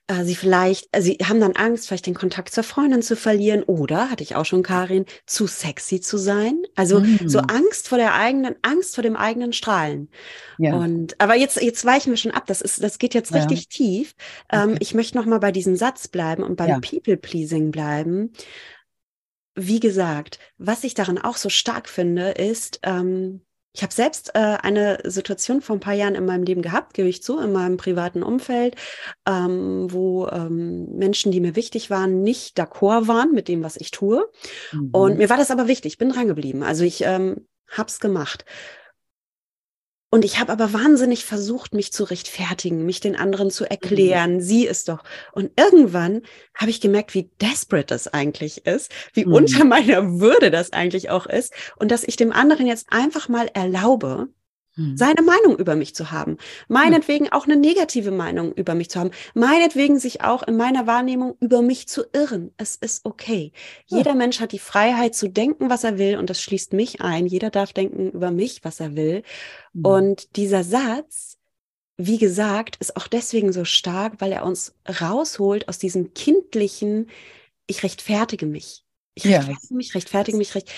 äh, 0.10 0.24
sie 0.26 0.36
vielleicht, 0.36 0.90
äh, 0.92 1.02
sie 1.02 1.18
haben 1.24 1.40
dann 1.40 1.56
Angst, 1.56 1.88
vielleicht 1.88 2.08
den 2.08 2.16
Kontakt 2.16 2.52
zur 2.52 2.64
Freundin 2.64 3.04
zu 3.04 3.16
verlieren 3.16 3.64
oder, 3.64 4.10
hatte 4.10 4.24
ich 4.24 4.36
auch 4.36 4.44
schon, 4.44 4.64
Karin, 4.64 5.06
zu 5.28 5.46
sexy 5.46 6.02
zu 6.02 6.18
sein. 6.18 6.64
Also 6.76 7.00
mm. 7.00 7.28
so 7.28 7.40
Angst 7.40 7.88
vor 7.88 8.00
der 8.00 8.16
eigenen, 8.16 8.56
Angst 8.64 8.96
vor 8.96 9.04
dem 9.04 9.16
eigenen 9.16 9.54
Strahlen. 9.54 10.10
Ja. 10.58 10.76
Und, 10.76 11.20
aber 11.22 11.36
jetzt, 11.36 11.62
jetzt 11.62 11.86
weichen 11.86 12.12
wir 12.12 12.18
schon 12.18 12.32
ab. 12.32 12.48
Das 12.48 12.62
ist, 12.62 12.82
das 12.82 12.98
geht 12.98 13.14
jetzt 13.14 13.34
richtig 13.34 13.62
ja. 13.62 13.68
tief. 13.70 14.16
Ähm, 14.52 14.72
okay. 14.72 14.78
Ich 14.82 14.94
möchte 14.96 15.18
noch 15.18 15.26
mal 15.26 15.40
bei 15.40 15.52
diesem 15.52 15.76
Satz 15.76 16.08
bleiben 16.08 16.42
und 16.42 16.56
beim 16.56 16.70
ja. 16.70 16.80
People-Pleasing 16.80 17.70
bleiben. 17.70 18.34
Wie 19.56 19.80
gesagt, 19.80 20.40
was 20.58 20.84
ich 20.84 20.96
daran 20.96 21.20
auch 21.20 21.38
so 21.38 21.50
stark 21.50 21.88
finde, 21.88 22.32
ist, 22.32 22.80
ähm, 22.82 23.42
ich 23.74 23.84
habe 23.84 23.94
selbst 23.94 24.32
äh, 24.34 24.58
eine 24.62 25.00
Situation 25.04 25.62
vor 25.62 25.76
ein 25.76 25.80
paar 25.80 25.94
Jahren 25.94 26.16
in 26.16 26.26
meinem 26.26 26.44
Leben 26.44 26.62
gehabt, 26.62 26.94
gebe 26.96 27.08
ich 27.08 27.22
zu, 27.22 27.40
in 27.40 27.52
meinem 27.52 27.78
privaten 27.78 28.24
Umfeld, 28.24 28.76
ähm, 29.28 29.88
wo 29.92 30.28
ähm, 30.28 30.88
Menschen, 30.98 31.32
die 31.32 31.40
mir 31.40 31.56
wichtig 31.56 31.90
waren, 31.90 32.22
nicht 32.22 32.60
d'accord 32.60 33.08
waren 33.08 33.32
mit 33.32 33.48
dem, 33.48 33.64
was 33.64 33.78
ich 33.78 33.92
tue. 33.92 34.28
Mhm. 34.72 34.90
Und 34.92 35.18
mir 35.18 35.30
war 35.30 35.38
das 35.38 35.52
aber 35.52 35.68
wichtig, 35.68 35.94
ich 35.94 35.98
bin 35.98 36.10
dran 36.10 36.28
geblieben. 36.28 36.64
Also 36.64 36.84
ich 36.84 37.04
ähm, 37.04 37.48
habe 37.70 37.90
es 37.90 38.00
gemacht. 38.00 38.44
Und 40.12 40.26
ich 40.26 40.40
habe 40.40 40.52
aber 40.52 40.74
wahnsinnig 40.74 41.24
versucht, 41.24 41.76
mich 41.76 41.94
zu 41.94 42.04
rechtfertigen, 42.04 42.84
mich 42.84 43.00
den 43.00 43.16
anderen 43.16 43.52
zu 43.52 43.70
erklären. 43.70 44.36
Mhm. 44.36 44.42
Sie 44.42 44.66
ist 44.66 44.90
doch. 44.90 45.04
Und 45.34 45.52
irgendwann 45.56 46.24
habe 46.56 46.72
ich 46.72 46.82
gemerkt, 46.82 47.14
wie 47.14 47.30
desperate 47.40 47.86
das 47.86 48.08
eigentlich 48.08 48.66
ist, 48.66 48.92
wie 49.14 49.26
mhm. 49.26 49.34
unter 49.34 49.64
meiner 49.66 50.20
Würde 50.20 50.50
das 50.50 50.74
eigentlich 50.74 51.12
auch 51.12 51.28
ist. 51.28 51.54
Und 51.78 51.92
dass 51.92 52.04
ich 52.04 52.16
dem 52.16 52.32
anderen 52.32 52.66
jetzt 52.66 52.88
einfach 52.90 53.30
mal 53.30 53.50
erlaube, 53.54 54.30
hm. 54.80 54.96
seine 54.96 55.22
Meinung 55.22 55.58
über 55.58 55.76
mich 55.76 55.94
zu 55.94 56.12
haben, 56.12 56.38
meinetwegen 56.70 57.30
auch 57.32 57.46
eine 57.46 57.58
negative 57.58 58.12
Meinung 58.12 58.54
über 58.54 58.76
mich 58.76 58.90
zu 58.90 59.00
haben, 59.00 59.12
meinetwegen 59.34 60.00
sich 60.00 60.22
auch 60.22 60.44
in 60.44 60.56
meiner 60.56 60.88
Wahrnehmung 60.88 61.36
über 61.42 61.62
mich 61.62 61.90
zu 61.90 62.04
irren. 62.14 62.52
Es 62.56 62.78
ist 62.78 63.06
okay. 63.06 63.52
Jeder 63.86 64.16
Mensch 64.16 64.40
hat 64.40 64.54
die 64.54 64.60
Freiheit 64.60 65.16
zu 65.16 65.28
denken, 65.30 65.70
was 65.70 65.84
er 65.84 65.98
will 65.98 66.18
und 66.18 66.30
das 66.30 66.42
schließt 66.42 66.72
mich 66.72 67.02
ein. 67.02 67.26
Jeder 67.26 67.50
darf 67.50 67.74
denken 67.74 68.12
über 68.12 68.32
mich, 68.32 68.64
was 68.64 68.80
er 68.80 68.96
will. 68.96 69.24
Mhm. 69.74 69.86
Und 69.86 70.36
dieser 70.38 70.64
Satz, 70.64 71.38
wie 71.98 72.18
gesagt, 72.18 72.78
ist 72.78 72.96
auch 72.96 73.08
deswegen 73.08 73.52
so 73.52 73.66
stark, 73.66 74.22
weil 74.22 74.32
er 74.32 74.46
uns 74.46 74.74
rausholt 75.02 75.68
aus 75.68 75.78
diesem 75.78 76.14
kindlichen, 76.14 77.10
ich 77.68 77.84
rechtfertige 77.84 78.46
mich. 78.46 78.86
Ich 79.16 79.26
rechtfertige 79.26 79.68
ja. 79.72 79.76
mich, 79.76 79.96
rechtfertige 79.96 80.38
mich, 80.38 80.56
recht. 80.56 80.72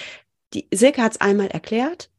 Die 0.54 0.68
Silke 0.74 1.02
hat 1.02 1.14
es 1.14 1.22
einmal 1.22 1.48
erklärt, 1.48 2.11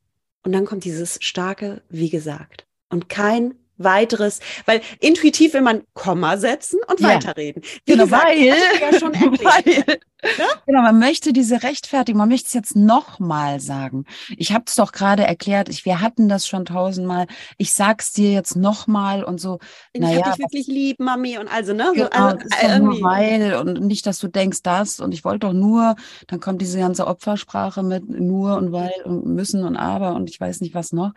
und 0.44 0.52
dann 0.52 0.64
kommt 0.64 0.84
dieses 0.84 1.18
starke, 1.22 1.82
wie 1.88 2.10
gesagt. 2.10 2.66
Und 2.88 3.08
kein 3.08 3.54
weiteres, 3.84 4.40
weil 4.66 4.80
intuitiv 5.00 5.54
will 5.54 5.62
man 5.62 5.82
Komma 5.94 6.36
setzen 6.36 6.80
und 6.88 7.00
ja. 7.00 7.08
weiterreden. 7.08 7.62
Wie 7.84 7.92
genau, 7.92 8.04
gesagt, 8.04 8.24
weil, 8.24 8.46
ja 8.46 8.98
schon 8.98 9.12
weil, 9.14 10.00
ja? 10.38 10.46
Genau, 10.66 10.82
man 10.82 10.98
möchte 10.98 11.32
diese 11.32 11.62
Rechtfertigung, 11.62 12.18
man 12.18 12.28
möchte 12.28 12.46
es 12.46 12.52
jetzt 12.52 12.76
nochmal 12.76 13.60
sagen. 13.60 14.04
Ich 14.36 14.52
habe 14.52 14.64
es 14.66 14.76
doch 14.76 14.92
gerade 14.92 15.24
erklärt, 15.24 15.68
ich, 15.68 15.84
wir 15.84 16.00
hatten 16.00 16.28
das 16.28 16.46
schon 16.46 16.64
tausendmal. 16.64 17.26
Ich 17.58 17.72
sag's 17.72 18.12
dir 18.12 18.30
jetzt 18.32 18.54
nochmal 18.56 19.24
und 19.24 19.40
so. 19.40 19.58
Ich 19.92 20.00
naja, 20.00 20.24
hab 20.24 20.34
dich 20.34 20.44
wirklich 20.44 20.66
lieb, 20.68 21.00
Mami 21.00 21.38
und 21.38 21.48
also, 21.48 21.74
ne? 21.74 21.90
Genau, 21.94 22.08
also, 22.10 22.38
irgendwie. 22.62 23.02
weil 23.02 23.54
und 23.56 23.80
nicht, 23.80 24.06
dass 24.06 24.20
du 24.20 24.28
denkst 24.28 24.62
das 24.62 25.00
und 25.00 25.12
ich 25.12 25.24
wollte 25.24 25.46
doch 25.48 25.52
nur, 25.52 25.96
dann 26.28 26.40
kommt 26.40 26.62
diese 26.62 26.78
ganze 26.78 27.06
Opfersprache 27.06 27.82
mit 27.82 28.08
nur 28.08 28.56
und 28.56 28.72
weil 28.72 28.92
und 29.04 29.26
müssen 29.26 29.64
und 29.64 29.76
aber 29.76 30.14
und 30.14 30.30
ich 30.30 30.40
weiß 30.40 30.60
nicht 30.60 30.74
was 30.74 30.92
noch. 30.92 31.12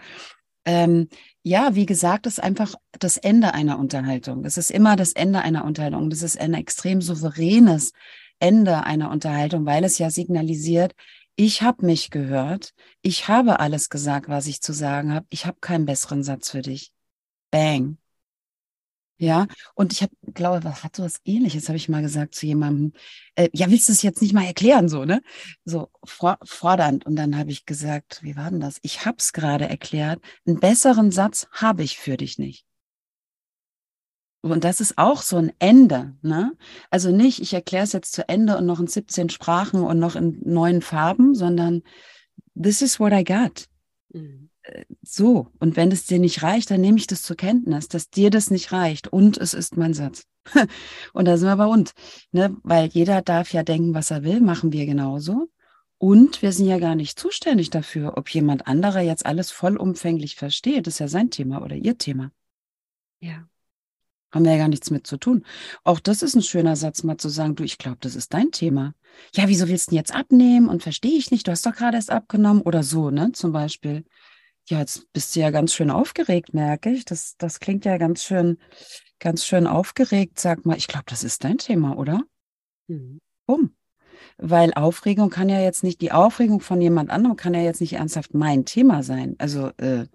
Ähm, 0.65 1.09
ja, 1.47 1.75
wie 1.75 1.85
gesagt, 1.85 2.25
ist 2.25 2.41
einfach 2.41 2.73
das 2.99 3.17
Ende 3.17 3.53
einer 3.53 3.77
Unterhaltung. 3.77 4.45
Es 4.45 4.57
ist 4.57 4.71
immer 4.71 4.95
das 4.95 5.13
Ende 5.13 5.41
einer 5.41 5.63
Unterhaltung. 5.63 6.09
Das 6.09 6.23
ist 6.23 6.39
ein 6.39 6.55
extrem 6.55 7.01
souveränes 7.01 7.91
Ende 8.39 8.83
einer 8.83 9.11
Unterhaltung, 9.11 9.63
weil 9.67 9.83
es 9.83 9.99
ja 9.99 10.09
signalisiert, 10.09 10.95
ich 11.35 11.61
habe 11.61 11.85
mich 11.85 12.09
gehört, 12.09 12.73
ich 13.03 13.27
habe 13.27 13.59
alles 13.59 13.89
gesagt, 13.89 14.27
was 14.27 14.47
ich 14.47 14.59
zu 14.59 14.73
sagen 14.73 15.13
habe, 15.13 15.27
ich 15.29 15.45
habe 15.45 15.57
keinen 15.61 15.85
besseren 15.85 16.23
Satz 16.23 16.49
für 16.49 16.63
dich. 16.63 16.91
Bang. 17.51 17.99
Ja, 19.17 19.47
und 19.75 19.93
ich 19.93 20.01
habe, 20.01 20.11
glaube, 20.33 20.63
was 20.65 20.83
hat 20.83 20.95
so 20.97 21.03
was 21.03 21.21
ähnliches, 21.23 21.69
habe 21.69 21.77
ich 21.77 21.87
mal 21.87 22.01
gesagt 22.01 22.35
zu 22.35 22.45
jemandem. 22.45 22.91
Äh, 23.35 23.49
ja, 23.53 23.69
willst 23.69 23.87
du 23.87 23.93
es 23.93 24.01
jetzt 24.01 24.21
nicht 24.21 24.33
mal 24.33 24.43
erklären, 24.45 24.89
so, 24.89 25.05
ne? 25.05 25.21
So 25.63 25.89
for 26.03 26.37
fordernd. 26.43 27.05
Und 27.05 27.15
dann 27.15 27.37
habe 27.37 27.51
ich 27.51 27.65
gesagt, 27.65 28.19
wie 28.23 28.35
war 28.35 28.49
denn 28.51 28.59
das? 28.59 28.79
Ich 28.81 29.05
habe 29.05 29.17
es 29.19 29.31
gerade 29.31 29.69
erklärt. 29.69 30.21
Einen 30.45 30.59
besseren 30.59 31.11
Satz 31.11 31.47
habe 31.51 31.83
ich 31.83 31.97
für 31.97 32.17
dich 32.17 32.37
nicht. 32.39 32.65
Und 34.41 34.63
das 34.65 34.81
ist 34.81 34.97
auch 34.97 35.21
so 35.21 35.37
ein 35.37 35.53
Ende, 35.59 36.15
ne? 36.21 36.51
Also 36.89 37.11
nicht, 37.11 37.39
ich 37.39 37.53
erkläre 37.53 37.85
es 37.85 37.93
jetzt 37.93 38.11
zu 38.11 38.27
Ende 38.27 38.57
und 38.57 38.65
noch 38.65 38.81
in 38.81 38.87
17 38.87 39.29
Sprachen 39.29 39.81
und 39.81 39.97
noch 39.97 40.17
in 40.17 40.41
neuen 40.43 40.81
Farben, 40.81 41.35
sondern 41.35 41.83
this 42.61 42.81
is 42.81 42.99
what 42.99 43.13
I 43.13 43.23
got. 43.23 43.67
Mhm 44.09 44.49
so, 45.01 45.47
und 45.59 45.75
wenn 45.75 45.91
es 45.91 46.05
dir 46.05 46.19
nicht 46.19 46.43
reicht, 46.43 46.71
dann 46.71 46.81
nehme 46.81 46.97
ich 46.97 47.07
das 47.07 47.21
zur 47.21 47.35
Kenntnis, 47.35 47.87
dass 47.87 48.09
dir 48.09 48.29
das 48.29 48.49
nicht 48.49 48.71
reicht. 48.71 49.07
Und 49.07 49.37
es 49.37 49.53
ist 49.53 49.77
mein 49.77 49.93
Satz. 49.93 50.25
und 51.13 51.25
da 51.25 51.37
sind 51.37 51.47
wir 51.47 51.57
bei 51.57 51.65
und, 51.65 51.93
ne? 52.31 52.55
weil 52.63 52.87
jeder 52.87 53.21
darf 53.21 53.51
ja 53.53 53.63
denken, 53.63 53.93
was 53.93 54.11
er 54.11 54.23
will, 54.23 54.41
machen 54.41 54.71
wir 54.71 54.85
genauso. 54.85 55.49
Und 55.97 56.41
wir 56.41 56.51
sind 56.51 56.67
ja 56.67 56.77
gar 56.77 56.95
nicht 56.95 57.17
zuständig 57.17 57.69
dafür, 57.69 58.17
ob 58.17 58.29
jemand 58.29 58.67
anderer 58.67 59.01
jetzt 59.01 59.25
alles 59.25 59.51
vollumfänglich 59.51 60.35
versteht. 60.35 60.87
Das 60.87 60.95
ist 60.95 60.99
ja 60.99 61.07
sein 61.07 61.29
Thema 61.29 61.61
oder 61.61 61.75
ihr 61.75 61.97
Thema. 61.97 62.31
Ja. 63.21 63.47
Haben 64.31 64.43
wir 64.43 64.51
ja 64.51 64.57
gar 64.57 64.67
nichts 64.67 64.91
mit 64.91 65.07
zu 65.07 65.17
tun. 65.17 65.45
Auch 65.85 66.01
das 66.01 66.21
ist 66.21 66.35
ein 66.35 66.41
schöner 66.41 66.75
Satz, 66.75 67.03
mal 67.03 67.17
zu 67.17 67.29
sagen, 67.29 67.55
du, 67.55 67.63
ich 67.63 67.77
glaube, 67.77 67.99
das 68.01 68.15
ist 68.15 68.33
dein 68.33 68.51
Thema. 68.51 68.93
Ja, 69.33 69.47
wieso 69.47 69.69
willst 69.69 69.87
du 69.87 69.91
denn 69.91 69.97
jetzt 69.97 70.13
abnehmen 70.13 70.67
und 70.67 70.83
verstehe 70.83 71.17
ich 71.17 71.31
nicht? 71.31 71.47
Du 71.47 71.51
hast 71.51 71.65
doch 71.65 71.73
gerade 71.73 71.95
erst 71.95 72.11
abgenommen 72.11 72.61
oder 72.61 72.83
so, 72.83 73.11
ne? 73.11 73.31
Zum 73.31 73.53
Beispiel. 73.53 74.03
Ja, 74.67 74.79
jetzt 74.79 75.11
bist 75.13 75.35
du 75.35 75.41
ja 75.41 75.51
ganz 75.51 75.73
schön 75.73 75.91
aufgeregt, 75.91 76.53
merke 76.53 76.89
ich. 76.89 77.05
Das, 77.05 77.37
das 77.37 77.59
klingt 77.59 77.85
ja 77.85 77.97
ganz 77.97 78.23
schön, 78.23 78.57
ganz 79.19 79.45
schön 79.45 79.67
aufgeregt. 79.67 80.39
Sag 80.39 80.65
mal, 80.65 80.77
ich 80.77 80.87
glaube, 80.87 81.05
das 81.07 81.23
ist 81.23 81.43
dein 81.43 81.59
Thema, 81.59 81.97
oder? 81.97 82.21
Mhm. 82.87 83.19
Um. 83.45 83.75
Weil 84.37 84.73
Aufregung 84.73 85.29
kann 85.29 85.49
ja 85.49 85.61
jetzt 85.61 85.83
nicht, 85.83 86.01
die 86.01 86.11
Aufregung 86.11 86.61
von 86.61 86.81
jemand 86.81 87.11
anderem 87.11 87.35
kann 87.35 87.53
ja 87.53 87.61
jetzt 87.61 87.79
nicht 87.79 87.93
ernsthaft 87.93 88.33
mein 88.33 88.65
Thema 88.65 89.03
sein. 89.03 89.35
Also, 89.37 89.67
äh, 89.77 90.07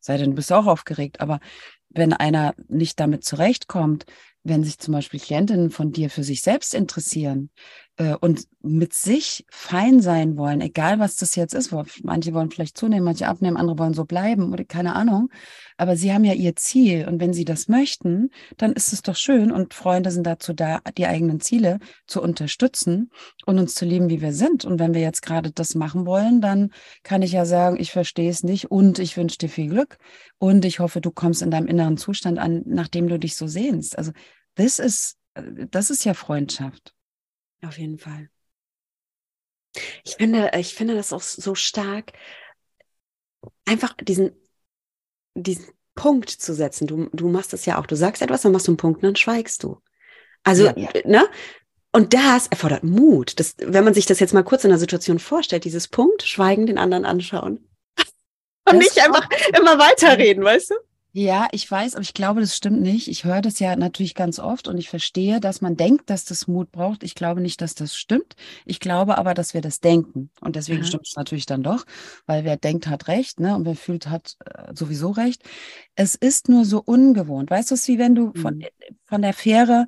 sei 0.00 0.18
denn, 0.18 0.30
du 0.30 0.36
bist 0.36 0.52
auch 0.52 0.66
aufgeregt. 0.66 1.20
Aber 1.20 1.40
wenn 1.88 2.12
einer 2.12 2.54
nicht 2.68 3.00
damit 3.00 3.24
zurechtkommt, 3.24 4.04
wenn 4.42 4.64
sich 4.64 4.78
zum 4.78 4.92
Beispiel 4.92 5.20
Klientinnen 5.20 5.70
von 5.70 5.92
dir 5.92 6.10
für 6.10 6.24
sich 6.24 6.42
selbst 6.42 6.74
interessieren 6.74 7.50
äh, 7.96 8.14
und 8.20 8.46
mit 8.62 8.94
sich 8.94 9.44
fein 9.50 10.00
sein 10.00 10.36
wollen, 10.36 10.60
egal 10.60 10.98
was 10.98 11.16
das 11.16 11.36
jetzt 11.36 11.54
ist, 11.54 11.72
manche 12.02 12.34
wollen 12.34 12.50
vielleicht 12.50 12.76
zunehmen, 12.76 13.04
manche 13.04 13.28
abnehmen, 13.28 13.56
andere 13.56 13.78
wollen 13.78 13.94
so 13.94 14.04
bleiben 14.04 14.52
oder 14.52 14.64
keine 14.64 14.96
Ahnung, 14.96 15.30
aber 15.76 15.96
sie 15.96 16.12
haben 16.12 16.24
ja 16.24 16.32
ihr 16.32 16.56
Ziel 16.56 17.06
und 17.08 17.20
wenn 17.20 17.32
sie 17.32 17.44
das 17.44 17.68
möchten, 17.68 18.30
dann 18.56 18.72
ist 18.72 18.92
es 18.92 19.02
doch 19.02 19.16
schön 19.16 19.52
und 19.52 19.74
Freunde 19.74 20.10
sind 20.10 20.26
dazu 20.26 20.52
da, 20.52 20.80
die 20.96 21.06
eigenen 21.06 21.40
Ziele 21.40 21.78
zu 22.06 22.22
unterstützen 22.22 23.10
und 23.46 23.58
uns 23.58 23.74
zu 23.74 23.84
lieben, 23.84 24.08
wie 24.08 24.20
wir 24.20 24.32
sind. 24.32 24.64
Und 24.64 24.78
wenn 24.78 24.94
wir 24.94 25.00
jetzt 25.00 25.22
gerade 25.22 25.50
das 25.50 25.74
machen 25.74 26.06
wollen, 26.06 26.40
dann 26.40 26.70
kann 27.02 27.22
ich 27.22 27.32
ja 27.32 27.44
sagen, 27.44 27.78
ich 27.78 27.92
verstehe 27.92 28.30
es 28.30 28.42
nicht 28.42 28.70
und 28.70 28.98
ich 28.98 29.16
wünsche 29.16 29.38
dir 29.38 29.48
viel 29.48 29.68
Glück 29.68 29.98
und 30.38 30.64
ich 30.64 30.78
hoffe, 30.78 31.00
du 31.00 31.10
kommst 31.10 31.42
in 31.42 31.50
deinem 31.50 31.66
inneren 31.66 31.96
Zustand 31.96 32.38
an, 32.38 32.62
nachdem 32.66 33.08
du 33.08 33.18
dich 33.18 33.36
so 33.36 33.46
sehnst. 33.46 33.98
Also 33.98 34.12
das 34.54 34.78
ist, 34.78 35.16
das 35.34 35.90
ist 35.90 36.04
ja 36.04 36.14
Freundschaft. 36.14 36.94
Auf 37.66 37.78
jeden 37.78 37.98
Fall. 37.98 38.28
Ich 40.04 40.16
finde, 40.16 40.50
ich 40.56 40.74
finde 40.74 40.94
das 40.94 41.12
auch 41.12 41.22
so 41.22 41.54
stark, 41.54 42.12
einfach 43.64 43.94
diesen, 44.00 44.32
diesen 45.34 45.66
Punkt 45.94 46.30
zu 46.30 46.54
setzen. 46.54 46.86
Du, 46.86 47.08
du 47.12 47.28
machst 47.28 47.52
es 47.54 47.66
ja 47.66 47.78
auch. 47.78 47.86
Du 47.86 47.96
sagst 47.96 48.22
etwas, 48.22 48.42
dann 48.42 48.52
machst 48.52 48.66
du 48.66 48.72
einen 48.72 48.76
Punkt 48.76 48.98
und 48.98 49.04
dann 49.04 49.16
schweigst 49.16 49.62
du. 49.62 49.80
Also, 50.42 50.66
ja, 50.66 50.74
ja. 50.76 50.90
ne? 51.04 51.28
Und 51.92 52.12
das 52.12 52.48
erfordert 52.48 52.82
Mut. 52.82 53.38
Das, 53.38 53.54
wenn 53.58 53.84
man 53.84 53.94
sich 53.94 54.06
das 54.06 54.20
jetzt 54.20 54.34
mal 54.34 54.42
kurz 54.42 54.64
in 54.64 54.70
der 54.70 54.78
Situation 54.78 55.18
vorstellt, 55.18 55.64
dieses 55.64 55.88
Punkt, 55.88 56.24
schweigen, 56.24 56.66
den 56.66 56.78
anderen 56.78 57.04
anschauen. 57.04 57.68
Und 58.68 58.76
das 58.76 58.78
nicht 58.78 58.98
einfach 58.98 59.28
immer 59.56 59.78
weiterreden, 59.78 60.42
weißt 60.42 60.70
du? 60.70 60.74
Ja, 61.16 61.46
ich 61.52 61.70
weiß, 61.70 61.94
aber 61.94 62.02
ich 62.02 62.12
glaube, 62.12 62.40
das 62.40 62.56
stimmt 62.56 62.80
nicht. 62.80 63.06
Ich 63.06 63.22
höre 63.22 63.40
das 63.40 63.60
ja 63.60 63.76
natürlich 63.76 64.16
ganz 64.16 64.40
oft 64.40 64.66
und 64.66 64.78
ich 64.78 64.88
verstehe, 64.88 65.38
dass 65.38 65.60
man 65.60 65.76
denkt, 65.76 66.10
dass 66.10 66.24
das 66.24 66.48
Mut 66.48 66.72
braucht. 66.72 67.04
Ich 67.04 67.14
glaube 67.14 67.40
nicht, 67.40 67.60
dass 67.60 67.76
das 67.76 67.94
stimmt. 67.94 68.34
Ich 68.64 68.80
glaube 68.80 69.16
aber, 69.16 69.32
dass 69.32 69.54
wir 69.54 69.60
das 69.60 69.78
denken. 69.78 70.30
Und 70.40 70.56
deswegen 70.56 70.80
ja. 70.80 70.84
stimmt 70.86 71.06
es 71.06 71.14
natürlich 71.14 71.46
dann 71.46 71.62
doch, 71.62 71.84
weil 72.26 72.42
wer 72.42 72.56
denkt, 72.56 72.88
hat 72.88 73.06
recht, 73.06 73.38
ne? 73.38 73.54
Und 73.54 73.64
wer 73.64 73.76
fühlt, 73.76 74.08
hat 74.08 74.34
äh, 74.44 74.74
sowieso 74.74 75.12
recht. 75.12 75.44
Es 75.94 76.16
ist 76.16 76.48
nur 76.48 76.64
so 76.64 76.82
ungewohnt. 76.84 77.48
Weißt 77.48 77.70
du, 77.70 77.76
es 77.76 77.82
ist 77.82 77.88
wie 77.88 78.00
wenn 78.00 78.16
du 78.16 78.32
mhm. 78.34 78.34
von, 78.34 78.64
von 79.04 79.22
der 79.22 79.34
Fähre 79.34 79.86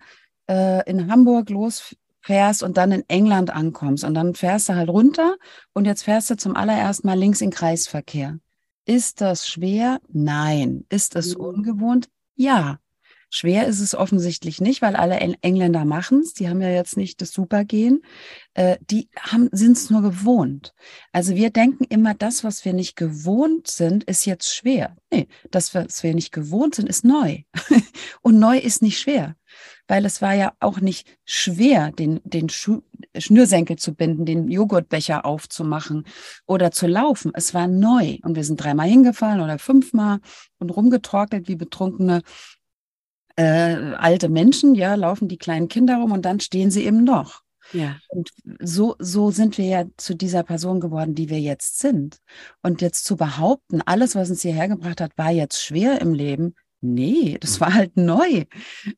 äh, 0.48 0.88
in 0.88 1.10
Hamburg 1.10 1.50
losfährst 1.50 2.62
und 2.62 2.76
dann 2.76 2.92
in 2.92 3.02
England 3.08 3.50
ankommst. 3.50 4.04
Und 4.04 4.14
dann 4.14 4.36
fährst 4.36 4.68
du 4.68 4.76
halt 4.76 4.88
runter 4.88 5.34
und 5.72 5.86
jetzt 5.86 6.04
fährst 6.04 6.30
du 6.30 6.36
zum 6.36 6.54
allerersten 6.54 7.08
Mal 7.08 7.18
links 7.18 7.40
in 7.40 7.50
Kreisverkehr. 7.50 8.38
Ist 8.86 9.20
das 9.20 9.48
schwer? 9.48 10.00
Nein. 10.08 10.84
Ist 10.88 11.16
es 11.16 11.36
mhm. 11.36 11.44
ungewohnt? 11.44 12.08
Ja. 12.36 12.78
Schwer 13.28 13.66
ist 13.66 13.80
es 13.80 13.96
offensichtlich 13.96 14.60
nicht, 14.60 14.80
weil 14.80 14.94
alle 14.94 15.16
Engländer 15.16 15.84
machen 15.84 16.20
es. 16.20 16.32
Die 16.32 16.48
haben 16.48 16.62
ja 16.62 16.70
jetzt 16.70 16.96
nicht 16.96 17.20
das 17.20 17.32
Supergehen. 17.32 18.02
Äh, 18.54 18.78
die 18.88 19.08
sind 19.50 19.76
es 19.76 19.90
nur 19.90 20.00
gewohnt. 20.00 20.72
Also 21.10 21.34
wir 21.34 21.50
denken 21.50 21.82
immer, 21.84 22.14
das, 22.14 22.44
was 22.44 22.64
wir 22.64 22.72
nicht 22.72 22.94
gewohnt 22.94 23.66
sind, 23.66 24.04
ist 24.04 24.24
jetzt 24.24 24.54
schwer. 24.54 24.96
Nee, 25.12 25.26
das, 25.50 25.74
was 25.74 26.04
wir 26.04 26.14
nicht 26.14 26.30
gewohnt 26.30 26.76
sind, 26.76 26.88
ist 26.88 27.04
neu. 27.04 27.42
Und 28.22 28.38
neu 28.38 28.58
ist 28.58 28.80
nicht 28.80 29.00
schwer 29.00 29.34
weil 29.88 30.04
es 30.04 30.22
war 30.22 30.34
ja 30.34 30.52
auch 30.60 30.80
nicht 30.80 31.06
schwer, 31.24 31.92
den, 31.92 32.20
den 32.24 32.48
Schu 32.48 32.82
Schnürsenkel 33.16 33.76
zu 33.76 33.94
binden, 33.94 34.24
den 34.26 34.48
Joghurtbecher 34.48 35.24
aufzumachen 35.24 36.04
oder 36.46 36.70
zu 36.70 36.86
laufen. 36.86 37.32
Es 37.34 37.54
war 37.54 37.66
neu 37.66 38.18
und 38.22 38.36
wir 38.36 38.44
sind 38.44 38.62
dreimal 38.62 38.88
hingefallen 38.88 39.40
oder 39.40 39.58
fünfmal 39.58 40.20
und 40.58 40.70
rumgetorkelt 40.70 41.48
wie 41.48 41.56
betrunkene 41.56 42.22
äh, 43.36 43.94
alte 43.96 44.28
Menschen. 44.28 44.74
Ja, 44.74 44.94
laufen 44.94 45.28
die 45.28 45.38
kleinen 45.38 45.68
Kinder 45.68 45.98
rum 45.98 46.12
und 46.12 46.24
dann 46.24 46.40
stehen 46.40 46.70
sie 46.70 46.84
eben 46.84 47.04
noch. 47.04 47.42
Ja. 47.72 47.96
Und 48.08 48.30
so, 48.60 48.96
so 48.98 49.30
sind 49.30 49.58
wir 49.58 49.66
ja 49.66 49.84
zu 49.96 50.14
dieser 50.14 50.42
Person 50.42 50.80
geworden, 50.80 51.14
die 51.14 51.28
wir 51.28 51.40
jetzt 51.40 51.78
sind. 51.78 52.18
Und 52.62 52.80
jetzt 52.80 53.04
zu 53.04 53.16
behaupten, 53.16 53.82
alles, 53.82 54.14
was 54.14 54.30
uns 54.30 54.42
hierher 54.42 54.68
gebracht 54.68 55.00
hat, 55.00 55.16
war 55.16 55.30
jetzt 55.30 55.62
schwer 55.62 56.00
im 56.00 56.14
Leben, 56.14 56.54
Nee, 56.80 57.38
das 57.40 57.60
war 57.60 57.74
halt 57.74 57.96
neu. 57.96 58.44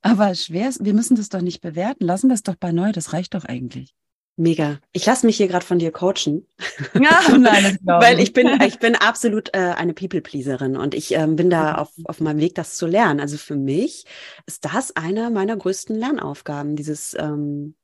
Aber 0.03 0.35
schwer, 0.35 0.71
wir 0.81 0.95
müssen 0.95 1.17
das 1.17 1.29
doch 1.29 1.41
nicht 1.41 1.61
bewerten. 1.61 2.05
Lassen 2.05 2.29
wir 2.29 2.35
es 2.35 2.43
doch 2.43 2.57
bei 2.57 2.73
neu, 2.73 2.93
das 2.93 3.13
reicht 3.13 3.35
doch 3.35 3.45
eigentlich. 3.45 3.95
Mega. 4.39 4.79
Ich 4.93 5.05
lasse 5.05 5.27
mich 5.27 5.37
hier 5.37 5.49
gerade 5.49 5.67
von 5.67 5.81
dir 5.81 5.91
coachen. 5.91 6.47
Ja, 6.95 7.37
nein, 7.37 7.65
das 7.65 7.79
Weil 7.85 8.21
ich 8.21 8.33
bin, 8.33 8.47
ich 8.63 8.79
bin 8.79 8.95
absolut 8.95 9.49
äh, 9.53 9.75
eine 9.77 9.95
People-Pleaserin 9.95 10.77
und 10.77 10.95
ich 10.95 11.13
ähm, 11.13 11.35
bin 11.35 11.51
da 11.51 11.75
auf, 11.75 11.91
auf 12.05 12.21
meinem 12.21 12.39
Weg, 12.39 12.55
das 12.55 12.77
zu 12.77 12.87
lernen. 12.87 13.19
Also 13.19 13.37
für 13.37 13.57
mich 13.57 14.05
ist 14.47 14.65
das 14.65 14.95
eine 14.95 15.31
meiner 15.31 15.57
größten 15.57 15.97
Lernaufgaben, 15.97 16.77
dieses 16.77 17.15
ähm, 17.19 17.75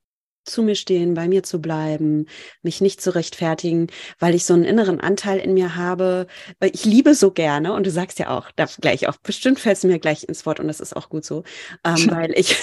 zu 0.44 0.62
mir 0.62 0.74
stehen, 0.74 1.14
bei 1.14 1.28
mir 1.28 1.42
zu 1.42 1.61
bleiben, 1.61 2.26
mich 2.62 2.80
nicht 2.80 3.00
zu 3.00 3.14
rechtfertigen, 3.14 3.88
weil 4.18 4.35
ich 4.35 4.44
so 4.44 4.54
einen 4.54 4.64
inneren 4.64 5.00
Anteil 5.00 5.38
in 5.38 5.54
mir 5.54 5.76
habe. 5.76 6.26
Ich 6.61 6.85
liebe 6.85 7.14
so 7.14 7.30
gerne 7.30 7.72
und 7.72 7.87
du 7.87 7.90
sagst 7.90 8.18
ja 8.18 8.30
auch, 8.30 8.50
da 8.57 8.66
gleich 8.80 9.09
auch, 9.09 9.16
bestimmt 9.18 9.61
fällst 9.61 9.85
du 9.85 9.88
mir 9.88 9.98
gleich 9.98 10.24
ins 10.28 10.46
Wort 10.46 10.61
und 10.61 10.68
das 10.68 10.80
ist 10.80 10.94
auch 10.96 11.09
gut 11.09 11.24
so, 11.24 11.44
ähm, 11.85 11.96
weil 12.11 12.33
ich, 12.38 12.57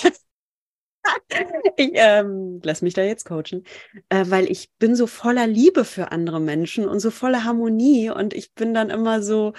ich 1.77 1.91
ähm, 1.93 2.59
lass 2.63 2.81
mich 2.81 2.93
da 2.93 3.03
jetzt 3.03 3.25
coachen, 3.25 3.63
äh, 4.09 4.25
weil 4.27 4.49
ich 4.51 4.69
bin 4.79 4.95
so 4.95 5.07
voller 5.07 5.47
Liebe 5.47 5.85
für 5.85 6.11
andere 6.11 6.39
Menschen 6.39 6.87
und 6.87 6.99
so 6.99 7.11
voller 7.11 7.43
Harmonie 7.43 8.09
und 8.09 8.33
ich 8.33 8.53
bin 8.53 8.73
dann 8.73 8.89
immer 8.89 9.21
so, 9.21 9.53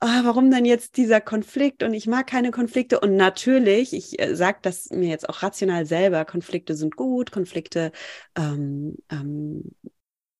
oh, 0.00 0.06
warum 0.24 0.50
denn 0.50 0.64
jetzt 0.64 0.96
dieser 0.96 1.20
Konflikt? 1.20 1.82
Und 1.82 1.94
ich 1.94 2.06
mag 2.06 2.26
keine 2.26 2.50
Konflikte. 2.50 3.00
Und 3.00 3.16
natürlich, 3.16 3.92
ich 3.92 4.20
äh, 4.20 4.34
sage 4.36 4.58
das 4.62 4.90
mir 4.90 5.08
jetzt 5.08 5.28
auch 5.28 5.42
rational 5.42 5.86
selber, 5.86 6.24
Konflikte 6.24 6.74
sind 6.74 6.96
gut, 6.96 7.32
Konflikte 7.32 7.92
ähm, 8.36 8.96
ähm, 9.10 9.64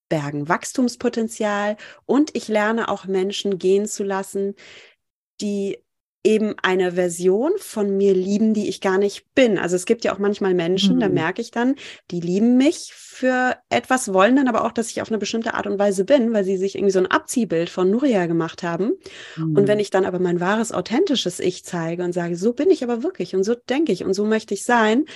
bergen 0.08 0.48
Wachstumspotenzial. 0.48 1.76
Und 2.06 2.34
ich 2.36 2.48
lerne 2.48 2.88
auch 2.88 3.06
Menschen 3.06 3.58
gehen 3.58 3.86
zu 3.86 4.04
lassen, 4.04 4.54
die 5.40 5.78
eben 6.28 6.54
eine 6.62 6.92
Version 6.92 7.52
von 7.56 7.96
mir 7.96 8.12
lieben, 8.12 8.52
die 8.52 8.68
ich 8.68 8.82
gar 8.82 8.98
nicht 8.98 9.34
bin. 9.34 9.56
Also 9.56 9.76
es 9.76 9.86
gibt 9.86 10.04
ja 10.04 10.14
auch 10.14 10.18
manchmal 10.18 10.52
Menschen, 10.52 10.96
mhm. 10.96 11.00
da 11.00 11.08
merke 11.08 11.40
ich 11.40 11.50
dann, 11.50 11.74
die 12.10 12.20
lieben 12.20 12.58
mich 12.58 12.92
für 12.92 13.56
etwas, 13.70 14.12
wollen 14.12 14.36
dann 14.36 14.46
aber 14.46 14.66
auch, 14.66 14.72
dass 14.72 14.90
ich 14.90 15.00
auf 15.00 15.08
eine 15.08 15.16
bestimmte 15.16 15.54
Art 15.54 15.66
und 15.66 15.78
Weise 15.78 16.04
bin, 16.04 16.34
weil 16.34 16.44
sie 16.44 16.58
sich 16.58 16.74
irgendwie 16.74 16.92
so 16.92 16.98
ein 16.98 17.06
Abziehbild 17.06 17.70
von 17.70 17.90
Nuria 17.90 18.26
gemacht 18.26 18.62
haben. 18.62 18.92
Mhm. 19.36 19.56
Und 19.56 19.68
wenn 19.68 19.78
mhm. 19.78 19.80
ich 19.80 19.88
dann 19.88 20.04
aber 20.04 20.18
mein 20.18 20.38
wahres, 20.38 20.70
authentisches 20.70 21.40
Ich 21.40 21.64
zeige 21.64 22.04
und 22.04 22.12
sage, 22.12 22.36
so 22.36 22.52
bin 22.52 22.70
ich 22.70 22.84
aber 22.84 23.02
wirklich 23.02 23.34
und 23.34 23.42
so 23.42 23.54
denke 23.54 23.92
ich 23.92 24.04
und 24.04 24.12
so 24.12 24.26
möchte 24.26 24.52
ich 24.52 24.64
sein, 24.64 25.06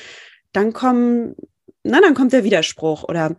dann 0.53 0.73
kommen, 0.73 1.37
na, 1.83 2.01
dann 2.01 2.15
kommt 2.15 2.33
der 2.33 2.45
Widerspruch 2.45 3.05
oder. 3.05 3.37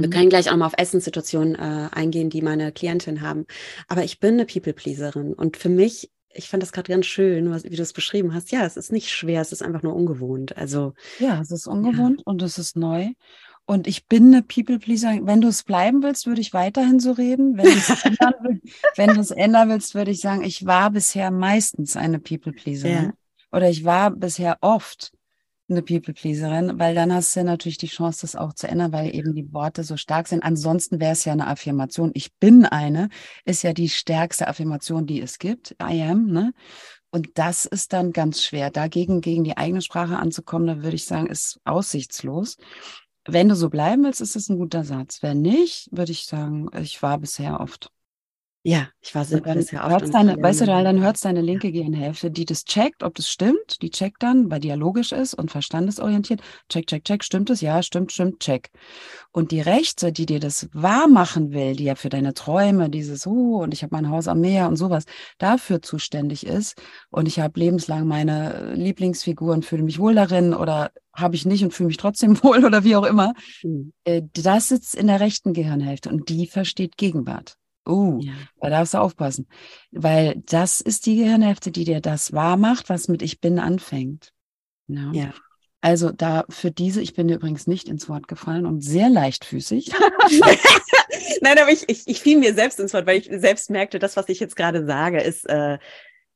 Wir 0.00 0.10
können 0.10 0.30
gleich 0.30 0.50
auch 0.50 0.56
mal 0.56 0.66
auf 0.66 0.74
Essenssituationen 0.76 1.54
äh, 1.54 1.88
eingehen, 1.92 2.28
die 2.28 2.42
meine 2.42 2.72
Klientin 2.72 3.20
haben. 3.20 3.46
Aber 3.86 4.02
ich 4.02 4.18
bin 4.18 4.34
eine 4.34 4.46
People-Pleaserin 4.46 5.32
und 5.32 5.56
für 5.56 5.68
mich 5.68 6.10
ich 6.34 6.48
fand 6.48 6.62
das 6.62 6.72
gerade 6.72 6.92
ganz 6.92 7.06
schön, 7.06 7.50
was, 7.50 7.64
wie 7.64 7.76
du 7.76 7.82
es 7.82 7.92
beschrieben 7.92 8.34
hast. 8.34 8.50
Ja, 8.50 8.64
es 8.64 8.76
ist 8.76 8.92
nicht 8.92 9.10
schwer, 9.10 9.40
es 9.40 9.52
ist 9.52 9.62
einfach 9.62 9.82
nur 9.82 9.94
ungewohnt. 9.94 10.56
Also 10.56 10.94
ja, 11.18 11.40
es 11.40 11.50
ist 11.50 11.66
ungewohnt 11.66 12.18
ja. 12.18 12.24
und 12.26 12.42
es 12.42 12.58
ist 12.58 12.76
neu. 12.76 13.10
Und 13.66 13.86
ich 13.86 14.06
bin 14.06 14.26
eine 14.26 14.42
People 14.42 14.78
Pleaser. 14.78 15.18
Wenn 15.22 15.40
du 15.40 15.48
es 15.48 15.62
bleiben 15.62 16.02
willst, 16.02 16.26
würde 16.26 16.42
ich 16.42 16.52
weiterhin 16.52 17.00
so 17.00 17.12
reden. 17.12 17.56
Wenn 17.56 17.64
du 17.64 19.20
es 19.20 19.30
ändern, 19.30 19.70
willst, 19.70 19.94
würde 19.94 20.10
ich 20.10 20.20
sagen, 20.20 20.44
ich 20.44 20.66
war 20.66 20.90
bisher 20.90 21.30
meistens 21.30 21.96
eine 21.96 22.18
People 22.18 22.52
Pleaserin. 22.52 23.04
Ja. 23.04 23.12
Oder 23.50 23.70
ich 23.70 23.84
war 23.84 24.10
bisher 24.10 24.58
oft 24.60 25.13
eine 25.68 25.82
People-Pleaserin, 25.82 26.78
weil 26.78 26.94
dann 26.94 27.12
hast 27.12 27.34
du 27.36 27.44
natürlich 27.44 27.78
die 27.78 27.86
Chance, 27.86 28.20
das 28.22 28.36
auch 28.36 28.52
zu 28.52 28.68
ändern, 28.68 28.92
weil 28.92 29.14
eben 29.14 29.34
die 29.34 29.52
Worte 29.52 29.82
so 29.82 29.96
stark 29.96 30.28
sind. 30.28 30.42
Ansonsten 30.42 31.00
wäre 31.00 31.12
es 31.12 31.24
ja 31.24 31.32
eine 31.32 31.46
Affirmation. 31.46 32.10
Ich 32.14 32.34
bin 32.34 32.66
eine, 32.66 33.08
ist 33.44 33.62
ja 33.62 33.72
die 33.72 33.88
stärkste 33.88 34.46
Affirmation, 34.48 35.06
die 35.06 35.20
es 35.20 35.38
gibt. 35.38 35.74
I 35.82 36.02
am, 36.02 36.26
ne? 36.26 36.52
Und 37.10 37.38
das 37.38 37.64
ist 37.64 37.92
dann 37.92 38.12
ganz 38.12 38.42
schwer. 38.42 38.70
Dagegen, 38.70 39.20
gegen 39.20 39.44
die 39.44 39.56
eigene 39.56 39.80
Sprache 39.80 40.18
anzukommen, 40.18 40.66
da 40.66 40.82
würde 40.82 40.96
ich 40.96 41.06
sagen, 41.06 41.28
ist 41.28 41.60
aussichtslos. 41.64 42.56
Wenn 43.26 43.48
du 43.48 43.54
so 43.56 43.70
bleiben 43.70 44.04
willst, 44.04 44.20
ist 44.20 44.36
das 44.36 44.48
ein 44.48 44.58
guter 44.58 44.84
Satz. 44.84 45.22
Wenn 45.22 45.40
nicht, 45.40 45.88
würde 45.92 46.12
ich 46.12 46.26
sagen, 46.26 46.68
ich 46.78 47.00
war 47.02 47.18
bisher 47.18 47.60
oft 47.60 47.90
ja, 48.66 48.88
ich 49.02 49.14
war 49.14 49.26
sehr, 49.26 49.42
dann 49.42 49.60
sehr 49.60 49.84
oft. 49.84 50.14
Deine, 50.14 50.42
weißt 50.42 50.62
du, 50.62 50.64
dann 50.64 51.02
hört 51.02 51.22
deine 51.22 51.42
linke 51.42 51.70
Gehirnhälfte, 51.70 52.30
die 52.30 52.46
das 52.46 52.64
checkt, 52.64 53.02
ob 53.02 53.14
das 53.14 53.28
stimmt. 53.28 53.82
Die 53.82 53.90
checkt 53.90 54.22
dann, 54.22 54.50
weil 54.50 54.60
die 54.60 54.68
ja 54.68 54.74
logisch 54.74 55.12
ist 55.12 55.34
und 55.34 55.50
verstandesorientiert. 55.50 56.40
Check, 56.70 56.86
check, 56.86 57.04
check. 57.04 57.22
Stimmt 57.24 57.50
es? 57.50 57.60
Ja, 57.60 57.82
stimmt, 57.82 58.10
stimmt, 58.12 58.40
check. 58.40 58.70
Und 59.32 59.50
die 59.50 59.60
rechte, 59.60 60.12
die 60.12 60.24
dir 60.24 60.40
das 60.40 60.70
wahr 60.72 61.08
machen 61.08 61.52
will, 61.52 61.76
die 61.76 61.84
ja 61.84 61.94
für 61.94 62.08
deine 62.08 62.32
Träume, 62.32 62.88
dieses, 62.88 63.26
oh, 63.26 63.62
und 63.62 63.74
ich 63.74 63.82
habe 63.82 63.94
mein 63.94 64.08
Haus 64.08 64.28
am 64.28 64.40
Meer 64.40 64.66
und 64.68 64.76
sowas, 64.76 65.04
dafür 65.36 65.82
zuständig 65.82 66.46
ist. 66.46 66.80
Und 67.10 67.28
ich 67.28 67.40
habe 67.40 67.60
lebenslang 67.60 68.06
meine 68.06 68.72
Lieblingsfiguren, 68.72 69.62
fühle 69.62 69.82
mich 69.82 69.98
wohl 69.98 70.14
darin 70.14 70.54
oder 70.54 70.90
habe 71.12 71.36
ich 71.36 71.44
nicht 71.44 71.64
und 71.64 71.74
fühle 71.74 71.88
mich 71.88 71.98
trotzdem 71.98 72.38
wohl 72.42 72.64
oder 72.64 72.82
wie 72.82 72.96
auch 72.96 73.04
immer. 73.04 73.34
Mhm. 73.62 73.92
Das 74.32 74.70
sitzt 74.70 74.94
in 74.94 75.08
der 75.08 75.20
rechten 75.20 75.52
Gehirnhälfte 75.52 76.08
und 76.08 76.30
die 76.30 76.46
versteht 76.46 76.96
Gegenwart. 76.96 77.58
Oh, 77.86 78.18
ja. 78.20 78.32
da 78.60 78.70
darfst 78.70 78.94
du 78.94 78.98
aufpassen. 78.98 79.46
Weil 79.90 80.42
das 80.46 80.80
ist 80.80 81.06
die 81.06 81.16
Gehirnhälfte, 81.16 81.70
die 81.70 81.84
dir 81.84 82.00
das 82.00 82.32
wahr 82.32 82.56
macht, 82.56 82.88
was 82.88 83.08
mit 83.08 83.22
Ich 83.22 83.40
bin 83.40 83.58
anfängt. 83.58 84.32
Ja. 84.86 85.12
ja. 85.12 85.34
Also 85.80 86.10
da 86.10 86.44
für 86.48 86.70
diese, 86.70 87.02
ich 87.02 87.12
bin 87.12 87.28
dir 87.28 87.34
übrigens 87.34 87.66
nicht 87.66 87.88
ins 87.88 88.08
Wort 88.08 88.26
gefallen 88.26 88.64
und 88.64 88.80
sehr 88.80 89.10
leichtfüßig. 89.10 89.92
Nein, 91.42 91.58
aber 91.58 91.70
ich, 91.70 91.84
ich, 91.88 92.04
ich 92.06 92.20
fiel 92.20 92.38
mir 92.38 92.54
selbst 92.54 92.80
ins 92.80 92.94
Wort, 92.94 93.06
weil 93.06 93.18
ich 93.18 93.28
selbst 93.30 93.70
merkte, 93.70 93.98
das, 93.98 94.16
was 94.16 94.28
ich 94.30 94.40
jetzt 94.40 94.56
gerade 94.56 94.86
sage, 94.86 95.20
ist, 95.20 95.46
äh, 95.46 95.78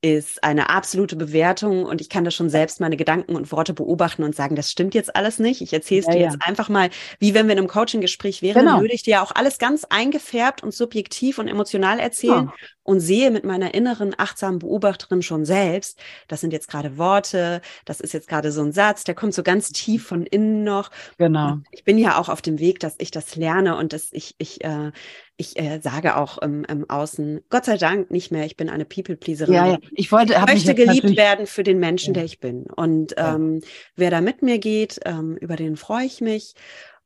ist 0.00 0.44
eine 0.44 0.70
absolute 0.70 1.16
Bewertung 1.16 1.84
und 1.84 2.00
ich 2.00 2.08
kann 2.08 2.24
da 2.24 2.30
schon 2.30 2.50
selbst 2.50 2.80
meine 2.80 2.96
Gedanken 2.96 3.34
und 3.34 3.50
Worte 3.50 3.74
beobachten 3.74 4.22
und 4.22 4.34
sagen, 4.34 4.54
das 4.54 4.70
stimmt 4.70 4.94
jetzt 4.94 5.16
alles 5.16 5.40
nicht. 5.40 5.60
Ich 5.60 5.72
erzähle 5.72 6.00
es 6.00 6.06
ja, 6.06 6.12
dir 6.12 6.20
ja. 6.20 6.24
jetzt 6.26 6.38
einfach 6.40 6.68
mal, 6.68 6.90
wie 7.18 7.34
wenn 7.34 7.46
wir 7.46 7.54
in 7.54 7.58
einem 7.58 7.68
Coaching-Gespräch 7.68 8.40
wären, 8.40 8.66
genau. 8.66 8.80
würde 8.80 8.94
ich 8.94 9.02
dir 9.02 9.22
auch 9.22 9.32
alles 9.34 9.58
ganz 9.58 9.84
eingefärbt 9.84 10.62
und 10.62 10.72
subjektiv 10.72 11.38
und 11.38 11.48
emotional 11.48 11.98
erzählen. 11.98 12.46
Ja 12.46 12.54
und 12.88 13.00
sehe 13.00 13.30
mit 13.30 13.44
meiner 13.44 13.74
inneren 13.74 14.14
achtsamen 14.16 14.60
Beobachterin 14.60 15.20
schon 15.20 15.44
selbst, 15.44 16.00
das 16.26 16.40
sind 16.40 16.54
jetzt 16.54 16.68
gerade 16.68 16.96
Worte, 16.96 17.60
das 17.84 18.00
ist 18.00 18.14
jetzt 18.14 18.28
gerade 18.28 18.50
so 18.50 18.62
ein 18.62 18.72
Satz, 18.72 19.04
der 19.04 19.14
kommt 19.14 19.34
so 19.34 19.42
ganz 19.42 19.68
tief 19.72 20.06
von 20.06 20.24
innen 20.24 20.64
noch. 20.64 20.90
Genau. 21.18 21.52
Und 21.52 21.66
ich 21.70 21.84
bin 21.84 21.98
ja 21.98 22.18
auch 22.18 22.30
auf 22.30 22.40
dem 22.40 22.58
Weg, 22.58 22.80
dass 22.80 22.94
ich 22.96 23.10
das 23.10 23.36
lerne 23.36 23.76
und 23.76 23.92
dass 23.92 24.08
ich, 24.12 24.36
ich, 24.38 24.64
äh, 24.64 24.90
ich 25.36 25.58
äh, 25.58 25.80
sage 25.82 26.16
auch 26.16 26.38
im, 26.38 26.64
im 26.64 26.88
Außen, 26.88 27.42
Gott 27.50 27.66
sei 27.66 27.76
Dank 27.76 28.10
nicht 28.10 28.32
mehr, 28.32 28.46
ich 28.46 28.56
bin 28.56 28.70
eine 28.70 28.86
People-Pleaserin. 28.86 29.52
Ja, 29.52 29.66
ja, 29.66 29.78
ich 29.90 30.10
wollte, 30.10 30.32
ich 30.32 30.46
möchte 30.46 30.74
geliebt 30.74 31.14
werden 31.14 31.46
für 31.46 31.64
den 31.64 31.78
Menschen, 31.78 32.14
ja. 32.14 32.20
der 32.20 32.24
ich 32.24 32.40
bin. 32.40 32.64
Und 32.74 33.12
ähm, 33.18 33.60
wer 33.96 34.10
da 34.10 34.22
mit 34.22 34.40
mir 34.40 34.58
geht, 34.58 34.98
ähm, 35.04 35.36
über 35.36 35.56
den 35.56 35.76
freue 35.76 36.06
ich 36.06 36.22
mich. 36.22 36.54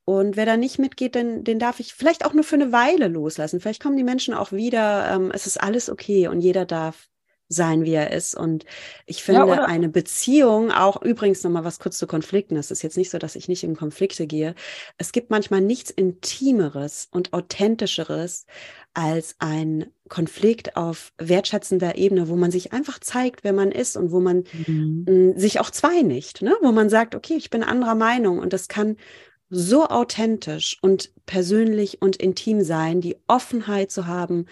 Und 0.05 0.37
wer 0.37 0.47
da 0.47 0.57
nicht 0.57 0.79
mitgeht, 0.79 1.15
den, 1.15 1.45
den 1.45 1.59
darf 1.59 1.79
ich 1.79 1.95
vielleicht 1.95 2.25
auch 2.25 2.33
nur 2.33 2.45
für 2.45 2.57
eine 2.57 2.73
Weile 2.73 3.09
loslassen. 3.09 3.61
Vielleicht 3.61 3.83
kommen 3.83 3.97
die 3.97 4.03
Menschen 4.03 4.35
auch 4.35 4.51
wieder. 4.51 5.09
Ähm, 5.13 5.31
es 5.33 5.47
ist 5.47 5.63
alles 5.63 5.89
okay 5.89 6.27
und 6.29 6.41
jeder 6.41 6.65
darf 6.65 7.09
sein, 7.53 7.85
wie 7.85 7.93
er 7.93 8.13
ist. 8.13 8.35
Und 8.35 8.65
ich 9.07 9.23
finde 9.23 9.47
ja, 9.47 9.65
eine 9.65 9.89
Beziehung 9.89 10.71
auch 10.73 11.03
übrigens 11.03 11.45
nochmal 11.45 11.65
was 11.65 11.79
kurz 11.79 11.99
zu 11.99 12.07
Konflikten. 12.07 12.57
Es 12.57 12.71
ist 12.71 12.83
jetzt 12.83 12.97
nicht 12.97 13.11
so, 13.11 13.19
dass 13.19 13.37
ich 13.37 13.49
nicht 13.49 13.63
in 13.63 13.77
Konflikte 13.77 14.27
gehe. 14.27 14.55
Es 14.99 15.13
gibt 15.13 15.31
manchmal 15.31 15.61
nichts 15.61 15.91
Intimeres 15.91 17.09
und 17.11 17.33
Authentischeres 17.33 18.47
als 18.95 19.37
ein 19.39 19.87
Konflikt 20.09 20.77
auf 20.77 21.13
wertschätzender 21.19 21.97
Ebene, 21.97 22.29
wo 22.29 22.37
man 22.37 22.51
sich 22.51 22.73
einfach 22.73 22.99
zeigt, 22.99 23.45
wer 23.45 23.53
man 23.53 23.73
ist 23.73 23.97
und 23.97 24.13
wo 24.13 24.21
man 24.21 24.45
mhm. 24.67 25.35
sich 25.37 25.61
auch 25.61 25.71
zweinigt, 25.71 26.43
ne? 26.43 26.55
wo 26.61 26.73
man 26.73 26.91
sagt, 26.91 27.15
okay, 27.15 27.35
ich 27.35 27.51
bin 27.51 27.63
anderer 27.63 27.95
Meinung 27.95 28.39
und 28.39 28.53
das 28.53 28.69
kann 28.69 28.97
so 29.55 29.87
authentisch 29.87 30.79
und 30.81 31.11
persönlich 31.27 32.01
und 32.01 32.17
intim 32.17 32.63
sein, 32.63 33.03
die 33.03 33.19
Offenheit 33.29 33.91
zu 33.91 34.07
haben, 34.07 34.47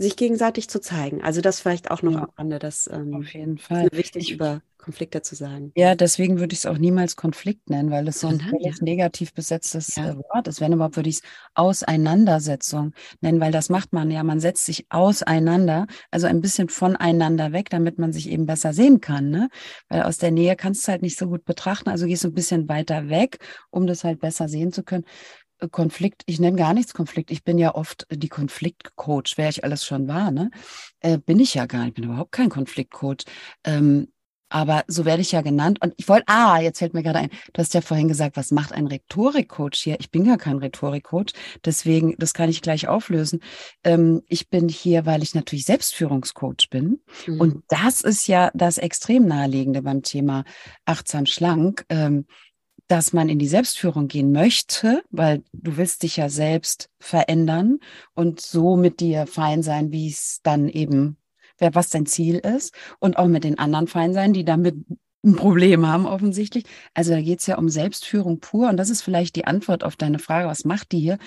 sich 0.00 0.16
gegenseitig 0.16 0.68
zu 0.68 0.80
zeigen. 0.80 1.22
Also 1.22 1.40
das 1.40 1.60
vielleicht 1.60 1.90
auch 1.90 2.02
noch 2.02 2.12
ja, 2.12 2.22
am 2.22 2.30
Rande, 2.36 2.58
das 2.58 2.88
ähm, 2.92 3.14
auf 3.14 3.32
jeden 3.32 3.58
Fall 3.58 3.88
ist 3.88 3.96
wichtig 3.96 4.32
über 4.32 4.62
Konflikte 4.78 5.20
zu 5.20 5.34
sagen. 5.34 5.72
Ja, 5.76 5.94
deswegen 5.94 6.40
würde 6.40 6.54
ich 6.54 6.60
es 6.60 6.66
auch 6.66 6.78
niemals 6.78 7.14
Konflikt 7.14 7.68
nennen, 7.68 7.90
weil 7.90 8.08
es 8.08 8.20
so 8.20 8.28
ein 8.28 8.40
völlig 8.40 8.78
ja. 8.78 8.84
negativ 8.84 9.34
besetztes 9.34 9.96
ja. 9.96 10.12
Äh, 10.12 10.16
Wort 10.16 10.48
ist. 10.48 10.60
Wenn 10.62 10.72
überhaupt 10.72 10.96
würde 10.96 11.10
ich 11.10 11.16
es 11.16 11.22
Auseinandersetzung 11.54 12.94
nennen, 13.20 13.40
weil 13.40 13.52
das 13.52 13.68
macht 13.68 13.92
man 13.92 14.10
ja, 14.10 14.24
man 14.24 14.40
setzt 14.40 14.64
sich 14.64 14.86
auseinander, 14.88 15.86
also 16.10 16.26
ein 16.26 16.40
bisschen 16.40 16.70
voneinander 16.70 17.52
weg, 17.52 17.68
damit 17.68 17.98
man 17.98 18.12
sich 18.12 18.30
eben 18.30 18.46
besser 18.46 18.72
sehen 18.72 19.00
kann. 19.00 19.28
Ne? 19.28 19.48
Weil 19.88 20.02
aus 20.02 20.16
der 20.16 20.30
Nähe 20.30 20.56
kannst 20.56 20.80
du 20.80 20.84
es 20.84 20.88
halt 20.88 21.02
nicht 21.02 21.18
so 21.18 21.28
gut 21.28 21.44
betrachten, 21.44 21.90
also 21.90 22.06
gehst 22.06 22.24
du 22.24 22.28
ein 22.28 22.34
bisschen 22.34 22.68
weiter 22.68 23.10
weg, 23.10 23.38
um 23.68 23.86
das 23.86 24.02
halt 24.04 24.20
besser 24.20 24.48
sehen 24.48 24.72
zu 24.72 24.82
können. 24.82 25.04
Konflikt, 25.70 26.22
ich 26.26 26.40
nenne 26.40 26.56
gar 26.56 26.74
nichts 26.74 26.94
Konflikt. 26.94 27.30
Ich 27.30 27.44
bin 27.44 27.58
ja 27.58 27.74
oft 27.74 28.06
die 28.10 28.28
Konfliktcoach, 28.28 29.34
wer 29.36 29.48
ich 29.48 29.64
alles 29.64 29.84
schon 29.84 30.08
war, 30.08 30.30
ne? 30.30 30.50
Äh, 31.00 31.18
bin 31.18 31.40
ich 31.40 31.54
ja 31.54 31.66
gar 31.66 31.80
nicht, 31.80 31.88
ich 31.88 31.94
bin 31.94 32.04
überhaupt 32.04 32.32
kein 32.32 32.48
Konfliktcoach. 32.48 33.24
Ähm, 33.64 34.08
aber 34.50 34.84
so 34.88 35.04
werde 35.04 35.22
ich 35.22 35.32
ja 35.32 35.40
genannt. 35.40 35.78
Und 35.80 35.94
ich 35.96 36.08
wollte, 36.08 36.24
ah, 36.26 36.60
jetzt 36.60 36.80
fällt 36.80 36.92
mir 36.92 37.02
gerade 37.02 37.20
ein, 37.20 37.30
du 37.52 37.60
hast 37.62 37.72
ja 37.72 37.80
vorhin 37.80 38.08
gesagt, 38.08 38.36
was 38.36 38.50
macht 38.50 38.72
ein 38.72 38.88
Rhetorikcoach 38.88 39.76
hier? 39.76 39.96
Ich 40.00 40.10
bin 40.10 40.24
gar 40.24 40.38
kein 40.38 40.58
Rhetorikcoach, 40.58 41.32
deswegen, 41.64 42.16
das 42.18 42.34
kann 42.34 42.50
ich 42.50 42.60
gleich 42.60 42.88
auflösen. 42.88 43.40
Ähm, 43.84 44.22
ich 44.28 44.50
bin 44.50 44.68
hier, 44.68 45.06
weil 45.06 45.22
ich 45.22 45.34
natürlich 45.34 45.64
Selbstführungscoach 45.64 46.68
bin. 46.68 47.00
Mhm. 47.26 47.40
Und 47.40 47.64
das 47.68 48.02
ist 48.02 48.26
ja 48.26 48.50
das 48.52 48.78
extrem 48.78 49.24
naheliegende 49.26 49.82
beim 49.82 50.02
Thema 50.02 50.44
achtsam 50.84 51.26
schlank. 51.26 51.84
Ähm, 51.88 52.26
dass 52.90 53.12
man 53.12 53.28
in 53.28 53.38
die 53.38 53.46
Selbstführung 53.46 54.08
gehen 54.08 54.32
möchte, 54.32 55.04
weil 55.10 55.44
du 55.52 55.76
willst 55.76 56.02
dich 56.02 56.16
ja 56.16 56.28
selbst 56.28 56.90
verändern 56.98 57.78
und 58.14 58.40
so 58.40 58.76
mit 58.76 58.98
dir 58.98 59.28
fein 59.28 59.62
sein, 59.62 59.92
wie 59.92 60.08
es 60.08 60.40
dann 60.42 60.68
eben, 60.68 61.16
was 61.60 61.90
dein 61.90 62.06
Ziel 62.06 62.38
ist 62.38 62.74
und 62.98 63.16
auch 63.16 63.28
mit 63.28 63.44
den 63.44 63.60
anderen 63.60 63.86
fein 63.86 64.12
sein, 64.12 64.32
die 64.32 64.44
damit 64.44 64.74
ein 65.24 65.36
Problem 65.36 65.86
haben 65.86 66.04
offensichtlich. 66.04 66.64
Also 66.92 67.12
da 67.12 67.20
geht 67.20 67.38
es 67.38 67.46
ja 67.46 67.58
um 67.58 67.68
Selbstführung 67.68 68.40
pur 68.40 68.68
und 68.68 68.76
das 68.76 68.90
ist 68.90 69.02
vielleicht 69.02 69.36
die 69.36 69.44
Antwort 69.44 69.84
auf 69.84 69.94
deine 69.94 70.18
Frage, 70.18 70.48
was 70.48 70.64
macht 70.64 70.90
die 70.90 70.98
hier? 70.98 71.18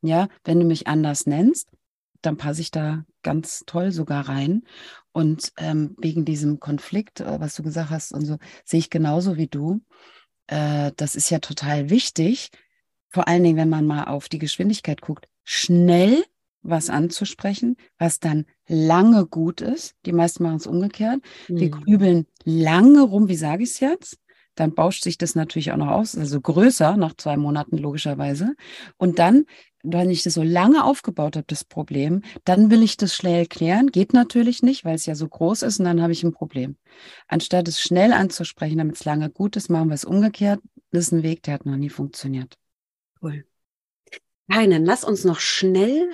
Ja, 0.00 0.26
wenn 0.42 0.58
du 0.58 0.66
mich 0.66 0.88
anders 0.88 1.26
nennst, 1.26 1.68
dann 2.22 2.36
passe 2.36 2.62
ich 2.62 2.72
da 2.72 3.04
ganz 3.22 3.62
toll 3.66 3.92
sogar 3.92 4.28
rein. 4.28 4.64
Und 5.12 5.52
ähm, 5.56 5.94
wegen 5.98 6.24
diesem 6.24 6.58
Konflikt, 6.58 7.20
äh, 7.20 7.38
was 7.38 7.54
du 7.54 7.62
gesagt 7.62 7.90
hast 7.90 8.12
und 8.12 8.24
so, 8.24 8.38
sehe 8.64 8.80
ich 8.80 8.90
genauso 8.90 9.36
wie 9.36 9.46
du 9.46 9.82
äh, 10.48 10.92
das 10.96 11.14
ist 11.16 11.30
ja 11.30 11.38
total 11.38 11.90
wichtig, 11.90 12.50
vor 13.10 13.28
allen 13.28 13.42
Dingen, 13.44 13.56
wenn 13.58 13.68
man 13.68 13.86
mal 13.86 14.04
auf 14.04 14.28
die 14.28 14.38
Geschwindigkeit 14.38 15.00
guckt, 15.02 15.28
schnell 15.44 16.24
was 16.62 16.90
anzusprechen, 16.90 17.76
was 17.98 18.20
dann 18.20 18.46
lange 18.68 19.26
gut 19.26 19.60
ist. 19.60 19.94
Die 20.06 20.12
meisten 20.12 20.44
machen 20.44 20.56
es 20.56 20.66
umgekehrt. 20.66 21.20
Wir 21.54 21.68
Mhm. 21.68 21.70
grübeln 21.72 22.26
lange 22.44 23.02
rum, 23.02 23.28
wie 23.28 23.36
sage 23.36 23.64
ich 23.64 23.70
es 23.70 23.80
jetzt? 23.80 24.18
Dann 24.54 24.74
bauscht 24.74 25.02
sich 25.02 25.18
das 25.18 25.34
natürlich 25.34 25.72
auch 25.72 25.76
noch 25.78 25.88
aus, 25.88 26.16
also 26.16 26.40
größer 26.40 26.96
nach 26.96 27.14
zwei 27.16 27.36
Monaten 27.36 27.78
logischerweise. 27.78 28.54
Und 28.96 29.18
dann, 29.18 29.46
wenn 29.82 30.10
ich 30.10 30.22
das 30.22 30.34
so 30.34 30.42
lange 30.42 30.84
aufgebaut 30.84 31.36
habe, 31.36 31.46
das 31.48 31.64
Problem, 31.64 32.22
dann 32.44 32.70
will 32.70 32.82
ich 32.82 32.96
das 32.96 33.14
schnell 33.14 33.46
klären. 33.46 33.90
Geht 33.90 34.12
natürlich 34.12 34.62
nicht, 34.62 34.84
weil 34.84 34.94
es 34.94 35.06
ja 35.06 35.14
so 35.14 35.28
groß 35.28 35.62
ist 35.62 35.78
und 35.78 35.84
dann 35.84 36.02
habe 36.02 36.12
ich 36.12 36.22
ein 36.22 36.32
Problem. 36.32 36.76
Anstatt 37.28 37.68
es 37.68 37.80
schnell 37.80 38.12
anzusprechen, 38.12 38.78
damit 38.78 38.96
es 38.96 39.04
lange 39.04 39.30
gut 39.30 39.56
ist, 39.56 39.70
machen 39.70 39.88
wir 39.88 39.94
es 39.94 40.04
umgekehrt. 40.04 40.60
Das 40.90 41.04
ist 41.04 41.12
ein 41.12 41.22
Weg, 41.22 41.42
der 41.42 41.54
hat 41.54 41.66
noch 41.66 41.76
nie 41.76 41.90
funktioniert. 41.90 42.56
Cool. 43.20 43.44
Keinen, 44.50 44.84
lass 44.84 45.04
uns 45.04 45.24
noch 45.24 45.40
schnell 45.40 46.10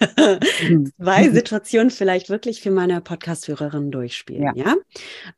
Mhm. 0.00 0.92
zwei 0.96 1.30
Situationen 1.30 1.90
vielleicht 1.90 2.28
wirklich 2.28 2.60
für 2.60 2.70
meine 2.70 3.00
Podcast-Hörerin 3.00 3.90
durchspielen, 3.90 4.54
ja? 4.54 4.74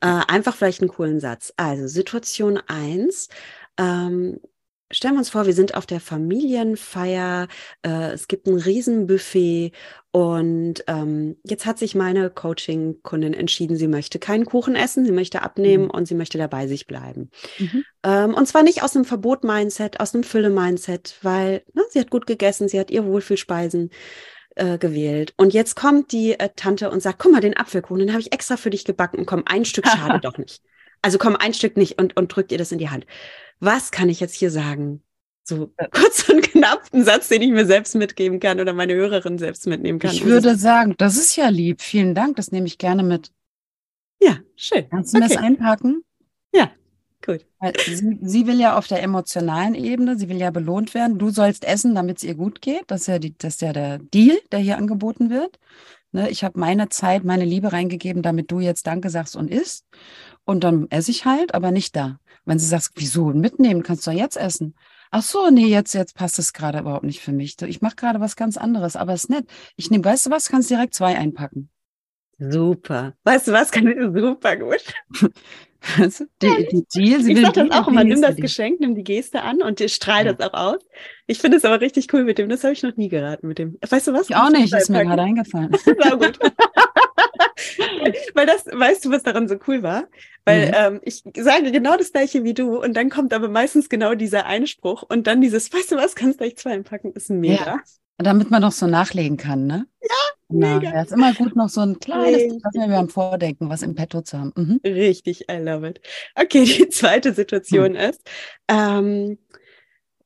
Äh, 0.00 0.24
einfach 0.26 0.56
vielleicht 0.56 0.80
einen 0.80 0.90
coolen 0.90 1.20
Satz. 1.20 1.52
Also 1.56 1.86
Situation 1.86 2.58
eins. 2.66 3.28
Ähm, 3.78 4.40
stellen 4.90 5.14
wir 5.14 5.18
uns 5.18 5.30
vor, 5.30 5.46
wir 5.46 5.52
sind 5.52 5.74
auf 5.74 5.86
der 5.86 6.00
Familienfeier, 6.00 7.48
äh, 7.82 8.12
es 8.12 8.28
gibt 8.28 8.46
ein 8.46 8.56
Riesenbuffet 8.58 9.72
und 10.10 10.82
ähm, 10.86 11.36
jetzt 11.44 11.66
hat 11.66 11.78
sich 11.78 11.94
meine 11.94 12.30
Coaching-Kundin 12.30 13.34
entschieden, 13.34 13.76
sie 13.76 13.88
möchte 13.88 14.18
keinen 14.18 14.46
Kuchen 14.46 14.74
essen, 14.74 15.04
sie 15.04 15.12
möchte 15.12 15.42
abnehmen 15.42 15.84
Mhm. 15.84 15.90
und 15.90 16.08
sie 16.08 16.14
möchte 16.14 16.38
dabei 16.38 16.66
sich 16.66 16.86
bleiben. 16.86 17.30
Mhm. 17.58 17.84
Ähm, 18.02 18.34
und 18.34 18.46
zwar 18.48 18.62
nicht 18.62 18.82
aus 18.82 18.96
einem 18.96 19.04
Verbot-Mindset, 19.04 20.00
aus 20.00 20.14
einem 20.14 20.24
Fülle-Mindset, 20.24 21.18
weil 21.22 21.62
ne, 21.74 21.82
sie 21.90 22.00
hat 22.00 22.10
gut 22.10 22.26
gegessen, 22.26 22.68
sie 22.68 22.80
hat 22.80 22.90
ihr 22.90 23.04
Wohlfühlspeisen 23.04 23.90
äh, 24.56 24.78
gewählt. 24.78 25.34
Und 25.36 25.52
jetzt 25.54 25.76
kommt 25.76 26.12
die 26.12 26.38
äh, 26.38 26.50
Tante 26.56 26.90
und 26.90 27.00
sagt, 27.02 27.18
guck 27.20 27.32
mal, 27.32 27.40
den 27.40 27.56
Apfelkuchen, 27.56 28.00
den 28.00 28.12
habe 28.12 28.20
ich 28.20 28.32
extra 28.32 28.56
für 28.56 28.70
dich 28.70 28.84
gebacken. 28.84 29.26
Komm, 29.26 29.44
ein 29.46 29.64
Stück 29.64 29.86
schade 29.88 30.20
doch 30.22 30.38
nicht. 30.38 30.62
Also 31.02 31.18
komm, 31.18 31.36
ein 31.36 31.54
Stück 31.54 31.76
nicht 31.76 31.98
und, 32.00 32.16
und 32.16 32.34
drückt 32.34 32.50
ihr 32.52 32.58
das 32.58 32.72
in 32.72 32.78
die 32.78 32.90
Hand. 32.90 33.06
Was 33.60 33.90
kann 33.90 34.08
ich 34.08 34.20
jetzt 34.20 34.34
hier 34.34 34.50
sagen? 34.50 35.02
So 35.44 35.72
kurz 35.92 36.28
und 36.28 36.42
knapp 36.42 36.82
einen 36.92 37.04
Satz, 37.04 37.28
den 37.28 37.42
ich 37.42 37.50
mir 37.50 37.66
selbst 37.66 37.94
mitgeben 37.94 38.40
kann 38.40 38.60
oder 38.60 38.72
meine 38.72 38.94
Hörerin 38.94 39.38
selbst 39.38 39.66
mitnehmen 39.66 39.98
kann. 39.98 40.12
Ich 40.12 40.24
würde 40.24 40.56
sagen, 40.56 40.94
das 40.98 41.16
ist 41.16 41.36
ja 41.36 41.48
lieb. 41.48 41.80
Vielen 41.82 42.14
Dank. 42.14 42.36
Das 42.36 42.52
nehme 42.52 42.66
ich 42.66 42.78
gerne 42.78 43.02
mit. 43.02 43.32
Ja, 44.20 44.38
schön. 44.56 44.88
Kannst 44.90 45.14
du 45.14 45.18
mir 45.18 45.24
das 45.28 45.36
Okay. 45.36 45.46
einpacken? 45.46 46.02
Gut. 47.24 47.44
Weil 47.58 47.72
sie, 47.84 48.18
sie 48.22 48.46
will 48.46 48.60
ja 48.60 48.78
auf 48.78 48.86
der 48.86 49.02
emotionalen 49.02 49.74
Ebene, 49.74 50.16
sie 50.16 50.28
will 50.28 50.38
ja 50.38 50.50
belohnt 50.50 50.94
werden. 50.94 51.18
Du 51.18 51.30
sollst 51.30 51.64
essen, 51.64 51.94
damit 51.94 52.18
es 52.18 52.24
ihr 52.24 52.34
gut 52.34 52.62
geht. 52.62 52.84
Das 52.86 53.02
ist 53.02 53.06
ja, 53.08 53.18
die, 53.18 53.36
das 53.36 53.54
ist 53.54 53.62
ja 53.62 53.72
der 53.72 53.98
Deal, 53.98 54.38
der 54.52 54.60
hier 54.60 54.78
angeboten 54.78 55.28
wird. 55.30 55.58
Ne, 56.12 56.30
ich 56.30 56.42
habe 56.42 56.58
meine 56.58 56.88
Zeit, 56.88 57.24
meine 57.24 57.44
Liebe 57.44 57.72
reingegeben, 57.72 58.22
damit 58.22 58.50
du 58.50 58.60
jetzt 58.60 58.86
Danke 58.86 59.10
sagst 59.10 59.36
und 59.36 59.50
isst. 59.50 59.84
Und 60.44 60.64
dann 60.64 60.86
esse 60.90 61.10
ich 61.10 61.26
halt, 61.26 61.54
aber 61.54 61.70
nicht 61.70 61.96
da. 61.96 62.18
Wenn 62.48 62.58
sie 62.58 62.66
sagt, 62.66 62.92
wieso 62.94 63.26
mitnehmen, 63.26 63.82
kannst 63.82 64.06
du 64.06 64.10
doch 64.10 64.18
jetzt 64.18 64.38
essen. 64.38 64.74
Ach 65.10 65.22
so, 65.22 65.50
nee, 65.50 65.66
jetzt, 65.66 65.92
jetzt 65.94 66.14
passt 66.14 66.38
es 66.38 66.54
gerade 66.54 66.78
überhaupt 66.78 67.04
nicht 67.04 67.20
für 67.20 67.32
mich. 67.32 67.60
Ich 67.62 67.82
mache 67.82 67.96
gerade 67.96 68.20
was 68.20 68.36
ganz 68.36 68.56
anderes, 68.56 68.96
aber 68.96 69.12
ist 69.12 69.28
nett. 69.28 69.44
Ich 69.76 69.90
nehme, 69.90 70.04
weißt 70.04 70.26
du 70.26 70.30
was, 70.30 70.48
kannst 70.48 70.70
direkt 70.70 70.94
zwei 70.94 71.16
einpacken. 71.16 71.68
Super. 72.38 73.14
Weißt 73.24 73.48
du 73.48 73.52
was? 73.52 73.70
Kann 73.70 73.86
ich 73.86 73.98
super 73.98 74.56
gut. 74.56 74.82
Weißt 75.96 76.20
du? 76.20 76.24
Die, 76.42 76.66
die 76.72 76.84
Deal, 76.92 77.22
sie 77.22 77.32
Ich 77.32 77.36
will 77.36 77.44
sag 77.44 77.54
das 77.54 77.70
auch 77.70 77.86
immer, 77.86 78.02
nimm 78.02 78.20
das. 78.20 78.34
Geschenk, 78.36 78.80
nimm 78.80 78.96
die 78.96 79.04
Geste 79.04 79.42
an 79.42 79.62
und 79.62 79.78
strahl 79.90 80.26
Ja. 80.26 80.32
das 80.32 80.48
auch 80.50 80.54
aus. 80.54 80.80
Ich 81.26 81.38
finde 81.38 81.56
es 81.58 81.64
aber 81.64 81.80
richtig 81.80 82.12
cool 82.12 82.24
mit 82.24 82.38
dem. 82.38 82.48
Das 82.48 82.64
habe 82.64 82.72
ich 82.72 82.82
noch 82.82 82.96
nie 82.96 83.08
geraten 83.08 83.46
mit 83.46 83.58
dem. 83.58 83.78
Weißt 83.88 84.08
du 84.08 84.12
was? 84.12 84.28
Ich 84.28 84.34
auch 84.36 84.50
nicht, 84.50 84.74
ist 84.74 84.88
mir 84.90 85.04
gerade 85.04 85.22
eingefallen. 85.22 85.70
Sau 85.84 86.16
gut. 86.16 86.38
Weil 88.34 88.46
das, 88.46 88.66
weißt 88.66 89.04
du, 89.04 89.10
was 89.10 89.22
daran 89.22 89.48
so 89.48 89.56
cool 89.66 89.82
war? 89.82 90.04
Weil 90.44 90.68
Mhm. 90.68 90.74
ähm, 90.74 91.00
ich 91.04 91.22
sage 91.36 91.70
genau 91.72 91.96
das 91.96 92.12
gleiche 92.12 92.44
wie 92.44 92.54
du 92.54 92.80
und 92.80 92.94
dann 92.94 93.10
kommt 93.10 93.32
aber 93.34 93.48
meistens 93.48 93.88
genau 93.88 94.14
dieser 94.14 94.46
Einspruch 94.46 95.02
und 95.02 95.26
dann 95.26 95.40
dieses, 95.40 95.72
weißt 95.72 95.92
du 95.92 95.96
was, 95.96 96.14
kannst 96.14 96.38
gleich 96.38 96.56
zwei 96.56 96.72
einpacken, 96.72 97.12
ist 97.12 97.30
mega. 97.30 97.80
Damit 98.20 98.50
man 98.50 98.62
noch 98.62 98.72
so 98.72 98.86
nachlegen 98.88 99.36
kann, 99.36 99.66
ne? 99.66 99.86
Ja, 100.02 100.08
mega. 100.48 100.92
Ja, 100.92 101.02
ist 101.02 101.12
immer 101.12 101.32
gut, 101.34 101.54
noch 101.54 101.68
so 101.68 101.82
ein 101.82 102.00
kleines, 102.00 102.52
was 102.64 102.74
wir 102.74 102.88
beim 102.88 103.08
Vordenken, 103.08 103.68
was 103.68 103.82
im 103.82 103.94
Petto 103.94 104.22
zu 104.22 104.38
haben. 104.38 104.52
Mhm. 104.56 104.80
Richtig, 104.84 105.48
I 105.48 105.58
love 105.58 105.86
it. 105.86 106.00
Okay, 106.34 106.64
die 106.78 106.88
zweite 106.88 107.32
Situation 107.32 107.94
ist, 107.94 108.20
ähm, 108.66 109.38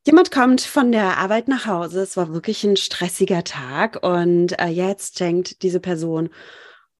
jemand 0.07 0.30
kommt 0.30 0.62
von 0.62 0.90
der 0.90 1.18
Arbeit 1.18 1.49
nach 1.49 1.66
Hause. 1.66 2.01
Es 2.03 2.16
war 2.16 2.32
wirklich 2.32 2.64
ein 2.64 2.76
stressiger 2.76 3.45
Tag 3.45 4.03
und 4.03 4.59
äh, 4.59 4.68
jetzt 4.68 5.20
denkt 5.20 5.62
diese 5.62 5.80
Person, 5.80 6.30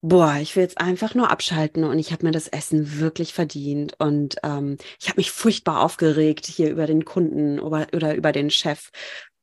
boah, 0.03 0.37
ich 0.41 0.57
will 0.57 0.65
jetzt 0.65 0.79
einfach 0.79 1.15
nur 1.15 1.31
abschalten 1.31 1.85
und 1.85 1.99
ich 1.99 2.13
habe 2.13 2.27
mir 2.27 2.33
das 2.33 2.49
Essen 2.49 2.99
wirklich 3.01 3.33
verdient 3.33 3.95
und 3.99 4.37
ähm, 4.43 4.77
ich 5.01 5.09
habe 5.09 5.19
mich 5.21 5.31
furchtbar 5.31 5.81
aufgeregt 5.83 6.47
hier 6.47 6.71
über 6.71 6.87
den 6.87 7.05
Kunden 7.05 7.61
oder, 7.61 7.87
oder 7.95 8.15
über 8.15 8.33
den 8.33 8.51
Chef 8.51 8.91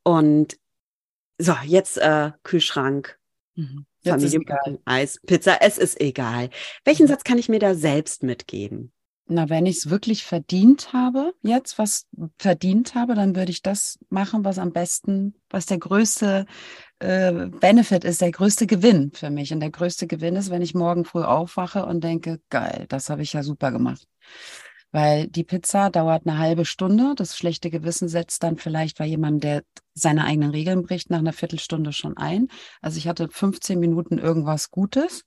und 0.04 0.58
so, 1.38 1.56
jetzt 1.66 1.98
äh, 1.98 2.32
Kühlschrank, 2.44 3.18
Mhm. 3.56 3.86
Familie. 4.06 4.40
Eis, 4.86 5.20
Pizza, 5.26 5.62
es 5.62 5.78
ist 5.78 6.00
egal. 6.00 6.50
Welchen 6.86 7.04
Mhm. 7.04 7.10
Satz 7.10 7.24
kann 7.24 7.38
ich 7.38 7.50
mir 7.50 7.60
da 7.60 7.76
selbst 7.76 8.24
mitgeben? 8.24 8.94
Na, 9.32 9.48
wenn 9.48 9.68
ich 9.68 9.78
es 9.78 9.90
wirklich 9.92 10.24
verdient 10.24 10.92
habe, 10.92 11.34
jetzt 11.44 11.78
was 11.78 12.08
verdient 12.40 12.96
habe, 12.96 13.14
dann 13.14 13.36
würde 13.36 13.52
ich 13.52 13.62
das 13.62 14.00
machen, 14.10 14.44
was 14.44 14.58
am 14.58 14.72
besten, 14.74 15.36
was 15.52 15.68
der 15.68 15.78
größte 15.78 16.48
äh, 16.98 17.48
Benefit 17.48 18.06
ist, 18.06 18.22
der 18.22 18.32
größte 18.32 18.66
Gewinn 18.66 19.12
für 19.14 19.30
mich. 19.30 19.54
Und 19.54 19.60
der 19.60 19.70
größte 19.70 20.08
Gewinn 20.08 20.36
ist, 20.36 20.50
wenn 20.50 20.64
ich 20.64 20.74
morgen 20.74 21.06
früh 21.06 21.22
aufwache 21.24 21.86
und 21.86 22.04
denke, 22.04 22.42
geil, 22.50 22.88
das 22.90 23.12
habe 23.12 23.22
ich 23.22 23.34
ja 23.34 23.44
super 23.44 23.72
gemacht. 23.72 24.08
Weil 24.92 25.28
die 25.28 25.44
Pizza 25.44 25.90
dauert 25.90 26.26
eine 26.26 26.38
halbe 26.40 26.66
Stunde. 26.66 27.14
Das 27.16 27.38
schlechte 27.38 27.70
Gewissen 27.70 28.08
setzt 28.08 28.44
dann 28.44 28.58
vielleicht 28.58 28.98
bei 28.98 29.06
jemandem, 29.06 29.40
der 29.40 29.64
seine 29.94 30.24
eigenen 30.26 30.52
Regeln 30.52 30.84
bricht, 30.84 31.10
nach 31.10 31.20
einer 31.20 31.34
Viertelstunde 31.34 31.94
schon 31.94 32.18
ein. 32.18 32.48
Also 32.82 32.98
ich 32.98 33.08
hatte 33.08 33.28
15 33.30 33.80
Minuten 33.80 34.18
irgendwas 34.18 34.72
Gutes, 34.72 35.26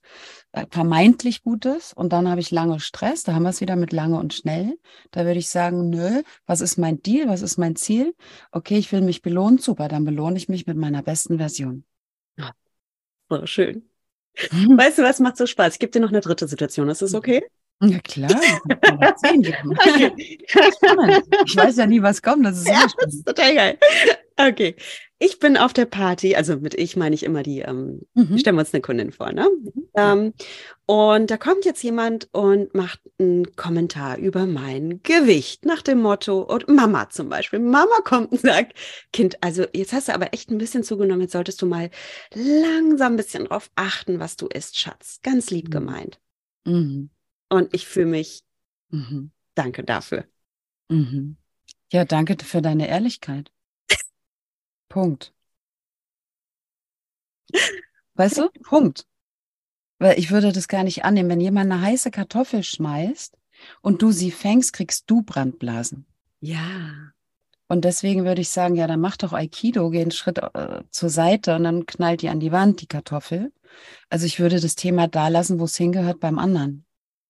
äh, 0.51 0.65
vermeintlich 0.69 1.43
Gutes, 1.43 1.93
und 1.93 2.11
dann 2.11 2.27
habe 2.27 2.41
ich 2.41 2.51
lange 2.51 2.79
Stress. 2.79 3.23
Da 3.23 3.33
haben 3.33 3.43
wir 3.43 3.49
es 3.49 3.61
wieder 3.61 3.75
mit 3.75 3.93
lange 3.93 4.19
und 4.19 4.33
schnell. 4.33 4.77
Da 5.11 5.25
würde 5.25 5.39
ich 5.39 5.49
sagen, 5.49 5.89
nö, 5.89 6.23
was 6.45 6.61
ist 6.61 6.77
mein 6.77 7.01
Deal? 7.01 7.27
Was 7.27 7.41
ist 7.41 7.57
mein 7.57 7.75
Ziel? 7.75 8.15
Okay, 8.51 8.77
ich 8.77 8.91
will 8.91 9.01
mich 9.01 9.21
belohnen. 9.21 9.59
Super, 9.59 9.87
dann 9.87 10.05
belohne 10.05 10.37
ich 10.37 10.49
mich 10.49 10.65
mit 10.65 10.77
meiner 10.77 11.03
besten 11.03 11.37
Version. 11.37 11.85
So 13.29 13.45
schön. 13.45 13.89
Weißt 14.35 14.97
du, 14.97 15.03
was 15.03 15.19
macht 15.19 15.37
so 15.37 15.45
Spaß? 15.45 15.73
Ich 15.73 15.79
gebe 15.79 15.91
dir 15.91 15.99
noch 15.99 16.09
eine 16.09 16.21
dritte 16.21 16.47
Situation. 16.47 16.89
Ist 16.89 17.01
das 17.01 17.13
okay? 17.13 17.43
Ja 17.81 17.99
klar. 17.99 18.29
Okay. 19.85 20.11
Ich 21.45 21.55
weiß 21.55 21.77
ja 21.77 21.85
nie, 21.85 22.01
was 22.01 22.21
kommt. 22.21 22.45
Das 22.45 22.57
ist 22.59 22.67
Ja, 22.67 22.85
das 22.99 23.13
ist 23.13 23.25
total 23.25 23.55
geil. 23.55 23.77
Okay. 24.37 24.75
Ich 25.19 25.39
bin 25.39 25.55
auf 25.57 25.71
der 25.73 25.85
Party, 25.85 26.35
also 26.35 26.57
mit 26.57 26.73
ich 26.73 26.97
meine 26.97 27.15
ich 27.15 27.23
immer 27.23 27.43
die, 27.43 27.59
ähm, 27.59 28.01
Mhm. 28.13 28.37
stellen 28.37 28.55
wir 28.57 28.61
uns 28.61 28.73
eine 28.73 28.81
Kundin 28.81 29.11
vor, 29.11 29.31
ne? 29.31 29.47
Ähm, 29.95 30.33
und 30.85 31.29
da 31.31 31.37
kommt 31.37 31.63
jetzt 31.65 31.81
jemand 31.83 32.27
und 32.33 32.73
macht 32.75 32.99
einen 33.19 33.55
Kommentar 33.55 34.17
über 34.17 34.45
mein 34.45 35.01
Gewicht 35.03 35.65
nach 35.65 35.81
dem 35.81 36.01
Motto, 36.01 36.41
und 36.41 36.67
Mama 36.67 37.09
zum 37.09 37.29
Beispiel. 37.29 37.59
Mama 37.59 38.01
kommt 38.03 38.31
und 38.33 38.41
sagt, 38.41 38.73
Kind, 39.13 39.37
also 39.41 39.65
jetzt 39.73 39.93
hast 39.93 40.09
du 40.09 40.13
aber 40.13 40.33
echt 40.33 40.49
ein 40.51 40.57
bisschen 40.57 40.83
zugenommen, 40.83 41.21
jetzt 41.21 41.33
solltest 41.33 41.61
du 41.61 41.65
mal 41.67 41.89
langsam 42.33 43.13
ein 43.13 43.17
bisschen 43.17 43.45
drauf 43.45 43.69
achten, 43.75 44.19
was 44.19 44.35
du 44.35 44.47
isst, 44.47 44.77
Schatz. 44.79 45.19
Ganz 45.23 45.51
lieb 45.51 45.67
Mhm. 45.67 45.71
gemeint. 45.71 46.19
Mhm. 46.65 47.09
Und 47.53 47.71
ich 47.75 47.87
fühle 47.87 48.07
mich, 48.07 48.43
Mhm. 48.89 49.31
danke 49.53 49.83
dafür. 49.83 50.25
Mhm. 50.89 51.37
Ja, 51.91 52.03
danke 52.03 52.35
für 52.43 52.63
deine 52.63 52.87
Ehrlichkeit. 52.87 53.51
Punkt. 54.89 55.33
Weißt 58.15 58.39
du? 58.39 58.49
Punkt. 58.63 59.05
Weil 59.99 60.17
ich 60.17 60.31
würde 60.31 60.51
das 60.51 60.67
gar 60.67 60.83
nicht 60.83 61.05
annehmen. 61.05 61.29
Wenn 61.29 61.41
jemand 61.41 61.71
eine 61.71 61.81
heiße 61.81 62.09
Kartoffel 62.09 62.63
schmeißt 62.63 63.37
und 63.81 64.01
du 64.01 64.11
sie 64.11 64.31
fängst, 64.31 64.73
kriegst 64.73 65.03
du 65.11 65.21
Brandblasen. 65.21 66.07
Ja. 66.39 67.11
Und 67.67 67.85
deswegen 67.85 68.25
würde 68.25 68.41
ich 68.41 68.49
sagen, 68.49 68.75
ja, 68.75 68.87
dann 68.87 68.99
mach 68.99 69.17
doch 69.17 69.33
Aikido, 69.33 69.91
geh 69.91 70.01
einen 70.01 70.11
Schritt 70.11 70.39
äh, 70.39 70.81
zur 70.89 71.09
Seite 71.09 71.55
und 71.55 71.65
dann 71.65 71.85
knallt 71.85 72.23
die 72.23 72.29
an 72.29 72.39
die 72.39 72.51
Wand, 72.51 72.81
die 72.81 72.87
Kartoffel. 72.87 73.53
Also 74.09 74.25
ich 74.25 74.39
würde 74.39 74.59
das 74.59 74.73
Thema 74.73 75.07
da 75.07 75.27
lassen, 75.27 75.59
wo 75.59 75.65
es 75.65 75.77
hingehört, 75.77 76.19
beim 76.19 76.39
anderen. 76.39 76.85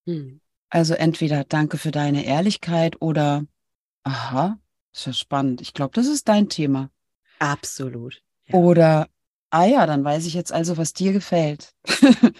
Hm. 0.06 0.41
Also 0.70 0.93
entweder 0.93 1.43
danke 1.43 1.78
für 1.78 1.91
deine 1.91 2.26
Ehrlichkeit 2.26 3.01
oder 3.01 3.45
aha, 4.04 4.58
ist 4.91 5.06
ja 5.06 5.14
spannend. 5.14 5.62
Ich 5.62 5.74
glaube, 5.74 5.93
das 5.93 6.08
ist 6.08 6.28
dein 6.28 6.49
Thema. 6.49 6.89
Absolut. 7.39 8.22
Ja. 8.45 8.56
Oder 8.56 9.08
ah 9.49 9.66
ja, 9.66 9.86
dann 9.86 10.04
weiß 10.04 10.26
ich 10.26 10.34
jetzt 10.34 10.51
also, 10.51 10.78
was 10.78 10.93
dir 10.93 11.14
gefällt. 11.14 11.74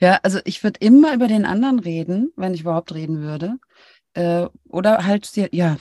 Ja, 0.00 0.18
also 0.22 0.40
ich 0.44 0.62
würde 0.62 0.80
immer 0.80 1.14
über 1.14 1.28
den 1.28 1.46
anderen 1.46 1.78
reden, 1.78 2.32
wenn 2.36 2.54
ich 2.54 2.62
überhaupt 2.62 2.92
reden 2.94 3.20
würde. 3.20 3.58
Äh, 4.14 4.48
oder 4.68 5.06
halt 5.06 5.34
dir, 5.36 5.48
ja, 5.52 5.76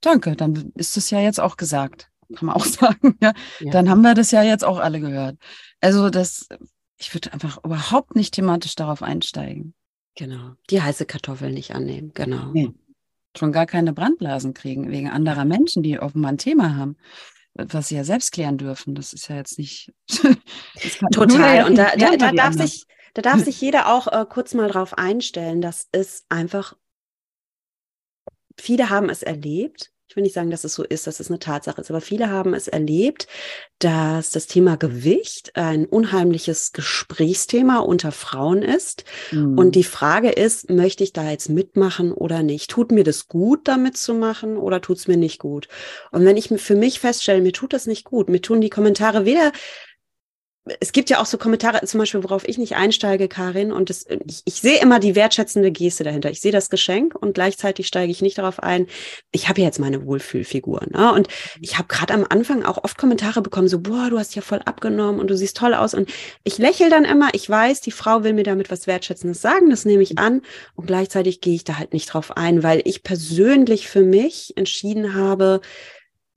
danke, 0.00 0.36
dann 0.36 0.72
ist 0.76 0.96
es 0.96 1.10
ja 1.10 1.20
jetzt 1.20 1.40
auch 1.40 1.56
gesagt. 1.56 2.10
Kann 2.34 2.46
man 2.46 2.56
auch 2.56 2.64
sagen, 2.64 3.18
ja. 3.20 3.32
Ja. 3.58 3.70
Dann 3.70 3.90
haben 3.90 4.02
wir 4.02 4.14
das 4.14 4.30
ja 4.30 4.42
jetzt 4.42 4.64
auch 4.64 4.78
alle 4.78 5.00
gehört. 5.00 5.36
Also 5.80 6.10
das, 6.10 6.48
ich 6.96 7.12
würde 7.12 7.32
einfach 7.32 7.62
überhaupt 7.64 8.14
nicht 8.14 8.34
thematisch 8.34 8.76
darauf 8.76 9.02
einsteigen. 9.02 9.74
Genau. 10.16 10.54
Die 10.70 10.82
heiße 10.82 11.06
Kartoffel 11.06 11.50
nicht 11.50 11.74
annehmen. 11.74 12.12
Genau. 12.14 12.52
Nee. 12.52 12.72
Schon 13.36 13.52
gar 13.52 13.66
keine 13.66 13.92
Brandblasen 13.92 14.54
kriegen 14.54 14.90
wegen 14.90 15.08
anderer 15.08 15.44
Menschen, 15.44 15.82
die 15.82 16.00
offenbar 16.00 16.32
ein 16.32 16.38
Thema 16.38 16.76
haben 16.76 16.96
was 17.54 17.88
sie 17.88 17.96
ja 17.96 18.04
selbst 18.04 18.32
klären 18.32 18.58
dürfen. 18.58 18.94
Das 18.94 19.12
ist 19.12 19.28
ja 19.28 19.36
jetzt 19.36 19.58
nicht. 19.58 19.92
Total. 21.12 21.66
Und 21.66 21.76
da, 21.76 21.96
da, 21.96 22.16
da 22.16 22.32
darf 22.32 22.54
sich, 22.54 22.86
da 23.14 23.22
darf 23.22 23.44
sich 23.44 23.60
jeder 23.60 23.92
auch 23.92 24.06
äh, 24.06 24.24
kurz 24.28 24.54
mal 24.54 24.68
drauf 24.68 24.96
einstellen. 24.96 25.60
Das 25.60 25.88
ist 25.92 26.26
einfach, 26.28 26.76
viele 28.58 28.90
haben 28.90 29.08
es 29.08 29.22
erlebt 29.22 29.92
ich 30.10 30.16
will 30.16 30.24
nicht 30.24 30.34
sagen, 30.34 30.50
dass 30.50 30.64
es 30.64 30.74
so 30.74 30.82
ist, 30.82 31.06
dass 31.06 31.20
es 31.20 31.30
eine 31.30 31.38
Tatsache 31.38 31.80
ist, 31.80 31.88
aber 31.88 32.00
viele 32.00 32.30
haben 32.30 32.52
es 32.52 32.66
erlebt, 32.66 33.28
dass 33.78 34.30
das 34.30 34.48
Thema 34.48 34.76
Gewicht 34.76 35.52
ein 35.54 35.86
unheimliches 35.86 36.72
Gesprächsthema 36.72 37.78
unter 37.78 38.10
Frauen 38.10 38.62
ist. 38.62 39.04
Mhm. 39.30 39.56
Und 39.56 39.76
die 39.76 39.84
Frage 39.84 40.30
ist, 40.30 40.68
möchte 40.68 41.04
ich 41.04 41.12
da 41.12 41.30
jetzt 41.30 41.48
mitmachen 41.48 42.12
oder 42.12 42.42
nicht? 42.42 42.72
Tut 42.72 42.90
mir 42.90 43.04
das 43.04 43.28
gut, 43.28 43.68
damit 43.68 43.96
zu 43.96 44.12
machen 44.12 44.56
oder 44.56 44.80
tut 44.80 44.96
es 44.96 45.06
mir 45.06 45.16
nicht 45.16 45.38
gut? 45.38 45.68
Und 46.10 46.24
wenn 46.24 46.36
ich 46.36 46.48
für 46.56 46.74
mich 46.74 46.98
feststelle, 46.98 47.40
mir 47.40 47.52
tut 47.52 47.72
das 47.72 47.86
nicht 47.86 48.04
gut, 48.04 48.28
mir 48.28 48.42
tun 48.42 48.60
die 48.60 48.68
Kommentare 48.68 49.24
weder 49.24 49.52
es 50.78 50.92
gibt 50.92 51.08
ja 51.08 51.20
auch 51.20 51.26
so 51.26 51.38
Kommentare, 51.38 51.84
zum 51.86 51.98
Beispiel, 51.98 52.22
worauf 52.22 52.46
ich 52.46 52.58
nicht 52.58 52.76
einsteige, 52.76 53.28
Karin, 53.28 53.72
und 53.72 53.88
das, 53.88 54.04
ich, 54.26 54.42
ich 54.44 54.60
sehe 54.60 54.80
immer 54.80 55.00
die 55.00 55.14
wertschätzende 55.14 55.70
Geste 55.70 56.04
dahinter. 56.04 56.30
Ich 56.30 56.40
sehe 56.40 56.52
das 56.52 56.68
Geschenk 56.68 57.14
und 57.14 57.32
gleichzeitig 57.32 57.86
steige 57.86 58.12
ich 58.12 58.20
nicht 58.20 58.36
darauf 58.36 58.62
ein. 58.62 58.86
Ich 59.32 59.48
habe 59.48 59.60
ja 59.60 59.66
jetzt 59.66 59.78
meine 59.78 60.04
Wohlfühlfigur, 60.04 60.82
ne? 60.90 61.12
Und 61.12 61.28
ich 61.60 61.78
habe 61.78 61.88
gerade 61.88 62.12
am 62.12 62.26
Anfang 62.28 62.64
auch 62.64 62.84
oft 62.84 62.98
Kommentare 62.98 63.40
bekommen, 63.40 63.68
so, 63.68 63.80
boah, 63.80 64.10
du 64.10 64.18
hast 64.18 64.34
ja 64.34 64.42
voll 64.42 64.60
abgenommen 64.64 65.18
und 65.18 65.30
du 65.30 65.36
siehst 65.36 65.56
toll 65.56 65.72
aus. 65.72 65.94
Und 65.94 66.10
ich 66.44 66.58
lächle 66.58 66.90
dann 66.90 67.06
immer, 67.06 67.30
ich 67.32 67.48
weiß, 67.48 67.80
die 67.80 67.90
Frau 67.90 68.22
will 68.22 68.34
mir 68.34 68.44
damit 68.44 68.70
was 68.70 68.86
Wertschätzendes 68.86 69.40
sagen, 69.40 69.70
das 69.70 69.86
nehme 69.86 70.02
ich 70.02 70.18
an. 70.18 70.42
Und 70.74 70.86
gleichzeitig 70.86 71.40
gehe 71.40 71.54
ich 71.54 71.64
da 71.64 71.78
halt 71.78 71.94
nicht 71.94 72.12
drauf 72.12 72.36
ein, 72.36 72.62
weil 72.62 72.82
ich 72.84 73.02
persönlich 73.02 73.88
für 73.88 74.02
mich 74.02 74.56
entschieden 74.56 75.14
habe, 75.14 75.62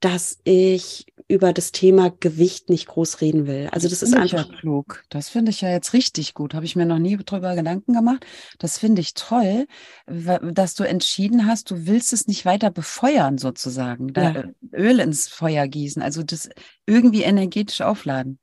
dass 0.00 0.38
ich 0.44 1.06
über 1.28 1.52
das 1.52 1.72
Thema 1.72 2.10
Gewicht 2.20 2.68
nicht 2.68 2.86
groß 2.86 3.20
reden 3.20 3.46
will. 3.46 3.68
Also 3.72 3.88
das, 3.88 4.00
das 4.00 4.10
ist 4.10 4.14
einfach 4.14 4.50
ja 4.50 4.56
klug. 4.58 5.04
Das 5.08 5.30
finde 5.30 5.50
ich 5.50 5.62
ja 5.62 5.70
jetzt 5.70 5.94
richtig 5.94 6.34
gut. 6.34 6.52
Habe 6.52 6.66
ich 6.66 6.76
mir 6.76 6.84
noch 6.84 6.98
nie 6.98 7.16
drüber 7.16 7.54
Gedanken 7.54 7.94
gemacht. 7.94 8.26
Das 8.58 8.78
finde 8.78 9.00
ich 9.00 9.14
toll, 9.14 9.66
dass 10.06 10.74
du 10.74 10.84
entschieden 10.84 11.46
hast, 11.46 11.70
du 11.70 11.86
willst 11.86 12.12
es 12.12 12.26
nicht 12.26 12.44
weiter 12.44 12.70
befeuern 12.70 13.38
sozusagen, 13.38 14.12
da 14.12 14.32
ja. 14.32 14.44
Öl 14.72 15.00
ins 15.00 15.28
Feuer 15.28 15.66
gießen, 15.66 16.02
also 16.02 16.22
das 16.22 16.50
irgendwie 16.84 17.22
energetisch 17.22 17.80
aufladen. 17.80 18.38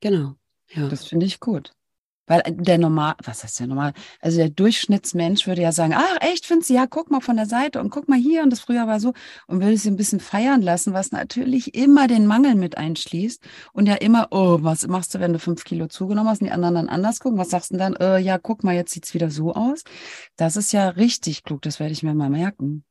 Genau. 0.00 0.34
Ja. 0.68 0.88
Das 0.88 1.04
finde 1.04 1.26
ich 1.26 1.38
gut. 1.38 1.72
Weil 2.30 2.42
der 2.46 2.78
normal, 2.78 3.14
was 3.24 3.42
heißt 3.42 3.58
der 3.58 3.66
normal? 3.66 3.92
Also 4.20 4.38
der 4.38 4.50
Durchschnittsmensch 4.50 5.48
würde 5.48 5.62
ja 5.62 5.72
sagen, 5.72 5.94
ach 5.96 6.16
echt, 6.20 6.46
findest 6.46 6.70
du, 6.70 6.74
ja, 6.74 6.86
guck 6.86 7.10
mal 7.10 7.20
von 7.20 7.34
der 7.34 7.46
Seite 7.46 7.80
und 7.80 7.90
guck 7.90 8.08
mal 8.08 8.20
hier 8.20 8.44
und 8.44 8.50
das 8.50 8.60
früher 8.60 8.86
war 8.86 9.00
so 9.00 9.14
und 9.48 9.60
würde 9.60 9.76
sie 9.76 9.90
ein 9.90 9.96
bisschen 9.96 10.20
feiern 10.20 10.62
lassen, 10.62 10.92
was 10.92 11.10
natürlich 11.10 11.74
immer 11.74 12.06
den 12.06 12.26
Mangel 12.26 12.54
mit 12.54 12.78
einschließt 12.78 13.42
und 13.72 13.86
ja 13.86 13.96
immer, 13.96 14.28
oh, 14.30 14.58
was 14.62 14.86
machst 14.86 15.12
du, 15.12 15.18
wenn 15.18 15.32
du 15.32 15.40
fünf 15.40 15.64
Kilo 15.64 15.88
zugenommen 15.88 16.30
hast 16.30 16.40
und 16.40 16.46
die 16.46 16.52
anderen 16.52 16.76
dann 16.76 16.88
anders 16.88 17.18
gucken? 17.18 17.36
Was 17.36 17.50
sagst 17.50 17.72
du 17.72 17.78
dann? 17.78 17.96
Äh, 17.96 18.20
ja, 18.20 18.38
guck 18.38 18.62
mal, 18.62 18.76
jetzt 18.76 18.92
sieht's 18.92 19.12
wieder 19.12 19.32
so 19.32 19.52
aus. 19.54 19.82
Das 20.36 20.54
ist 20.54 20.70
ja 20.70 20.90
richtig 20.90 21.42
klug, 21.42 21.62
das 21.62 21.80
werde 21.80 21.94
ich 21.94 22.04
mir 22.04 22.14
mal 22.14 22.30
merken. 22.30 22.84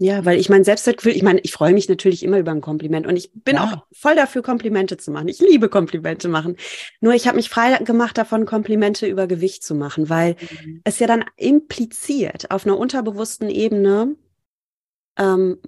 Ja, 0.00 0.24
weil 0.24 0.38
ich 0.38 0.48
mein 0.48 0.62
Selbstwertgefühl, 0.62 1.16
ich 1.16 1.24
meine, 1.24 1.40
ich 1.40 1.52
freue 1.52 1.72
mich 1.72 1.88
natürlich 1.88 2.22
immer 2.22 2.38
über 2.38 2.52
ein 2.52 2.60
Kompliment 2.60 3.04
und 3.04 3.16
ich 3.16 3.32
bin 3.34 3.56
ja. 3.56 3.64
auch 3.64 3.86
voll 3.92 4.14
dafür, 4.14 4.42
Komplimente 4.42 4.96
zu 4.96 5.10
machen. 5.10 5.26
Ich 5.26 5.40
liebe 5.40 5.68
Komplimente 5.68 6.28
machen. 6.28 6.56
Nur 7.00 7.14
ich 7.14 7.26
habe 7.26 7.36
mich 7.36 7.50
frei 7.50 7.76
gemacht 7.78 8.16
davon, 8.16 8.46
Komplimente 8.46 9.08
über 9.08 9.26
Gewicht 9.26 9.64
zu 9.64 9.74
machen, 9.74 10.08
weil 10.08 10.36
mhm. 10.64 10.82
es 10.84 11.00
ja 11.00 11.08
dann 11.08 11.24
impliziert 11.36 12.52
auf 12.52 12.64
einer 12.64 12.78
unterbewussten 12.78 13.50
Ebene, 13.50 14.14
ähm, 15.18 15.58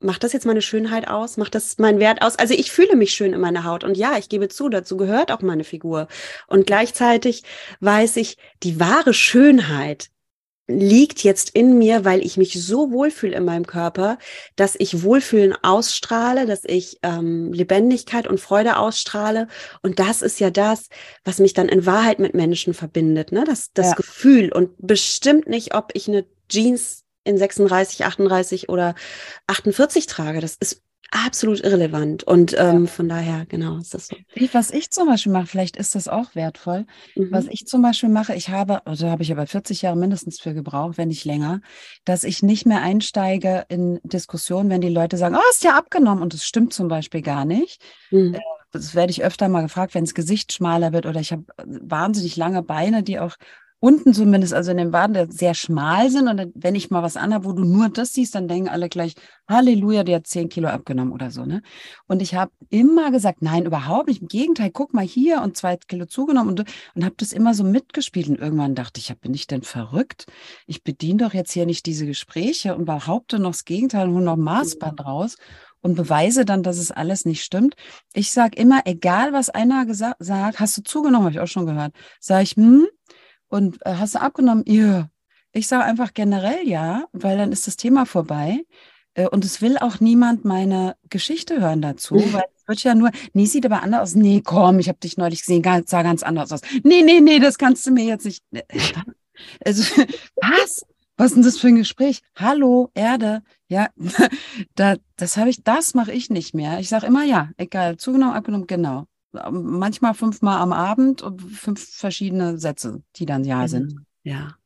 macht 0.00 0.24
das 0.24 0.32
jetzt 0.32 0.46
meine 0.46 0.62
Schönheit 0.62 1.06
aus? 1.06 1.36
Macht 1.36 1.54
das 1.54 1.78
meinen 1.78 2.00
Wert 2.00 2.22
aus? 2.22 2.36
Also 2.36 2.54
ich 2.54 2.72
fühle 2.72 2.96
mich 2.96 3.12
schön 3.12 3.32
in 3.32 3.40
meiner 3.40 3.62
Haut 3.62 3.84
und 3.84 3.96
ja, 3.96 4.18
ich 4.18 4.28
gebe 4.28 4.48
zu, 4.48 4.68
dazu 4.68 4.96
gehört 4.96 5.30
auch 5.30 5.42
meine 5.42 5.64
Figur. 5.64 6.08
Und 6.48 6.66
gleichzeitig 6.66 7.44
weiß 7.78 8.16
ich, 8.16 8.38
die 8.64 8.80
wahre 8.80 9.14
Schönheit 9.14 10.10
liegt 10.68 11.24
jetzt 11.24 11.50
in 11.50 11.78
mir, 11.78 12.04
weil 12.04 12.24
ich 12.24 12.36
mich 12.36 12.62
so 12.62 12.92
wohlfühle 12.92 13.34
in 13.34 13.44
meinem 13.44 13.66
Körper, 13.66 14.18
dass 14.54 14.76
ich 14.78 15.02
Wohlfühlen 15.02 15.54
ausstrahle, 15.62 16.46
dass 16.46 16.64
ich 16.64 16.98
ähm, 17.02 17.52
Lebendigkeit 17.54 18.28
und 18.28 18.38
Freude 18.38 18.76
ausstrahle. 18.76 19.48
Und 19.82 19.98
das 19.98 20.20
ist 20.20 20.38
ja 20.40 20.50
das, 20.50 20.88
was 21.24 21.38
mich 21.38 21.54
dann 21.54 21.68
in 21.68 21.86
Wahrheit 21.86 22.18
mit 22.18 22.34
Menschen 22.34 22.74
verbindet, 22.74 23.32
ne? 23.32 23.44
Das, 23.44 23.72
das 23.72 23.88
ja. 23.88 23.94
Gefühl 23.94 24.52
und 24.52 24.70
bestimmt 24.78 25.48
nicht, 25.48 25.74
ob 25.74 25.90
ich 25.94 26.06
eine 26.06 26.26
Jeans 26.50 27.04
in 27.24 27.38
36, 27.38 28.04
38 28.04 28.68
oder 28.68 28.94
48 29.46 30.06
trage. 30.06 30.40
Das 30.40 30.56
ist 30.60 30.82
absolut 31.10 31.60
irrelevant. 31.60 32.24
Und 32.24 32.54
ähm, 32.58 32.84
ja. 32.84 32.90
von 32.90 33.08
daher, 33.08 33.46
genau, 33.46 33.78
ist 33.78 33.94
das 33.94 34.08
so. 34.08 34.16
Was 34.52 34.70
ich 34.70 34.90
zum 34.90 35.06
Beispiel 35.06 35.32
mache, 35.32 35.46
vielleicht 35.46 35.76
ist 35.76 35.94
das 35.94 36.08
auch 36.08 36.34
wertvoll. 36.34 36.86
Mhm. 37.16 37.28
Was 37.30 37.46
ich 37.46 37.66
zum 37.66 37.82
Beispiel 37.82 38.08
mache, 38.08 38.34
ich 38.34 38.50
habe, 38.50 38.86
also 38.86 39.08
habe 39.08 39.22
ich 39.22 39.32
aber 39.32 39.46
40 39.46 39.82
Jahre 39.82 39.96
mindestens 39.96 40.40
für 40.40 40.54
gebraucht, 40.54 40.98
wenn 40.98 41.08
nicht 41.08 41.24
länger, 41.24 41.60
dass 42.04 42.24
ich 42.24 42.42
nicht 42.42 42.66
mehr 42.66 42.82
einsteige 42.82 43.64
in 43.68 44.00
Diskussionen, 44.02 44.70
wenn 44.70 44.80
die 44.80 44.88
Leute 44.88 45.16
sagen, 45.16 45.36
oh, 45.36 45.50
ist 45.50 45.64
ja 45.64 45.76
abgenommen 45.76 46.22
und 46.22 46.34
das 46.34 46.44
stimmt 46.44 46.72
zum 46.72 46.88
Beispiel 46.88 47.22
gar 47.22 47.44
nicht. 47.44 47.82
Mhm. 48.10 48.34
Äh, 48.34 48.40
das 48.70 48.94
werde 48.94 49.10
ich 49.10 49.24
öfter 49.24 49.48
mal 49.48 49.62
gefragt, 49.62 49.94
wenn 49.94 50.04
das 50.04 50.14
Gesicht 50.14 50.52
schmaler 50.52 50.92
wird 50.92 51.06
oder 51.06 51.20
ich 51.20 51.32
habe 51.32 51.44
wahnsinnig 51.64 52.36
lange 52.36 52.62
Beine, 52.62 53.02
die 53.02 53.18
auch 53.18 53.36
unten 53.80 54.12
zumindest, 54.12 54.54
also 54.54 54.70
in 54.70 54.76
den 54.76 54.92
Waden, 54.92 55.30
sehr 55.30 55.54
schmal 55.54 56.10
sind. 56.10 56.28
Und 56.28 56.52
wenn 56.54 56.74
ich 56.74 56.90
mal 56.90 57.02
was 57.02 57.16
anhabe, 57.16 57.44
wo 57.44 57.52
du 57.52 57.64
nur 57.64 57.88
das 57.88 58.12
siehst, 58.12 58.34
dann 58.34 58.48
denken 58.48 58.68
alle 58.68 58.88
gleich, 58.88 59.14
Halleluja, 59.48 60.02
der 60.04 60.16
hat 60.16 60.26
zehn 60.26 60.48
Kilo 60.48 60.68
abgenommen 60.68 61.12
oder 61.12 61.30
so. 61.30 61.44
Ne? 61.44 61.62
Und 62.06 62.20
ich 62.20 62.34
habe 62.34 62.50
immer 62.70 63.10
gesagt, 63.10 63.40
nein, 63.40 63.66
überhaupt 63.66 64.08
nicht. 64.08 64.22
Im 64.22 64.28
Gegenteil, 64.28 64.70
guck 64.70 64.94
mal 64.94 65.04
hier 65.04 65.42
und 65.42 65.56
zwei 65.56 65.76
Kilo 65.76 66.06
zugenommen 66.06 66.50
und, 66.50 66.64
und 66.94 67.04
habe 67.04 67.14
das 67.18 67.32
immer 67.32 67.54
so 67.54 67.64
mitgespielt. 67.64 68.28
Und 68.28 68.38
irgendwann 68.38 68.74
dachte 68.74 69.00
ich, 69.00 69.14
bin 69.20 69.34
ich 69.34 69.46
denn 69.46 69.62
verrückt? 69.62 70.26
Ich 70.66 70.82
bediene 70.82 71.24
doch 71.24 71.34
jetzt 71.34 71.52
hier 71.52 71.66
nicht 71.66 71.86
diese 71.86 72.06
Gespräche 72.06 72.74
und 72.74 72.84
behaupte 72.84 73.38
noch 73.38 73.52
das 73.52 73.64
Gegenteil 73.64 74.08
und 74.08 74.14
hole 74.14 74.24
noch 74.24 74.36
Maßband 74.36 75.04
raus 75.04 75.36
und 75.80 75.94
beweise 75.94 76.44
dann, 76.44 76.62
dass 76.62 76.78
es 76.78 76.90
alles 76.90 77.24
nicht 77.24 77.44
stimmt. 77.44 77.74
Ich 78.12 78.32
sage 78.32 78.58
immer, 78.58 78.82
egal 78.84 79.32
was 79.32 79.50
einer 79.50 79.86
gesagt 79.86 80.16
sagt, 80.18 80.60
hast 80.60 80.76
du 80.76 80.82
zugenommen, 80.82 81.26
habe 81.26 81.34
ich 81.34 81.40
auch 81.40 81.46
schon 81.46 81.66
gehört, 81.66 81.94
sage 82.20 82.42
ich, 82.42 82.52
hm, 82.52 82.86
und 83.48 83.84
äh, 83.84 83.94
hast 83.94 84.14
du 84.14 84.20
abgenommen? 84.20 84.64
Ja. 84.66 85.08
Ich 85.52 85.66
sage 85.66 85.84
einfach 85.84 86.14
generell 86.14 86.68
ja, 86.68 87.06
weil 87.12 87.38
dann 87.38 87.52
ist 87.52 87.66
das 87.66 87.76
Thema 87.76 88.06
vorbei. 88.06 88.64
Äh, 89.14 89.28
und 89.28 89.44
es 89.44 89.60
will 89.60 89.78
auch 89.78 90.00
niemand 90.00 90.44
meine 90.44 90.96
Geschichte 91.10 91.60
hören 91.60 91.82
dazu, 91.82 92.14
weil 92.32 92.44
es 92.56 92.68
wird 92.68 92.82
ja 92.82 92.94
nur, 92.94 93.10
nee, 93.32 93.46
sieht 93.46 93.66
aber 93.66 93.82
anders 93.82 94.02
aus. 94.02 94.14
Nee, 94.14 94.42
komm, 94.44 94.78
ich 94.78 94.88
habe 94.88 94.98
dich 94.98 95.16
neulich 95.16 95.40
gesehen, 95.40 95.62
sah 95.86 96.02
ganz 96.02 96.22
anders 96.22 96.52
aus. 96.52 96.60
Nee, 96.84 97.02
nee, 97.02 97.20
nee, 97.20 97.38
das 97.38 97.58
kannst 97.58 97.86
du 97.86 97.90
mir 97.90 98.04
jetzt 98.04 98.26
nicht. 98.26 98.44
Äh, 98.52 98.62
also, 99.64 99.82
was? 100.36 100.84
Was 101.20 101.32
ist 101.32 101.34
denn 101.34 101.42
das 101.42 101.58
für 101.58 101.66
ein 101.66 101.74
Gespräch? 101.74 102.20
Hallo, 102.36 102.90
Erde. 102.94 103.42
Ja, 103.68 103.88
da, 104.76 104.94
das 105.16 105.36
habe 105.36 105.50
ich, 105.50 105.64
das 105.64 105.94
mache 105.94 106.12
ich 106.12 106.30
nicht 106.30 106.54
mehr. 106.54 106.78
Ich 106.78 106.88
sage 106.88 107.06
immer 107.06 107.24
ja, 107.24 107.50
egal, 107.56 107.96
zugenommen, 107.96 108.34
abgenommen, 108.34 108.68
genau 108.68 109.07
manchmal 109.32 110.14
fünfmal 110.14 110.60
am 110.60 110.72
Abend 110.72 111.22
und 111.22 111.40
fünf 111.40 111.86
verschiedene 111.86 112.58
Sätze, 112.58 113.02
die 113.16 113.26
dann 113.26 113.44
ja 113.44 113.62
mhm. 113.62 113.68
sind. 113.68 113.94
Ja. 114.22 114.56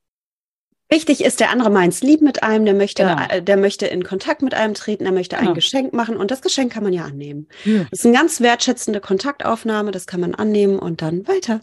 Wichtig 0.89 1.25
ist, 1.25 1.41
der 1.41 1.51
andere 1.51 1.71
meint 1.71 1.95
es 1.95 2.03
lieb 2.03 2.21
mit 2.21 2.43
einem, 2.43 2.67
der 2.67 2.75
möchte, 2.75 3.05
genau. 3.05 3.23
Äh, 3.29 3.43
der 3.43 3.57
möchte 3.57 3.87
in 3.87 4.05
Kontakt 4.05 4.43
mit 4.43 4.53
einem 4.53 4.75
treten, 4.75 5.05
der 5.05 5.13
möchte 5.13 5.37
genau. 5.37 5.51
ein 5.51 5.55
Geschenk 5.55 5.95
machen 5.95 6.19
und 6.19 6.31
das 6.31 6.43
Geschenk 6.43 6.71
kann 6.71 6.83
man 6.83 6.93
ja 6.93 7.05
annehmen. 7.05 7.49
Ja. 7.65 7.85
Das 7.91 8.01
ist 8.01 8.07
eine 8.07 8.15
ganz 8.15 8.41
wertschätzende 8.43 9.01
Kontaktaufnahme, 9.01 9.91
das 9.91 10.07
kann 10.07 10.21
man 10.21 10.35
annehmen 10.35 10.79
und 10.79 11.01
dann 11.01 11.27
weiter. 11.27 11.61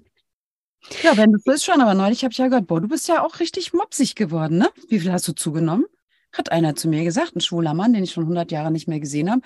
Ja, 1.03 1.15
wenn 1.15 1.31
du 1.31 1.39
willst 1.45 1.65
schon, 1.65 1.79
aber 1.79 1.93
neulich 1.93 2.23
habe 2.23 2.31
ich 2.31 2.39
ja 2.39 2.47
gehört, 2.47 2.65
boah, 2.65 2.81
du 2.81 2.87
bist 2.87 3.07
ja 3.07 3.23
auch 3.23 3.39
richtig 3.39 3.71
mopsig 3.73 4.15
geworden, 4.15 4.57
ne? 4.57 4.69
Wie 4.87 4.99
viel 4.99 5.11
hast 5.11 5.27
du 5.27 5.33
zugenommen? 5.33 5.85
Hat 6.31 6.51
einer 6.51 6.75
zu 6.75 6.87
mir 6.87 7.03
gesagt, 7.03 7.35
ein 7.35 7.41
schwuler 7.41 7.73
Mann, 7.73 7.93
den 7.93 8.03
ich 8.03 8.11
schon 8.11 8.23
100 8.23 8.51
Jahre 8.51 8.71
nicht 8.71 8.87
mehr 8.87 8.99
gesehen 8.99 9.31
habe. 9.31 9.41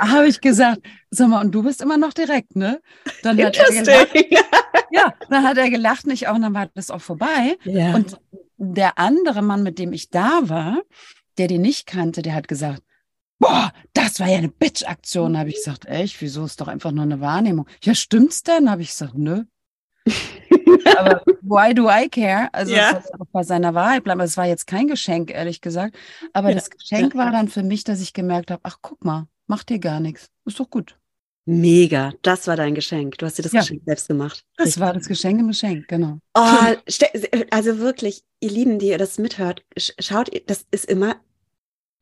habe 0.00 0.28
ich 0.28 0.40
gesagt, 0.40 0.80
sag 1.10 1.28
mal, 1.28 1.40
und 1.44 1.54
du 1.54 1.62
bist 1.62 1.82
immer 1.82 1.98
noch 1.98 2.12
direkt, 2.12 2.56
ne? 2.56 2.80
Dann 3.22 3.42
hat 3.42 3.56
er 3.56 3.82
gelacht. 3.82 4.10
ja, 4.90 5.14
dann 5.28 5.44
hat 5.44 5.58
er 5.58 5.68
gelacht, 5.70 6.06
nicht 6.06 6.28
auch, 6.28 6.34
und 6.34 6.42
dann 6.42 6.54
war 6.54 6.68
das 6.74 6.90
auch 6.90 7.02
vorbei. 7.02 7.58
Ja. 7.64 7.94
Und 7.94 8.18
der 8.56 8.98
andere 8.98 9.42
Mann, 9.42 9.62
mit 9.62 9.78
dem 9.78 9.92
ich 9.92 10.08
da 10.10 10.40
war, 10.44 10.80
der 11.38 11.48
den 11.48 11.62
nicht 11.62 11.86
kannte, 11.86 12.22
der 12.22 12.34
hat 12.34 12.48
gesagt, 12.48 12.82
boah, 13.38 13.72
das 13.92 14.20
war 14.20 14.28
ja 14.28 14.38
eine 14.38 14.48
Bitch-Aktion. 14.48 15.38
habe 15.38 15.50
ich 15.50 15.56
gesagt, 15.56 15.86
echt, 15.86 16.20
wieso 16.20 16.44
ist 16.44 16.60
doch 16.60 16.68
einfach 16.68 16.92
nur 16.92 17.04
eine 17.04 17.20
Wahrnehmung? 17.20 17.66
Ja, 17.82 17.94
stimmt's 17.94 18.42
denn? 18.42 18.70
Habe 18.70 18.82
ich 18.82 18.88
gesagt, 18.88 19.14
nö. 19.14 19.44
Aber 20.98 21.22
why 21.42 21.74
do 21.74 21.88
I 21.88 22.08
care? 22.08 22.48
Also 22.52 22.74
ja. 22.74 22.98
es 22.98 23.12
auch 23.12 23.26
bei 23.32 23.42
seiner 23.42 23.74
Wahrheit 23.74 24.04
bleiben. 24.04 24.20
Es 24.20 24.36
war 24.36 24.46
jetzt 24.46 24.66
kein 24.66 24.86
Geschenk, 24.88 25.30
ehrlich 25.30 25.60
gesagt. 25.60 25.96
Aber 26.32 26.48
ja. 26.50 26.54
das 26.54 26.70
Geschenk 26.70 27.14
war 27.14 27.30
dann 27.32 27.48
für 27.48 27.62
mich, 27.62 27.84
dass 27.84 28.00
ich 28.00 28.12
gemerkt 28.12 28.50
habe, 28.50 28.60
ach 28.64 28.78
guck 28.82 29.04
mal, 29.04 29.26
macht 29.46 29.68
dir 29.68 29.78
gar 29.78 30.00
nichts. 30.00 30.30
Ist 30.44 30.60
doch 30.60 30.70
gut. 30.70 30.96
Mega, 31.48 32.12
das 32.22 32.48
war 32.48 32.56
dein 32.56 32.74
Geschenk. 32.74 33.18
Du 33.18 33.26
hast 33.26 33.38
dir 33.38 33.42
das 33.42 33.52
Ja. 33.52 33.60
Geschenk 33.60 33.82
selbst 33.86 34.08
gemacht. 34.08 34.44
Das 34.56 34.66
Richtig. 34.66 34.80
war 34.82 34.92
das 34.92 35.06
Geschenk 35.06 35.38
im 35.38 35.46
Geschenk, 35.48 35.86
genau. 35.86 36.18
Oh, 36.34 36.74
also 37.50 37.78
wirklich, 37.78 38.24
ihr 38.40 38.50
Lieben, 38.50 38.80
die 38.80 38.88
ihr 38.88 38.98
das 38.98 39.18
mithört, 39.18 39.64
sch- 39.78 39.92
schaut, 40.02 40.28
das 40.46 40.66
ist 40.72 40.86
immer, 40.86 41.14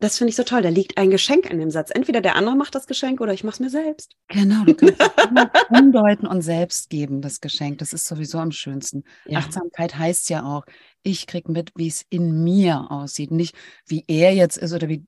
das 0.04 0.18
finde 0.18 0.28
ich 0.28 0.36
so 0.36 0.42
toll. 0.42 0.60
Da 0.60 0.68
liegt 0.68 0.98
ein 0.98 1.08
Geschenk 1.08 1.48
in 1.48 1.58
dem 1.58 1.70
Satz. 1.70 1.90
Entweder 1.90 2.20
der 2.20 2.36
andere 2.36 2.56
macht 2.56 2.74
das 2.74 2.86
Geschenk 2.86 3.22
oder 3.22 3.32
ich 3.32 3.42
mache 3.42 3.54
es 3.54 3.60
mir 3.60 3.70
selbst. 3.70 4.14
Genau, 4.28 4.62
du 4.64 4.74
kannst 4.74 5.00
es 5.00 5.24
immer 5.30 5.50
umdeuten 5.70 6.26
und 6.26 6.42
selbst 6.42 6.90
geben, 6.90 7.22
das 7.22 7.40
Geschenk. 7.40 7.78
Das 7.78 7.94
ist 7.94 8.06
sowieso 8.06 8.38
am 8.38 8.52
schönsten. 8.52 9.04
Ja. 9.24 9.38
Achtsamkeit 9.38 9.98
heißt 9.98 10.28
ja 10.28 10.44
auch, 10.44 10.66
ich 11.02 11.26
krieg 11.26 11.48
mit, 11.48 11.72
wie 11.74 11.88
es 11.88 12.04
in 12.10 12.44
mir 12.44 12.90
aussieht, 12.90 13.30
nicht 13.30 13.56
wie 13.86 14.04
er 14.06 14.34
jetzt 14.34 14.58
ist 14.58 14.74
oder 14.74 14.90
wie, 14.90 15.06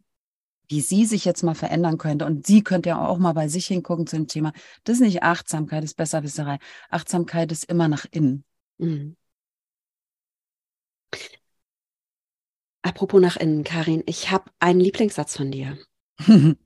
wie 0.69 0.81
sie 0.81 1.05
sich 1.05 1.27
jetzt 1.27 1.43
mal 1.43 1.55
verändern 1.55 1.99
könnte. 1.99 2.25
Und 2.25 2.47
sie 2.47 2.65
könnte 2.65 2.89
ja 2.89 3.07
auch 3.07 3.19
mal 3.19 3.35
bei 3.35 3.49
sich 3.49 3.67
hingucken 3.67 4.07
zu 4.07 4.17
dem 4.17 4.29
Thema. 4.29 4.55
Das 4.85 4.95
ist 4.95 5.03
nicht 5.03 5.23
Achtsamkeit, 5.23 5.83
das 5.83 5.91
ist 5.91 5.97
Besserwisserei. 5.97 6.59
Achtsamkeit 6.89 7.53
ist 7.53 7.65
immer 7.65 7.89
nach 7.89 8.07
innen. 8.11 8.45
Mhm. 8.79 9.17
Apropos 12.87 13.21
nach 13.21 13.37
innen, 13.37 13.65
Karin, 13.65 14.05
ich 14.07 14.31
habe 14.31 14.45
einen 14.61 14.79
Lieblingssatz 14.79 15.37
von 15.37 15.51
dir. 15.51 15.77
Den 16.29 16.57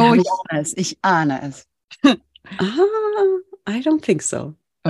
oh, 0.00 0.14
ich 0.14 0.22
ich. 0.22 0.28
ahne 0.50 0.60
es, 0.60 0.76
ich 0.76 0.98
ahne 1.02 1.40
es. 1.42 1.68
Ah, 2.58 3.70
I 3.70 3.80
don't 3.80 4.00
think 4.02 4.22
so. 4.22 4.54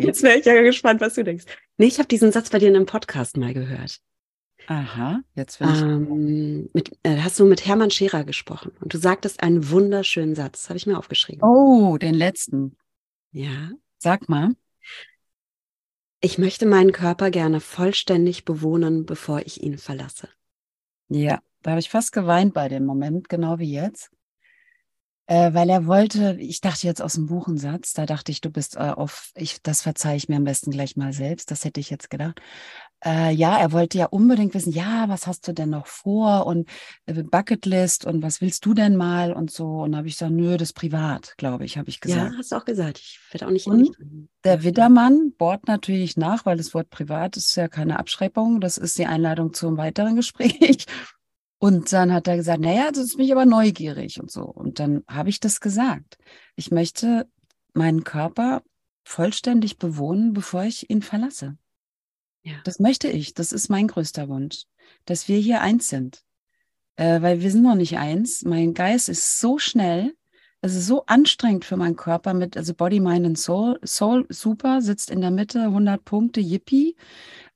Jetzt 0.00 0.24
wäre 0.24 0.38
ich 0.38 0.46
ja 0.46 0.60
gespannt, 0.62 1.00
was 1.00 1.14
du 1.14 1.22
denkst. 1.22 1.44
Nee, 1.78 1.86
ich 1.86 1.98
habe 1.98 2.08
diesen 2.08 2.32
Satz 2.32 2.50
bei 2.50 2.58
dir 2.58 2.68
in 2.68 2.76
einem 2.76 2.86
Podcast 2.86 3.36
mal 3.36 3.54
gehört. 3.54 4.00
Aha, 4.66 5.20
jetzt 5.34 5.60
will 5.60 5.68
ich. 5.72 5.82
Ähm, 5.82 6.70
mit, 6.72 6.96
äh, 7.02 7.18
hast 7.18 7.38
du 7.38 7.44
mit 7.44 7.66
Hermann 7.66 7.90
Scherer 7.90 8.24
gesprochen 8.24 8.72
und 8.80 8.94
du 8.94 8.98
sagtest 8.98 9.42
einen 9.42 9.70
wunderschönen 9.70 10.34
Satz. 10.34 10.70
Habe 10.70 10.78
ich 10.78 10.86
mir 10.86 10.98
aufgeschrieben. 10.98 11.42
Oh, 11.42 11.98
den 11.98 12.14
letzten. 12.14 12.76
Ja. 13.30 13.70
Sag 13.98 14.28
mal. 14.28 14.56
Ich 16.24 16.38
möchte 16.38 16.64
meinen 16.64 16.92
Körper 16.92 17.30
gerne 17.30 17.60
vollständig 17.60 18.46
bewohnen, 18.46 19.04
bevor 19.04 19.40
ich 19.40 19.62
ihn 19.62 19.76
verlasse. 19.76 20.30
Ja, 21.10 21.40
da 21.60 21.72
habe 21.72 21.80
ich 21.80 21.90
fast 21.90 22.12
geweint 22.12 22.54
bei 22.54 22.70
dem 22.70 22.86
Moment, 22.86 23.28
genau 23.28 23.58
wie 23.58 23.70
jetzt. 23.70 24.10
Äh, 25.26 25.54
weil 25.54 25.70
er 25.70 25.86
wollte, 25.86 26.36
ich 26.38 26.60
dachte 26.60 26.86
jetzt 26.86 27.00
aus 27.00 27.14
dem 27.14 27.26
Buch 27.26 27.48
einen 27.48 27.56
Satz, 27.56 27.94
da 27.94 28.04
dachte 28.04 28.30
ich, 28.30 28.42
du 28.42 28.50
bist 28.50 28.76
äh, 28.76 28.80
auf, 28.80 29.30
ich, 29.34 29.62
das 29.62 29.80
verzeihe 29.80 30.16
ich 30.16 30.28
mir 30.28 30.36
am 30.36 30.44
besten 30.44 30.70
gleich 30.70 30.96
mal 30.96 31.14
selbst, 31.14 31.50
das 31.50 31.64
hätte 31.64 31.80
ich 31.80 31.88
jetzt 31.88 32.10
gedacht. 32.10 32.42
Äh, 33.02 33.32
ja, 33.32 33.58
er 33.58 33.72
wollte 33.72 33.96
ja 33.96 34.06
unbedingt 34.06 34.52
wissen, 34.54 34.72
ja, 34.72 35.08
was 35.08 35.26
hast 35.26 35.48
du 35.48 35.52
denn 35.52 35.70
noch 35.70 35.86
vor 35.86 36.46
und 36.46 36.68
äh, 37.06 37.22
Bucketlist 37.22 38.04
und 38.04 38.22
was 38.22 38.42
willst 38.42 38.66
du 38.66 38.74
denn 38.74 38.96
mal 38.96 39.32
und 39.32 39.50
so. 39.50 39.82
Und 39.82 39.92
da 39.92 39.98
habe 39.98 40.08
ich 40.08 40.14
gesagt, 40.14 40.32
nö, 40.32 40.58
das 40.58 40.70
ist 40.70 40.72
privat, 40.74 41.34
glaube 41.38 41.64
ich, 41.64 41.78
habe 41.78 41.88
ich 41.88 42.00
gesagt. 42.00 42.32
Ja, 42.32 42.38
hast 42.38 42.52
du 42.52 42.56
auch 42.56 42.64
gesagt. 42.66 42.98
Ich 42.98 43.18
werde 43.30 43.46
auch 43.46 43.50
nicht. 43.50 43.66
Und 43.66 43.78
nicht 43.78 43.94
Der 44.44 44.62
Widdermann 44.62 45.32
bohrt 45.36 45.68
natürlich 45.68 46.18
nach, 46.18 46.44
weil 46.44 46.58
das 46.58 46.74
Wort 46.74 46.90
privat 46.90 47.36
ist 47.36 47.54
ja 47.56 47.68
keine 47.68 47.98
Abschreibung. 47.98 48.60
Das 48.60 48.78
ist 48.78 48.98
die 48.98 49.06
Einladung 49.06 49.54
zum 49.54 49.78
weiteren 49.78 50.16
Gespräch. 50.16 50.86
Und 51.64 51.94
dann 51.94 52.12
hat 52.12 52.28
er 52.28 52.36
gesagt, 52.36 52.60
naja, 52.60 52.90
das 52.90 53.04
ist 53.04 53.16
mich 53.16 53.32
aber 53.32 53.46
neugierig 53.46 54.20
und 54.20 54.30
so. 54.30 54.42
Und 54.42 54.80
dann 54.80 55.02
habe 55.08 55.30
ich 55.30 55.40
das 55.40 55.62
gesagt. 55.62 56.18
Ich 56.56 56.70
möchte 56.70 57.26
meinen 57.72 58.04
Körper 58.04 58.62
vollständig 59.02 59.78
bewohnen, 59.78 60.34
bevor 60.34 60.64
ich 60.64 60.90
ihn 60.90 61.00
verlasse. 61.00 61.56
Ja. 62.42 62.52
Das 62.64 62.80
möchte 62.80 63.08
ich. 63.08 63.32
Das 63.32 63.50
ist 63.50 63.70
mein 63.70 63.88
größter 63.88 64.28
Wunsch, 64.28 64.64
dass 65.06 65.26
wir 65.26 65.38
hier 65.38 65.62
eins 65.62 65.88
sind. 65.88 66.22
Äh, 66.96 67.22
weil 67.22 67.40
wir 67.40 67.50
sind 67.50 67.62
noch 67.62 67.76
nicht 67.76 67.96
eins. 67.96 68.42
Mein 68.42 68.74
Geist 68.74 69.08
ist 69.08 69.40
so 69.40 69.56
schnell. 69.56 70.14
Es 70.60 70.74
ist 70.74 70.86
so 70.86 71.06
anstrengend 71.06 71.64
für 71.64 71.78
meinen 71.78 71.96
Körper 71.96 72.34
mit, 72.34 72.58
also 72.58 72.74
Body, 72.74 73.00
Mind 73.00 73.24
and 73.24 73.38
Soul. 73.38 73.80
Soul, 73.86 74.26
super, 74.28 74.82
sitzt 74.82 75.10
in 75.10 75.22
der 75.22 75.30
Mitte, 75.30 75.62
100 75.62 76.04
Punkte, 76.04 76.42
yippie. 76.42 76.94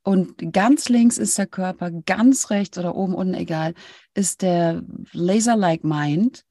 Und 0.03 0.53
ganz 0.53 0.89
links 0.89 1.19
ist 1.19 1.37
der 1.39 1.47
Körper, 1.47 1.91
ganz 1.91 2.51
rechts 2.51 2.79
oder 2.79 2.95
oben, 2.95 3.15
unten, 3.15 3.35
egal, 3.35 3.75
ist 4.15 4.43
der 4.43 4.83
Laser-like 5.13 5.85
Mind. 5.85 6.45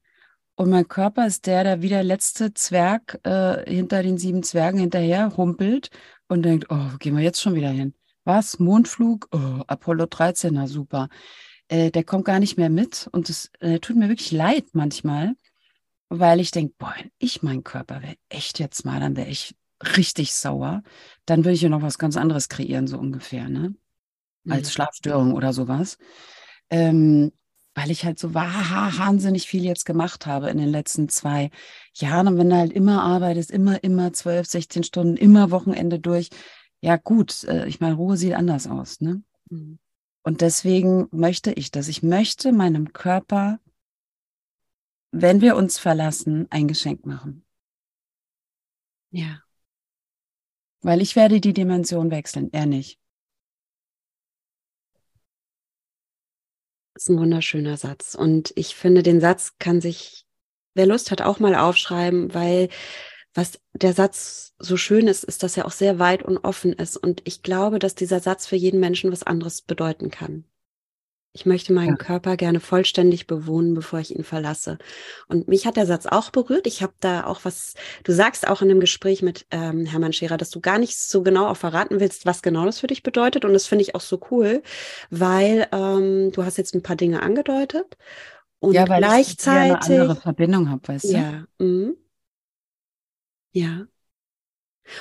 Und 0.54 0.70
mein 0.70 0.88
Körper 0.88 1.26
ist 1.26 1.46
der, 1.46 1.64
der 1.64 1.82
wie 1.82 1.88
der 1.88 2.02
letzte 2.02 2.52
Zwerg 2.52 3.20
äh, 3.24 3.68
hinter 3.70 4.02
den 4.02 4.18
sieben 4.18 4.42
Zwergen 4.42 4.80
hinterher 4.80 5.36
humpelt 5.36 5.90
und 6.28 6.42
denkt, 6.42 6.66
oh, 6.70 6.96
gehen 6.98 7.16
wir 7.16 7.22
jetzt 7.22 7.40
schon 7.40 7.54
wieder 7.54 7.70
hin? 7.70 7.94
Was? 8.24 8.58
Mondflug? 8.58 9.28
Oh, 9.32 9.62
Apollo 9.66 10.06
13, 10.06 10.54
na 10.54 10.66
super. 10.66 11.08
Äh, 11.68 11.90
der 11.90 12.04
kommt 12.04 12.24
gar 12.24 12.40
nicht 12.40 12.58
mehr 12.58 12.70
mit 12.70 13.08
und 13.12 13.28
es 13.30 13.50
äh, 13.60 13.78
tut 13.78 13.96
mir 13.96 14.08
wirklich 14.08 14.32
leid 14.32 14.66
manchmal, 14.72 15.34
weil 16.08 16.40
ich 16.40 16.50
denke, 16.50 16.74
boah, 16.78 16.94
wenn 16.98 17.10
ich 17.18 17.42
mein 17.42 17.62
Körper 17.64 18.02
wäre, 18.02 18.16
echt 18.28 18.58
jetzt 18.58 18.84
mal, 18.84 19.00
dann 19.00 19.16
wäre 19.16 19.28
ich 19.28 19.54
richtig 19.96 20.34
sauer. 20.34 20.82
Dann 21.26 21.44
würde 21.44 21.54
ich 21.54 21.62
ja 21.62 21.68
noch 21.68 21.82
was 21.82 21.98
ganz 21.98 22.16
anderes 22.16 22.48
kreieren, 22.48 22.86
so 22.86 22.98
ungefähr, 22.98 23.48
ne? 23.48 23.74
Als 24.48 24.68
Mhm. 24.68 24.72
Schlafstörung 24.72 25.34
oder 25.34 25.52
sowas. 25.52 25.98
Ähm, 26.70 27.32
weil 27.74 27.90
ich 27.90 28.04
halt 28.04 28.18
so 28.18 28.34
wa- 28.34 28.44
wahnsinnig 28.96 29.46
viel 29.46 29.64
jetzt 29.64 29.86
gemacht 29.86 30.26
habe 30.26 30.50
in 30.50 30.58
den 30.58 30.68
letzten 30.68 31.08
zwei 31.08 31.50
Jahren. 31.94 32.28
Und 32.28 32.38
wenn 32.38 32.50
du 32.50 32.56
halt 32.56 32.72
immer 32.72 33.02
arbeitest, 33.02 33.50
immer, 33.50 33.82
immer 33.84 34.12
12, 34.12 34.48
16 34.48 34.82
Stunden, 34.84 35.16
immer 35.16 35.50
Wochenende 35.50 35.98
durch, 36.00 36.30
ja 36.80 36.96
gut, 36.96 37.44
äh, 37.44 37.66
ich 37.66 37.80
meine, 37.80 37.94
Ruhe 37.94 38.16
sieht 38.16 38.34
anders 38.34 38.66
aus, 38.66 39.00
ne? 39.00 39.22
Mhm. 39.50 39.78
Und 40.22 40.42
deswegen 40.42 41.08
möchte 41.10 41.52
ich 41.52 41.70
das. 41.70 41.88
Ich 41.88 42.02
möchte 42.02 42.52
meinem 42.52 42.92
Körper, 42.92 43.60
wenn 45.12 45.42
wir 45.42 45.56
uns 45.56 45.78
verlassen, 45.78 46.46
ein 46.50 46.66
Geschenk 46.66 47.04
machen. 47.04 47.44
Ja. 49.10 49.47
Weil 50.82 51.02
ich 51.02 51.16
werde 51.16 51.40
die 51.40 51.52
Dimension 51.52 52.10
wechseln, 52.10 52.50
er 52.52 52.66
nicht. 52.66 52.98
Das 56.94 57.04
ist 57.04 57.08
ein 57.10 57.18
wunderschöner 57.18 57.76
Satz. 57.76 58.14
Und 58.14 58.52
ich 58.56 58.74
finde, 58.74 59.02
den 59.02 59.20
Satz 59.20 59.54
kann 59.58 59.80
sich, 59.80 60.26
wer 60.74 60.86
Lust 60.86 61.10
hat, 61.10 61.22
auch 61.22 61.38
mal 61.38 61.54
aufschreiben, 61.54 62.34
weil 62.34 62.68
was 63.34 63.60
der 63.72 63.92
Satz 63.92 64.54
so 64.58 64.76
schön 64.76 65.06
ist, 65.06 65.22
ist, 65.22 65.44
dass 65.44 65.56
er 65.56 65.66
auch 65.66 65.70
sehr 65.72 65.98
weit 66.00 66.24
und 66.24 66.38
offen 66.38 66.72
ist. 66.72 66.96
Und 66.96 67.22
ich 67.24 67.42
glaube, 67.42 67.78
dass 67.78 67.94
dieser 67.94 68.20
Satz 68.20 68.46
für 68.46 68.56
jeden 68.56 68.80
Menschen 68.80 69.12
was 69.12 69.22
anderes 69.22 69.62
bedeuten 69.62 70.10
kann. 70.10 70.44
Ich 71.32 71.46
möchte 71.46 71.72
meinen 71.72 71.90
Ja. 71.90 71.96
Körper 71.96 72.36
gerne 72.36 72.58
vollständig 72.58 73.26
bewohnen, 73.26 73.74
bevor 73.74 74.00
ich 74.00 74.14
ihn 74.16 74.24
verlasse. 74.24 74.78
Und 75.28 75.46
mich 75.46 75.66
hat 75.66 75.76
der 75.76 75.86
Satz 75.86 76.06
auch 76.06 76.30
berührt. 76.30 76.66
Ich 76.66 76.82
habe 76.82 76.94
da 77.00 77.26
auch 77.26 77.44
was, 77.44 77.74
du 78.04 78.12
sagst 78.12 78.48
auch 78.48 78.62
in 78.62 78.68
dem 78.68 78.80
Gespräch 78.80 79.22
mit 79.22 79.46
ähm, 79.50 79.84
Hermann 79.86 80.12
Scherer, 80.12 80.36
dass 80.36 80.50
du 80.50 80.60
gar 80.60 80.78
nicht 80.78 80.98
so 80.98 81.22
genau 81.22 81.46
auch 81.46 81.56
verraten 81.56 82.00
willst, 82.00 82.26
was 82.26 82.42
genau 82.42 82.64
das 82.64 82.80
für 82.80 82.86
dich 82.88 83.02
bedeutet. 83.02 83.44
Und 83.44 83.52
das 83.52 83.66
finde 83.66 83.82
ich 83.82 83.94
auch 83.94 84.00
so 84.00 84.20
cool, 84.30 84.62
weil 85.10 85.68
ähm, 85.70 86.32
du 86.32 86.44
hast 86.44 86.56
jetzt 86.56 86.74
ein 86.74 86.82
paar 86.82 86.96
Dinge 86.96 87.22
angedeutet. 87.22 87.96
Und 88.58 88.72
ja, 88.72 88.88
weil 88.88 89.02
ich 89.02 89.08
hier 89.08 89.52
eine 89.52 89.68
gleichzeitig. 89.74 90.00
andere 90.00 90.16
Verbindung 90.16 90.70
habe, 90.70 90.88
weißt 90.88 91.04
du? 91.04 91.08
Ja. 91.12 91.44
Mhm. 91.58 91.96
Ja. 93.52 93.86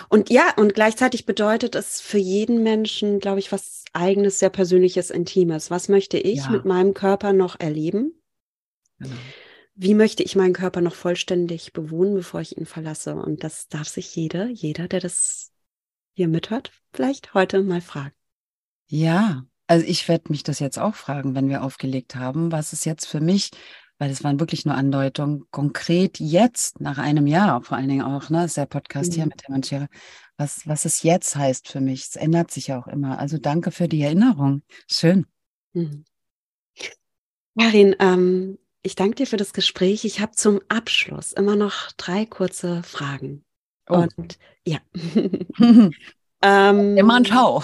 Und 0.09 0.29
ja, 0.29 0.53
und 0.57 0.73
gleichzeitig 0.73 1.25
bedeutet 1.25 1.75
es 1.75 2.01
für 2.01 2.17
jeden 2.17 2.63
Menschen, 2.63 3.19
glaube 3.19 3.39
ich, 3.39 3.51
was 3.51 3.85
eigenes, 3.93 4.39
sehr 4.39 4.49
persönliches, 4.49 5.09
intimes. 5.09 5.71
Was 5.71 5.89
möchte 5.89 6.17
ich 6.17 6.39
Ja. 6.45 6.49
mit 6.49 6.65
meinem 6.65 6.93
Körper 6.93 7.33
noch 7.33 7.59
erleben? 7.59 8.21
Genau. 8.99 9.15
Wie 9.75 9.93
möchte 9.93 10.23
ich 10.23 10.35
meinen 10.35 10.53
Körper 10.53 10.81
noch 10.81 10.95
vollständig 10.95 11.71
bewohnen, 11.71 12.15
bevor 12.15 12.41
ich 12.41 12.57
ihn 12.57 12.65
verlasse? 12.65 13.15
Und 13.15 13.43
das 13.43 13.67
darf 13.67 13.88
sich 13.88 14.15
jeder, 14.15 14.47
jeder, 14.47 14.88
der 14.88 14.99
das 14.99 15.51
hier 16.13 16.27
mithört, 16.27 16.71
vielleicht 16.91 17.35
heute 17.35 17.61
mal 17.61 17.81
fragen. 17.81 18.13
Ja, 18.88 19.45
also 19.67 19.85
ich 19.85 20.07
werde 20.07 20.29
mich 20.29 20.43
das 20.43 20.59
jetzt 20.59 20.79
auch 20.79 20.95
fragen, 20.95 21.35
wenn 21.35 21.49
wir 21.49 21.61
aufgelegt 21.63 22.15
haben, 22.15 22.51
was 22.51 22.73
ist 22.73 22.85
jetzt 22.85 23.05
für 23.05 23.19
mich, 23.19 23.51
weil 24.00 24.12
es 24.12 24.24
waren 24.24 24.39
wirklich 24.39 24.66
nur 24.66 24.76
Andeutungen, 24.76 25.45
konkret 25.52 26.20
jetzt, 26.20 26.80
nach 26.82 26.98
einem 26.98 27.28
Jahr 27.28 27.62
vor 27.64 27.78
allen 27.78 27.89
Dingen 27.89 28.04
auch, 28.04 28.30
ne, 28.30 28.45
ist 28.45 28.58
der 28.58 28.66
Podcast 28.66 29.14
hier 29.14 29.24
Mhm. 29.24 29.30
mit 29.30 29.43
Hermann 29.43 29.64
Scherer, 29.64 29.88
was, 30.38 30.68
was 30.68 30.86
es 30.86 31.04
jetzt 31.04 31.36
heißt 31.36 31.68
für 31.68 31.82
mich. 31.82 32.02
Es 32.04 32.16
ändert 32.16 32.52
sich 32.52 32.68
ja 32.68 32.80
auch 32.80 32.88
immer. 32.88 33.20
Also 33.20 33.38
danke 33.38 33.72
für 33.72 33.88
die 33.88 34.02
Erinnerung. 34.02 34.62
Schön. 34.89 35.26
Mhm. 35.74 36.06
Karin, 37.60 37.95
ähm, 38.00 38.60
ich 38.84 38.95
danke 38.95 39.16
dir 39.16 39.28
für 39.28 39.38
das 39.38 39.52
Gespräch. 39.54 40.06
Ich 40.06 40.20
habe 40.20 40.34
zum 40.34 40.62
Abschluss 40.70 41.34
immer 41.34 41.56
noch 41.56 41.91
drei 41.93 42.26
kurze 42.26 42.84
Fragen. 42.84 43.43
Oh. 43.89 44.06
Und 44.18 44.38
ja. 44.66 44.80
ähm, 46.41 46.97
Immer 46.97 47.15
ein 47.15 47.23
Tau. 47.23 47.63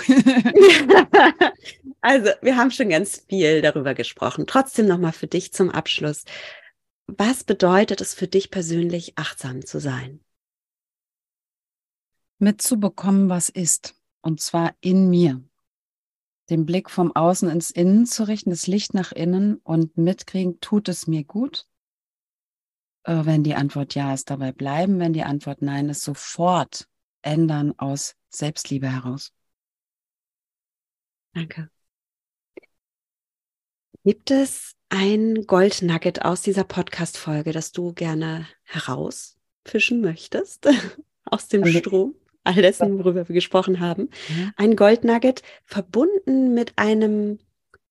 also, 2.01 2.32
wir 2.41 2.57
haben 2.57 2.71
schon 2.71 2.89
ganz 2.89 3.26
viel 3.28 3.61
darüber 3.61 3.93
gesprochen. 3.93 4.45
Trotzdem 4.47 4.88
nochmal 4.88 5.13
für 5.13 5.28
dich 5.28 5.53
zum 5.53 5.69
Abschluss. 5.69 6.24
Was 7.07 7.43
bedeutet 7.43 8.01
es 8.01 8.13
für 8.13 8.28
dich 8.28 8.49
persönlich, 8.49 9.17
achtsam 9.17 9.65
zu 9.65 9.80
sein? 9.80 10.24
mitzubekommen, 12.43 13.30
was 13.30 13.49
ist. 13.49 13.95
Und 14.21 14.39
zwar 14.39 14.76
in 14.82 15.09
mir. 15.09 15.41
Den 16.49 16.65
Blick 16.65 16.89
vom 16.91 17.15
Außen 17.15 17.49
ins 17.49 17.71
Innen 17.71 18.05
zu 18.05 18.28
richten, 18.28 18.51
das 18.51 18.67
Licht 18.67 18.93
nach 18.93 19.11
innen 19.11 19.55
und 19.63 19.97
mitkriegen, 19.97 20.59
tut 20.59 20.89
es 20.89 21.07
mir 21.07 21.24
gut? 21.24 21.67
Äh, 23.05 23.26
wenn 23.26 23.43
die 23.43 23.55
Antwort 23.55 23.95
ja 23.95 24.13
ist, 24.13 24.30
dabei 24.30 24.51
bleiben. 24.51 24.99
Wenn 24.99 25.13
die 25.13 25.24
Antwort 25.24 25.61
nein 25.61 25.89
ist, 25.89 26.03
sofort 26.03 26.88
ändern 27.21 27.74
aus 27.80 28.15
Selbstliebe 28.36 28.92
heraus. 28.92 29.32
Danke. 31.34 31.70
Gibt 34.04 34.32
es 34.32 34.76
ein 34.90 35.46
Goldnugget 35.48 36.24
aus 36.24 36.42
dieser 36.42 36.66
Podcast-Folge, 36.66 37.52
das 37.52 37.72
du 37.72 37.94
gerne 37.94 38.48
herausfischen 38.64 40.02
möchtest 40.02 40.68
aus 41.26 41.48
dem 41.48 41.66
Strom? 41.66 42.16
All 42.44 42.56
dessen, 42.56 43.00
worüber 43.00 43.28
wir 43.28 43.34
gesprochen 43.34 43.80
haben. 43.80 44.10
Ein 44.58 44.76
Goldnugget 44.76 45.42
verbunden 45.64 46.54
mit 46.54 46.74
einem, 46.76 47.40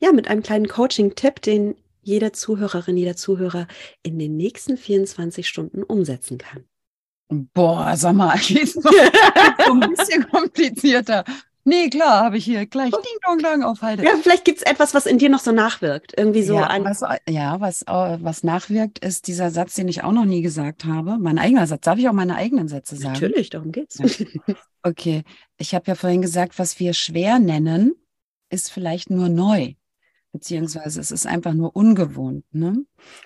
ja, 0.01 0.13
mit 0.13 0.29
einem 0.29 0.43
kleinen 0.43 0.69
Coaching-Tipp, 0.69 1.41
den 1.41 1.75
jede 2.03 2.33
Zuhörerin, 2.33 2.99
jeder 2.99 3.17
Zuhörer 3.17 3.67
in 4.03 4.19
den 4.19 4.37
nächsten 4.37 4.77
24 4.77 5.49
Stunden 5.49 5.83
umsetzen 5.83 6.37
kann. 6.37 6.65
Boah, 7.33 7.97
sag 7.97 8.15
mal, 8.15 8.35
ist 8.51 8.75
so 8.83 9.73
ein 9.73 9.81
bisschen 9.81 10.29
komplizierter. 10.31 11.25
Nee, 11.65 11.91
klar, 11.91 12.25
habe 12.25 12.39
ich 12.39 12.45
hier 12.45 12.67
gleich 12.67 12.91
Ding 12.91 13.19
Dong 13.25 13.39
Dong 13.39 13.63
aufhalte. 13.63 14.03
Ja, 14.03 14.17
vielleicht 14.21 14.45
gibt 14.45 14.59
es 14.59 14.65
etwas, 14.65 14.95
was 14.95 15.07
in 15.07 15.19
dir 15.19 15.29
noch 15.29 15.39
so 15.39 15.53
nachwirkt. 15.53 16.13
Irgendwie 16.17 16.43
so 16.43 16.55
ja, 16.55 16.67
ein. 16.67 16.85
Was, 16.85 17.05
ja, 17.29 17.61
was, 17.61 17.85
was 17.87 18.43
nachwirkt, 18.43 18.99
ist 18.99 19.29
dieser 19.29 19.51
Satz, 19.51 19.75
den 19.75 19.87
ich 19.87 20.03
auch 20.03 20.11
noch 20.11 20.25
nie 20.25 20.43
gesagt 20.43 20.85
habe. 20.85 21.19
Mein 21.19 21.39
eigener 21.39 21.69
Satz. 21.69 21.83
Darf 21.83 21.99
ich 21.99 22.09
auch 22.09 22.15
meine 22.15 22.35
eigenen 22.35 22.67
Sätze 22.67 22.97
sagen? 22.97 23.13
Natürlich, 23.13 23.51
darum 23.51 23.71
geht's. 23.71 23.99
Ja. 23.99 24.55
Okay. 24.83 25.23
Ich 25.57 25.77
habe 25.77 25.85
ja 25.87 25.95
vorhin 25.95 26.23
gesagt, 26.23 26.59
was 26.59 26.81
wir 26.81 26.95
schwer 26.95 27.39
nennen, 27.39 27.95
ist 28.51 28.73
vielleicht 28.73 29.11
nur 29.11 29.29
neu. 29.29 29.75
Beziehungsweise 30.33 31.01
es 31.01 31.11
ist 31.11 31.27
einfach 31.27 31.53
nur 31.53 31.77
ungewohnt. 31.77 32.45
Ne? 32.53 32.85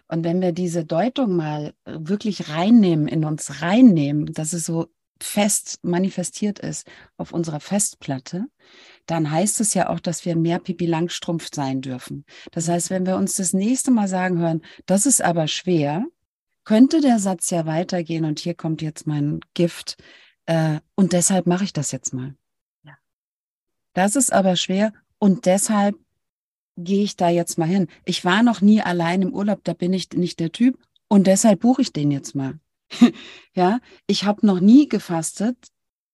Und 0.09 0.24
wenn 0.24 0.40
wir 0.40 0.52
diese 0.52 0.84
Deutung 0.84 1.36
mal 1.36 1.72
wirklich 1.84 2.48
reinnehmen, 2.48 3.07
in 3.07 3.24
uns 3.24 3.62
reinnehmen, 3.62 4.26
dass 4.26 4.52
es 4.52 4.66
so 4.66 4.88
fest 5.22 5.78
manifestiert 5.82 6.59
ist 6.59 6.86
auf 7.16 7.32
unserer 7.32 7.61
Festplatte, 7.61 8.46
dann 9.07 9.30
heißt 9.30 9.61
es 9.61 9.74
ja 9.74 9.88
auch, 9.88 10.00
dass 10.00 10.24
wir 10.24 10.36
mehr 10.36 10.59
Pipi 10.59 10.86
Langstrumpf 10.86 11.48
sein 11.54 11.80
dürfen. 11.80 12.24
Das 12.50 12.68
heißt, 12.68 12.90
wenn 12.90 13.07
wir 13.07 13.16
uns 13.16 13.36
das 13.36 13.52
nächste 13.52 13.90
Mal 13.90 14.09
sagen 14.09 14.38
hören, 14.38 14.62
das 14.84 15.07
ist 15.07 15.22
aber 15.22 15.46
schwer, 15.46 16.04
könnte 16.64 17.00
der 17.00 17.18
Satz 17.18 17.50
ja 17.50 17.66
weitergehen 17.66 18.24
und 18.24 18.40
hier 18.40 18.54
kommt 18.54 18.82
jetzt 18.82 19.07
mein 19.07 19.40
Gift 19.54 19.96
äh, 20.46 20.80
und 20.96 21.12
deshalb 21.12 21.46
mache 21.46 21.64
ich 21.64 21.72
das 21.72 21.92
jetzt 21.92 22.12
mal. 22.12 22.34
Ja. 22.82 22.96
Das 23.94 24.16
ist 24.16 24.32
aber 24.32 24.57
schwer 24.57 24.92
und 25.18 25.46
deshalb 25.46 25.96
gehe 26.77 27.03
ich 27.03 27.16
da 27.16 27.29
jetzt 27.29 27.59
mal 27.59 27.66
hin. 27.66 27.89
Ich 28.05 28.24
war 28.24 28.43
noch 28.43 28.61
nie 28.61 28.81
allein 28.81 29.22
im 29.22 29.35
Urlaub, 29.35 29.64
da 29.64 29.72
bin 29.72 29.93
ich 29.93 30.11
nicht 30.12 30.41
der 30.41 30.53
Typ 30.53 30.79
und 31.09 31.27
deshalb 31.27 31.61
buche 31.61 31.83
ich 31.83 31.93
den 31.93 32.11
jetzt 32.11 32.35
mal. 32.35 32.59
ja, 33.55 33.81
ich 34.07 34.24
habe 34.24 34.47
noch 34.47 34.61
nie 34.61 34.89
gefastet 34.89 35.57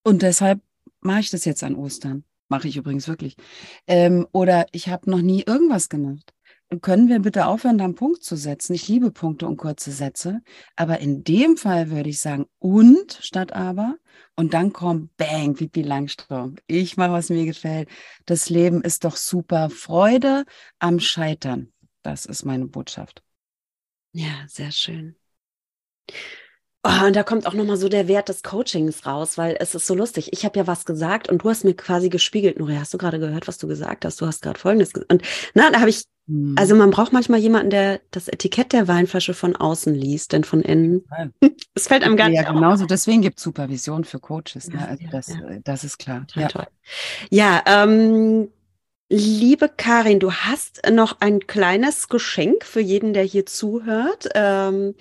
und 0.04 0.22
deshalb 0.22 0.60
mache 1.00 1.20
ich 1.20 1.30
das 1.30 1.44
jetzt 1.44 1.62
an 1.64 1.74
Ostern. 1.74 2.24
Mache 2.48 2.68
ich 2.68 2.76
übrigens 2.76 3.08
wirklich. 3.08 3.36
Ähm, 3.86 4.26
oder 4.32 4.66
ich 4.72 4.88
habe 4.88 5.10
noch 5.10 5.22
nie 5.22 5.42
irgendwas 5.42 5.88
gemacht. 5.88 6.32
Können 6.80 7.08
wir 7.08 7.18
bitte 7.20 7.46
aufhören, 7.46 7.76
da 7.76 7.84
einen 7.84 7.94
Punkt 7.94 8.22
zu 8.24 8.36
setzen? 8.36 8.72
Ich 8.74 8.88
liebe 8.88 9.10
Punkte 9.10 9.46
und 9.46 9.58
kurze 9.58 9.90
Sätze. 9.90 10.40
Aber 10.74 11.00
in 11.00 11.22
dem 11.22 11.56
Fall 11.56 11.90
würde 11.90 12.08
ich 12.08 12.20
sagen, 12.20 12.46
und 12.58 13.18
statt 13.20 13.52
aber. 13.52 13.96
Und 14.36 14.54
dann 14.54 14.72
kommt 14.72 15.16
Bang, 15.16 15.54
Pipi 15.54 15.82
Langstrom. 15.82 16.56
Ich 16.66 16.96
mache, 16.96 17.12
was 17.12 17.28
mir 17.28 17.44
gefällt. 17.44 17.88
Das 18.24 18.48
Leben 18.48 18.82
ist 18.82 19.04
doch 19.04 19.16
super. 19.16 19.68
Freude 19.68 20.44
am 20.78 21.00
Scheitern. 21.00 21.72
Das 22.02 22.24
ist 22.24 22.44
meine 22.44 22.66
Botschaft. 22.66 23.22
Ja, 24.12 24.44
sehr 24.48 24.72
schön. 24.72 25.16
Oh, 26.84 27.06
und 27.06 27.14
da 27.14 27.22
kommt 27.22 27.46
auch 27.46 27.54
nochmal 27.54 27.76
so 27.76 27.88
der 27.88 28.08
Wert 28.08 28.28
des 28.28 28.42
Coachings 28.42 29.06
raus, 29.06 29.38
weil 29.38 29.56
es 29.60 29.76
ist 29.76 29.86
so 29.86 29.94
lustig. 29.94 30.32
Ich 30.32 30.44
habe 30.44 30.58
ja 30.58 30.66
was 30.66 30.84
gesagt 30.84 31.28
und 31.28 31.44
du 31.44 31.48
hast 31.48 31.64
mir 31.64 31.74
quasi 31.74 32.08
gespiegelt, 32.08 32.58
Nuria, 32.58 32.80
hast 32.80 32.92
du 32.92 32.98
gerade 32.98 33.20
gehört, 33.20 33.46
was 33.46 33.58
du 33.58 33.68
gesagt 33.68 34.04
hast? 34.04 34.20
Du 34.20 34.26
hast 34.26 34.42
gerade 34.42 34.58
Folgendes 34.58 34.92
gesagt. 34.92 35.12
Und 35.12 35.22
na, 35.54 35.70
da 35.70 35.78
habe 35.78 35.90
ich, 35.90 36.02
hm. 36.26 36.56
also 36.58 36.74
man 36.74 36.90
braucht 36.90 37.12
manchmal 37.12 37.38
jemanden, 37.38 37.70
der 37.70 38.00
das 38.10 38.26
Etikett 38.26 38.72
der 38.72 38.88
Weinflasche 38.88 39.32
von 39.32 39.54
außen 39.54 39.94
liest, 39.94 40.32
denn 40.32 40.42
von 40.42 40.60
innen, 40.60 41.04
es 41.74 41.86
fällt 41.86 42.02
einem 42.02 42.16
gar 42.16 42.28
nicht 42.28 42.42
Ja, 42.42 42.50
genauso. 42.50 42.84
Deswegen 42.86 43.22
gibt 43.22 43.38
es 43.38 43.44
Supervision 43.44 44.02
für 44.02 44.18
Coaches. 44.18 44.68
Ne? 44.68 44.84
Also 44.88 45.04
das, 45.08 45.28
ja. 45.28 45.36
das 45.62 45.84
ist 45.84 45.98
klar. 45.98 46.26
Total 46.26 46.42
ja, 46.42 46.48
toll. 46.48 46.66
ja 47.30 47.62
ähm, 47.66 48.48
Liebe 49.14 49.68
Karin, 49.68 50.20
du 50.20 50.32
hast 50.32 50.80
noch 50.90 51.20
ein 51.20 51.46
kleines 51.46 52.08
Geschenk 52.08 52.64
für 52.64 52.80
jeden, 52.80 53.12
der 53.12 53.24
hier 53.24 53.44
zuhört. 53.44 54.30
Ähm, 54.34 54.94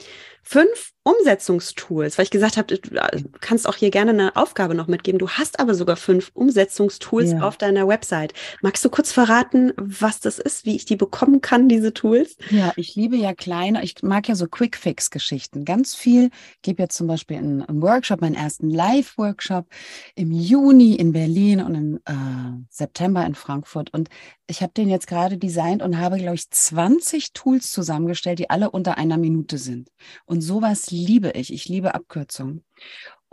fünf 0.43 0.91
Umsetzungstools, 1.03 2.17
weil 2.17 2.25
ich 2.25 2.31
gesagt 2.31 2.57
habe, 2.57 2.77
du 2.77 3.29
kannst 3.39 3.67
auch 3.67 3.75
hier 3.75 3.89
gerne 3.89 4.11
eine 4.11 4.35
Aufgabe 4.35 4.75
noch 4.75 4.87
mitgeben. 4.87 5.17
Du 5.17 5.29
hast 5.29 5.59
aber 5.59 5.73
sogar 5.73 5.95
fünf 5.95 6.29
Umsetzungstools 6.35 7.31
ja. 7.31 7.41
auf 7.41 7.57
deiner 7.57 7.87
Website. 7.87 8.33
Magst 8.61 8.85
du 8.85 8.89
kurz 8.89 9.11
verraten, 9.11 9.73
was 9.77 10.19
das 10.19 10.37
ist, 10.37 10.65
wie 10.65 10.75
ich 10.75 10.85
die 10.85 10.95
bekommen 10.95 11.41
kann, 11.41 11.69
diese 11.69 11.93
Tools? 11.93 12.37
Ja, 12.51 12.71
ich 12.75 12.95
liebe 12.95 13.15
ja 13.15 13.33
kleine, 13.33 13.83
ich 13.83 14.03
mag 14.03 14.27
ja 14.27 14.35
so 14.35 14.47
Quick-Fix-Geschichten. 14.47 15.65
Ganz 15.65 15.95
viel. 15.95 16.29
Ich 16.55 16.61
gebe 16.61 16.83
jetzt 16.83 16.97
zum 16.97 17.07
Beispiel 17.07 17.37
einen, 17.37 17.63
einen 17.63 17.81
Workshop, 17.81 18.21
meinen 18.21 18.35
ersten 18.35 18.69
Live-Workshop 18.69 19.65
im 20.13 20.31
Juni 20.31 20.95
in 20.95 21.13
Berlin 21.13 21.61
und 21.61 21.75
im 21.75 21.95
äh, 22.05 22.63
September 22.69 23.25
in 23.25 23.33
Frankfurt. 23.33 23.91
Und 23.91 24.09
ich 24.51 24.61
habe 24.61 24.73
den 24.73 24.89
jetzt 24.89 25.07
gerade 25.07 25.37
designt 25.37 25.81
und 25.81 25.97
habe, 25.97 26.17
glaube 26.17 26.35
ich, 26.35 26.49
20 26.49 27.33
Tools 27.33 27.71
zusammengestellt, 27.71 28.37
die 28.37 28.49
alle 28.49 28.69
unter 28.69 28.97
einer 28.97 29.17
Minute 29.17 29.57
sind. 29.57 29.89
Und 30.25 30.41
sowas 30.41 30.91
liebe 30.91 31.31
ich. 31.31 31.53
Ich 31.53 31.67
liebe 31.69 31.95
Abkürzungen. 31.95 32.63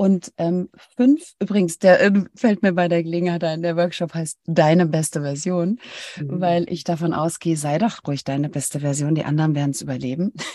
Und 0.00 0.32
ähm, 0.38 0.68
fünf, 0.96 1.34
übrigens, 1.40 1.80
der 1.80 2.00
äh, 2.00 2.12
fällt 2.36 2.62
mir 2.62 2.72
bei 2.72 2.86
der 2.86 3.02
Gelegenheit 3.02 3.42
ein, 3.42 3.62
der 3.62 3.76
Workshop 3.76 4.14
heißt 4.14 4.38
Deine 4.46 4.86
beste 4.86 5.22
Version, 5.22 5.80
mhm. 6.16 6.40
weil 6.40 6.66
ich 6.70 6.84
davon 6.84 7.12
ausgehe, 7.12 7.56
sei 7.56 7.78
doch 7.78 7.98
ruhig 8.06 8.22
deine 8.22 8.48
beste 8.48 8.78
Version, 8.78 9.16
die 9.16 9.24
anderen 9.24 9.56
werden 9.56 9.72
es 9.72 9.82
überleben. 9.82 10.32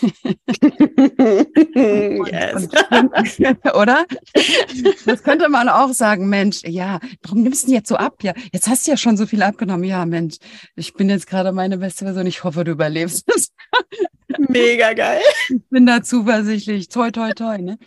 und, 1.76 2.28
yes. 2.32 2.68
und, 2.90 3.74
oder? 3.74 4.06
Das 5.04 5.22
könnte 5.22 5.50
man 5.50 5.68
auch 5.68 5.92
sagen, 5.92 6.30
Mensch, 6.30 6.62
ja, 6.64 6.98
warum 7.22 7.42
nimmst 7.42 7.64
du 7.64 7.66
denn 7.66 7.74
jetzt 7.76 7.88
so 7.90 7.96
ab? 7.96 8.22
Ja, 8.22 8.32
jetzt 8.50 8.66
hast 8.66 8.86
du 8.86 8.92
ja 8.92 8.96
schon 8.96 9.18
so 9.18 9.26
viel 9.26 9.42
abgenommen. 9.42 9.84
Ja, 9.84 10.06
Mensch, 10.06 10.36
ich 10.74 10.94
bin 10.94 11.10
jetzt 11.10 11.26
gerade 11.26 11.52
meine 11.52 11.76
beste 11.76 12.06
Version. 12.06 12.26
Ich 12.26 12.44
hoffe, 12.44 12.64
du 12.64 12.72
überlebst 12.72 13.30
es. 13.36 13.52
Mega 14.48 14.94
geil. 14.94 15.20
Ich 15.50 15.68
bin 15.68 15.84
da 15.84 16.02
zuversichtlich. 16.02 16.88
Toi, 16.88 17.10
toi, 17.10 17.32
toi. 17.32 17.58
Ne? 17.58 17.78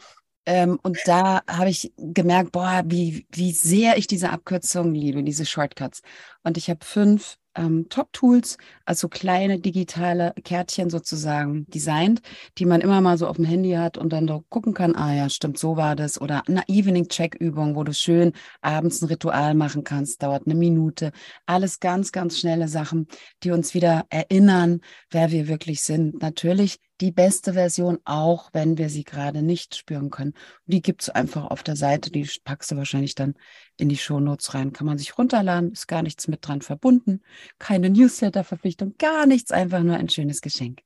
Ähm, 0.48 0.80
und 0.82 0.98
da 1.06 1.42
habe 1.46 1.70
ich 1.70 1.92
gemerkt, 1.98 2.54
boah, 2.54 2.82
wie, 2.86 3.28
wie 3.32 3.52
sehr 3.52 3.98
ich 3.98 4.08
diese 4.08 4.30
Abkürzungen 4.30 4.96
liebe, 4.96 5.22
diese 5.22 5.46
Shortcuts. 5.46 6.02
Und 6.42 6.58
ich 6.58 6.70
habe 6.70 6.86
fünf 6.86 7.36
ähm, 7.54 7.90
Top-Tools, 7.90 8.58
also 8.86 9.10
kleine 9.10 9.60
digitale 9.60 10.34
Kärtchen 10.46 10.90
sozusagen 10.90 11.66
designt, 11.68 12.22
die 12.58 12.66
man 12.66 12.80
immer 12.80 13.02
mal 13.02 13.18
so 13.18 13.28
auf 13.28 13.36
dem 13.36 13.44
Handy 13.44 13.72
hat 13.72 13.98
und 13.98 14.14
dann 14.14 14.26
doch 14.26 14.44
gucken 14.48 14.74
kann, 14.74 14.96
ah 14.96 15.14
ja, 15.14 15.30
stimmt, 15.30 15.60
so 15.60 15.76
war 15.76 15.98
das. 15.98 16.22
Oder 16.22 16.44
eine 16.48 16.64
Evening-Check-Übung, 16.70 17.76
wo 17.76 17.84
du 17.84 17.94
schön 17.94 18.32
abends 18.62 19.02
ein 19.02 19.10
Ritual 19.10 19.54
machen 19.54 19.84
kannst, 19.84 20.24
dauert 20.24 20.46
eine 20.46 20.56
Minute. 20.56 21.12
Alles 21.46 21.82
ganz, 21.82 22.14
ganz 22.14 22.40
schnelle 22.40 22.70
Sachen, 22.70 23.08
die 23.44 23.52
uns 23.52 23.74
wieder 23.74 24.06
erinnern, 24.10 24.80
wer 25.12 25.30
wir 25.32 25.50
wirklich 25.50 25.82
sind. 25.82 26.22
Natürlich 26.22 26.80
die 27.02 27.12
beste 27.12 27.54
Version, 27.54 28.00
auch 28.06 28.50
wenn 28.54 28.78
wir 28.78 28.90
sie 28.90 29.04
gerade 29.04 29.42
nicht 29.42 29.76
spüren 29.76 30.10
können. 30.10 30.32
Und 30.32 30.74
die 30.74 30.82
gibt's 30.82 31.10
einfach 31.10 31.46
auf 31.46 31.64
der 31.64 31.76
Seite, 31.76 32.12
die 32.12 32.30
packst 32.44 32.72
du 32.72 32.78
wahrscheinlich 32.78 33.16
dann 33.16 33.36
in 33.78 33.90
die 33.90 33.98
Shownotes 33.98 34.54
rein. 34.54 34.74
Kann 34.74 34.88
man 34.88 34.98
sich 34.98 35.18
runterladen, 35.18 35.72
ist 35.72 35.88
gar 35.88 36.02
nichts 36.02 36.28
mit 36.28 36.48
dran 36.48 36.62
verbunden, 36.62 37.22
keine 37.60 37.90
Newsletter-Verpflichtung, 37.90 38.96
gar 38.98 39.26
nichts, 39.26 39.52
einfach 39.52 39.82
nur 39.82 39.96
ein 39.96 40.10
schönes 40.10 40.42
Geschenk. 40.42 40.82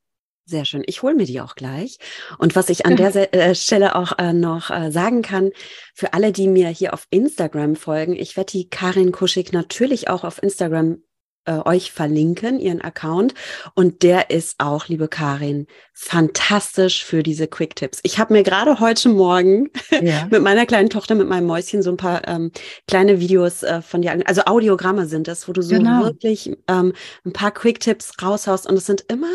Sehr 0.46 0.66
schön. 0.66 0.84
Ich 0.86 1.02
hole 1.02 1.16
mir 1.16 1.26
die 1.26 1.40
auch 1.40 1.56
gleich. 1.56 1.98
Und 2.38 2.56
was 2.56 2.70
ich 2.70 2.86
an 2.86 2.98
der 2.98 3.16
äh, 3.34 3.56
Stelle 3.56 3.96
auch 3.96 4.18
äh, 4.18 4.34
noch 4.34 4.70
äh, 4.70 4.92
sagen 4.92 5.22
kann, 5.22 5.52
für 5.94 6.14
alle, 6.14 6.32
die 6.32 6.48
mir 6.48 6.68
hier 6.70 6.94
auf 6.94 7.08
Instagram 7.10 7.76
folgen, 7.76 8.16
ich 8.16 8.36
werde 8.36 8.52
die 8.52 8.70
Karin 8.70 9.12
Kuschig 9.12 9.54
natürlich 9.54 10.10
auch 10.10 10.24
auf 10.24 10.42
Instagram 10.42 11.02
äh, 11.46 11.60
euch 11.66 11.92
verlinken, 11.92 12.60
ihren 12.60 12.82
Account. 12.82 13.34
Und 13.76 14.04
der 14.04 14.30
ist 14.30 14.56
auch, 14.60 14.88
liebe 14.88 15.08
Karin, 15.08 15.68
fantastisch 15.94 17.04
für 17.04 17.24
diese 17.24 17.48
Quick-Tipps. 17.48 18.00
Ich 18.04 18.20
habe 18.20 18.34
mir 18.34 18.44
gerade 18.44 18.80
heute 18.80 19.10
Morgen 19.10 19.70
ja. 20.02 20.28
mit 20.32 20.42
meiner 20.42 20.66
kleinen 20.66 20.90
Tochter, 20.90 21.16
mit 21.16 21.28
meinem 21.28 21.48
Mäuschen, 21.48 21.82
so 21.82 21.92
ein 21.92 21.98
paar 21.98 22.28
ähm, 22.28 22.52
kleine 22.88 23.20
Videos 23.20 23.64
äh, 23.64 23.82
von 23.82 24.02
dir, 24.02 24.18
also 24.26 24.42
Audiogramme 24.46 25.06
sind 25.06 25.28
das, 25.28 25.48
wo 25.48 25.54
du 25.54 25.62
so 25.62 25.76
genau. 25.76 26.04
wirklich 26.04 26.52
ähm, 26.68 26.94
ein 27.26 27.34
paar 27.34 27.52
Quick-Tipps 27.52 28.14
raushaust. 28.22 28.68
Und 28.68 28.78
es 28.78 28.86
sind 28.86 29.06
immer 29.08 29.32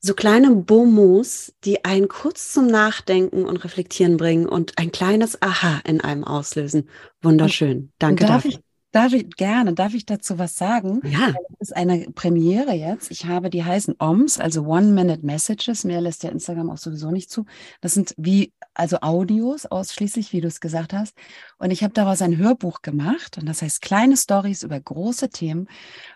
so 0.00 0.14
kleine 0.14 0.50
Bomos, 0.50 1.54
die 1.64 1.84
einen 1.84 2.08
kurz 2.08 2.52
zum 2.52 2.66
Nachdenken 2.66 3.44
und 3.44 3.64
Reflektieren 3.64 4.16
bringen 4.16 4.46
und 4.46 4.78
ein 4.78 4.92
kleines 4.92 5.40
Aha 5.40 5.80
in 5.84 6.00
einem 6.00 6.24
auslösen. 6.24 6.88
Wunderschön. 7.22 7.92
Danke 7.98 8.26
darf 8.26 8.42
dafür. 8.42 8.50
Ich 8.50 8.73
Darf 8.94 9.12
ich 9.12 9.28
gerne, 9.30 9.74
darf 9.74 9.92
ich 9.92 10.06
dazu 10.06 10.38
was 10.38 10.56
sagen? 10.56 11.00
Ja. 11.04 11.32
Das 11.58 11.70
ist 11.70 11.76
eine 11.76 12.06
Premiere 12.14 12.74
jetzt. 12.74 13.10
Ich 13.10 13.26
habe, 13.26 13.50
die 13.50 13.64
heißen 13.64 13.96
OMS, 13.98 14.38
also 14.38 14.66
One-Minute-Messages. 14.66 15.82
Mehr 15.82 16.00
lässt 16.00 16.22
der 16.22 16.30
Instagram 16.30 16.70
auch 16.70 16.78
sowieso 16.78 17.10
nicht 17.10 17.28
zu. 17.28 17.44
Das 17.80 17.94
sind 17.94 18.14
wie, 18.18 18.52
also 18.72 18.98
Audios 19.00 19.66
ausschließlich, 19.66 20.32
wie 20.32 20.40
du 20.40 20.46
es 20.46 20.60
gesagt 20.60 20.92
hast. 20.92 21.16
Und 21.58 21.72
ich 21.72 21.82
habe 21.82 21.92
daraus 21.92 22.22
ein 22.22 22.36
Hörbuch 22.36 22.82
gemacht 22.82 23.36
und 23.36 23.48
das 23.48 23.62
heißt 23.62 23.82
kleine 23.82 24.16
Stories 24.16 24.62
über 24.62 24.78
große 24.78 25.28
Themen. 25.28 25.66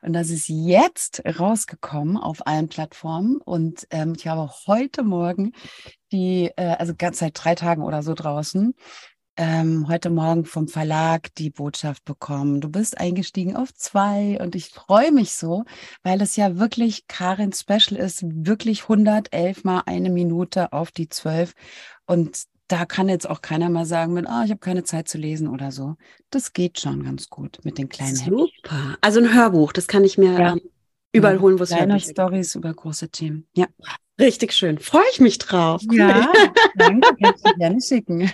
Und 0.01 0.13
das 0.13 0.31
ist 0.31 0.49
jetzt 0.49 1.21
rausgekommen 1.27 2.17
auf 2.17 2.47
allen 2.47 2.69
Plattformen. 2.69 3.39
Und 3.39 3.89
ähm, 3.91 4.13
ich 4.17 4.29
habe 4.29 4.49
heute 4.69 5.03
Morgen 5.03 5.51
die, 6.13 6.53
äh, 6.57 6.77
also 6.79 6.95
ganz 6.97 7.19
seit 7.19 7.33
drei 7.43 7.57
Tagen 7.57 7.83
oder 7.83 8.05
so 8.05 8.15
draußen, 8.15 8.75
ähm, 9.39 9.87
heute 9.89 10.11
Morgen 10.11 10.45
vom 10.45 10.69
Verlag 10.69 11.35
die 11.37 11.49
Botschaft 11.49 12.05
bekommen. 12.05 12.61
Du 12.61 12.69
bist 12.69 12.99
eingestiegen 12.99 13.57
auf 13.57 13.73
zwei 13.73 14.37
und 14.41 14.57
ich 14.57 14.71
freue 14.71 15.13
mich 15.13 15.33
so, 15.33 15.65
weil 16.03 16.21
es 16.21 16.37
ja 16.37 16.59
wirklich 16.59 17.07
Karin 17.07 17.53
Special 17.53 17.99
ist, 17.99 18.25
wirklich 18.27 18.83
111 18.83 19.65
mal 19.65 19.83
eine 19.87 20.11
Minute 20.11 20.73
auf 20.73 20.91
die 20.91 21.09
zwölf 21.09 21.55
und 22.07 22.43
da 22.67 22.85
kann 22.85 23.09
jetzt 23.09 23.31
auch 23.31 23.41
keiner 23.41 23.71
mal 23.71 23.87
sagen, 23.87 24.13
mit, 24.13 24.27
ah, 24.27 24.43
ich 24.45 24.51
habe 24.51 24.61
keine 24.61 24.85
Zeit 24.85 25.09
zu 25.09 25.17
lesen 25.17 25.49
oder 25.49 25.73
so. 25.73 25.97
Das 26.29 26.53
geht 26.53 26.79
schon 26.79 27.03
ganz 27.03 27.31
gut 27.31 27.61
mit 27.63 27.79
den 27.79 27.89
kleinen 27.89 28.17
Super. 28.17 28.45
Häppchen. 28.45 28.97
Also 29.01 29.21
ein 29.21 29.35
Hörbuch, 29.35 29.73
das 29.73 29.87
kann 29.87 30.05
ich 30.05 30.19
mir 30.19 30.33
ja. 30.33 30.53
ähm, 30.53 30.61
überall 31.13 31.41
holen, 31.41 31.59
wo 31.59 31.63
es 31.63 31.71
Kleine 31.71 32.01
Stories 32.01 32.55
über 32.55 32.73
große 32.73 33.09
Themen. 33.11 33.47
Ja. 33.55 33.67
Richtig 34.21 34.53
schön. 34.53 34.79
Freue 34.79 35.05
ich 35.13 35.21
mich 35.21 35.39
drauf. 35.39 35.83
Cool. 35.89 35.99
Ja, 35.99 36.33
danke. 36.77 37.09
Kannst 37.23 37.47
du 37.47 37.55
gerne 37.55 37.81
schicken. 37.81 38.31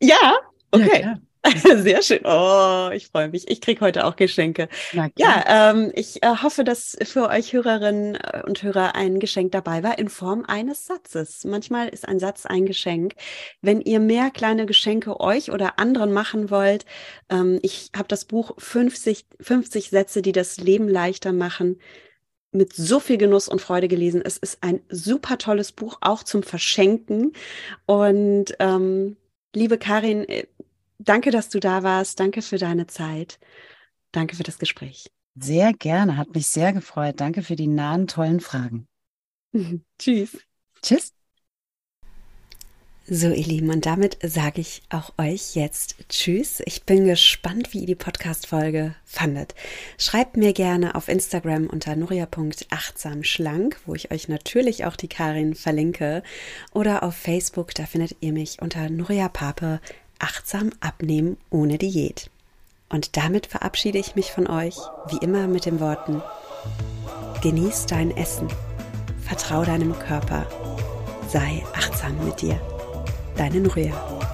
ja, 0.00 0.34
okay. 0.72 1.02
Ja, 1.02 1.18
Sehr 1.76 2.02
schön. 2.02 2.20
Oh, 2.24 2.90
ich 2.92 3.08
freue 3.08 3.28
mich. 3.28 3.48
Ich 3.50 3.60
kriege 3.60 3.80
heute 3.80 4.04
auch 4.04 4.16
Geschenke. 4.16 4.68
Ja, 5.16 5.70
ähm, 5.72 5.92
ich 5.94 6.22
äh, 6.22 6.28
hoffe, 6.42 6.64
dass 6.64 6.96
für 7.02 7.28
euch 7.28 7.52
Hörerinnen 7.52 8.16
äh, 8.16 8.42
und 8.46 8.62
Hörer 8.62 8.94
ein 8.94 9.20
Geschenk 9.20 9.52
dabei 9.52 9.82
war 9.82 9.98
in 9.98 10.08
Form 10.08 10.44
eines 10.46 10.86
Satzes. 10.86 11.44
Manchmal 11.44 11.88
ist 11.88 12.08
ein 12.08 12.18
Satz 12.18 12.46
ein 12.46 12.66
Geschenk. 12.66 13.14
Wenn 13.62 13.80
ihr 13.80 14.00
mehr 14.00 14.30
kleine 14.30 14.66
Geschenke 14.66 15.20
euch 15.20 15.50
oder 15.50 15.78
anderen 15.78 16.12
machen 16.12 16.50
wollt, 16.50 16.84
ähm, 17.30 17.58
ich 17.62 17.90
habe 17.96 18.08
das 18.08 18.24
Buch 18.24 18.54
50, 18.58 19.26
50 19.40 19.90
Sätze, 19.90 20.22
die 20.22 20.32
das 20.32 20.58
Leben 20.58 20.88
leichter 20.88 21.32
machen 21.32 21.78
mit 22.52 22.72
so 22.72 23.00
viel 23.00 23.18
Genuss 23.18 23.48
und 23.48 23.60
Freude 23.60 23.88
gelesen. 23.88 24.22
Es 24.24 24.38
ist 24.38 24.62
ein 24.62 24.80
super 24.88 25.38
tolles 25.38 25.72
Buch, 25.72 25.98
auch 26.00 26.22
zum 26.22 26.42
Verschenken. 26.42 27.32
Und 27.84 28.56
ähm, 28.58 29.16
liebe 29.54 29.78
Karin, 29.78 30.28
äh, 30.28 30.46
danke, 30.98 31.30
dass 31.30 31.48
du 31.48 31.60
da 31.60 31.82
warst. 31.82 32.20
Danke 32.20 32.42
für 32.42 32.58
deine 32.58 32.86
Zeit. 32.86 33.38
Danke 34.12 34.36
für 34.36 34.42
das 34.42 34.58
Gespräch. 34.58 35.10
Sehr 35.34 35.72
gerne, 35.74 36.16
hat 36.16 36.34
mich 36.34 36.46
sehr 36.46 36.72
gefreut. 36.72 37.20
Danke 37.20 37.42
für 37.42 37.56
die 37.56 37.66
nahen, 37.66 38.06
tollen 38.06 38.40
Fragen. 38.40 38.88
Tschüss. 39.98 40.38
Tschüss. 40.82 41.12
So, 43.08 43.28
ihr 43.28 43.46
Lieben, 43.46 43.70
und 43.70 43.86
damit 43.86 44.18
sage 44.20 44.60
ich 44.60 44.82
auch 44.88 45.12
euch 45.16 45.54
jetzt 45.54 45.94
Tschüss. 46.08 46.60
Ich 46.66 46.82
bin 46.82 47.04
gespannt, 47.04 47.72
wie 47.72 47.82
ihr 47.82 47.86
die 47.86 47.94
Podcast-Folge 47.94 48.96
fandet. 49.04 49.54
Schreibt 49.96 50.36
mir 50.36 50.52
gerne 50.52 50.96
auf 50.96 51.06
Instagram 51.06 51.68
unter 51.68 51.94
nuria.achtsamschlank, 51.94 53.78
wo 53.86 53.94
ich 53.94 54.10
euch 54.10 54.26
natürlich 54.26 54.86
auch 54.86 54.96
die 54.96 55.06
Karin 55.06 55.54
verlinke, 55.54 56.24
oder 56.72 57.04
auf 57.04 57.14
Facebook, 57.14 57.76
da 57.76 57.86
findet 57.86 58.16
ihr 58.22 58.32
mich 58.32 58.60
unter 58.60 58.90
Nuria 58.90 59.28
Pape 59.28 59.80
achtsam 60.18 60.70
abnehmen 60.80 61.36
ohne 61.50 61.78
Diät. 61.78 62.30
Und 62.88 63.16
damit 63.16 63.46
verabschiede 63.46 63.98
ich 63.98 64.14
mich 64.14 64.32
von 64.32 64.46
euch, 64.46 64.76
wie 65.08 65.18
immer 65.18 65.48
mit 65.48 65.66
den 65.66 65.80
Worten, 65.80 66.22
genieß 67.42 67.86
dein 67.86 68.16
Essen, 68.16 68.48
vertrau 69.20 69.64
deinem 69.64 69.98
Körper, 69.98 70.46
sei 71.28 71.64
achtsam 71.74 72.24
mit 72.24 72.40
dir. 72.40 72.60
Deine 73.36 73.60
Nuria. 73.60 74.25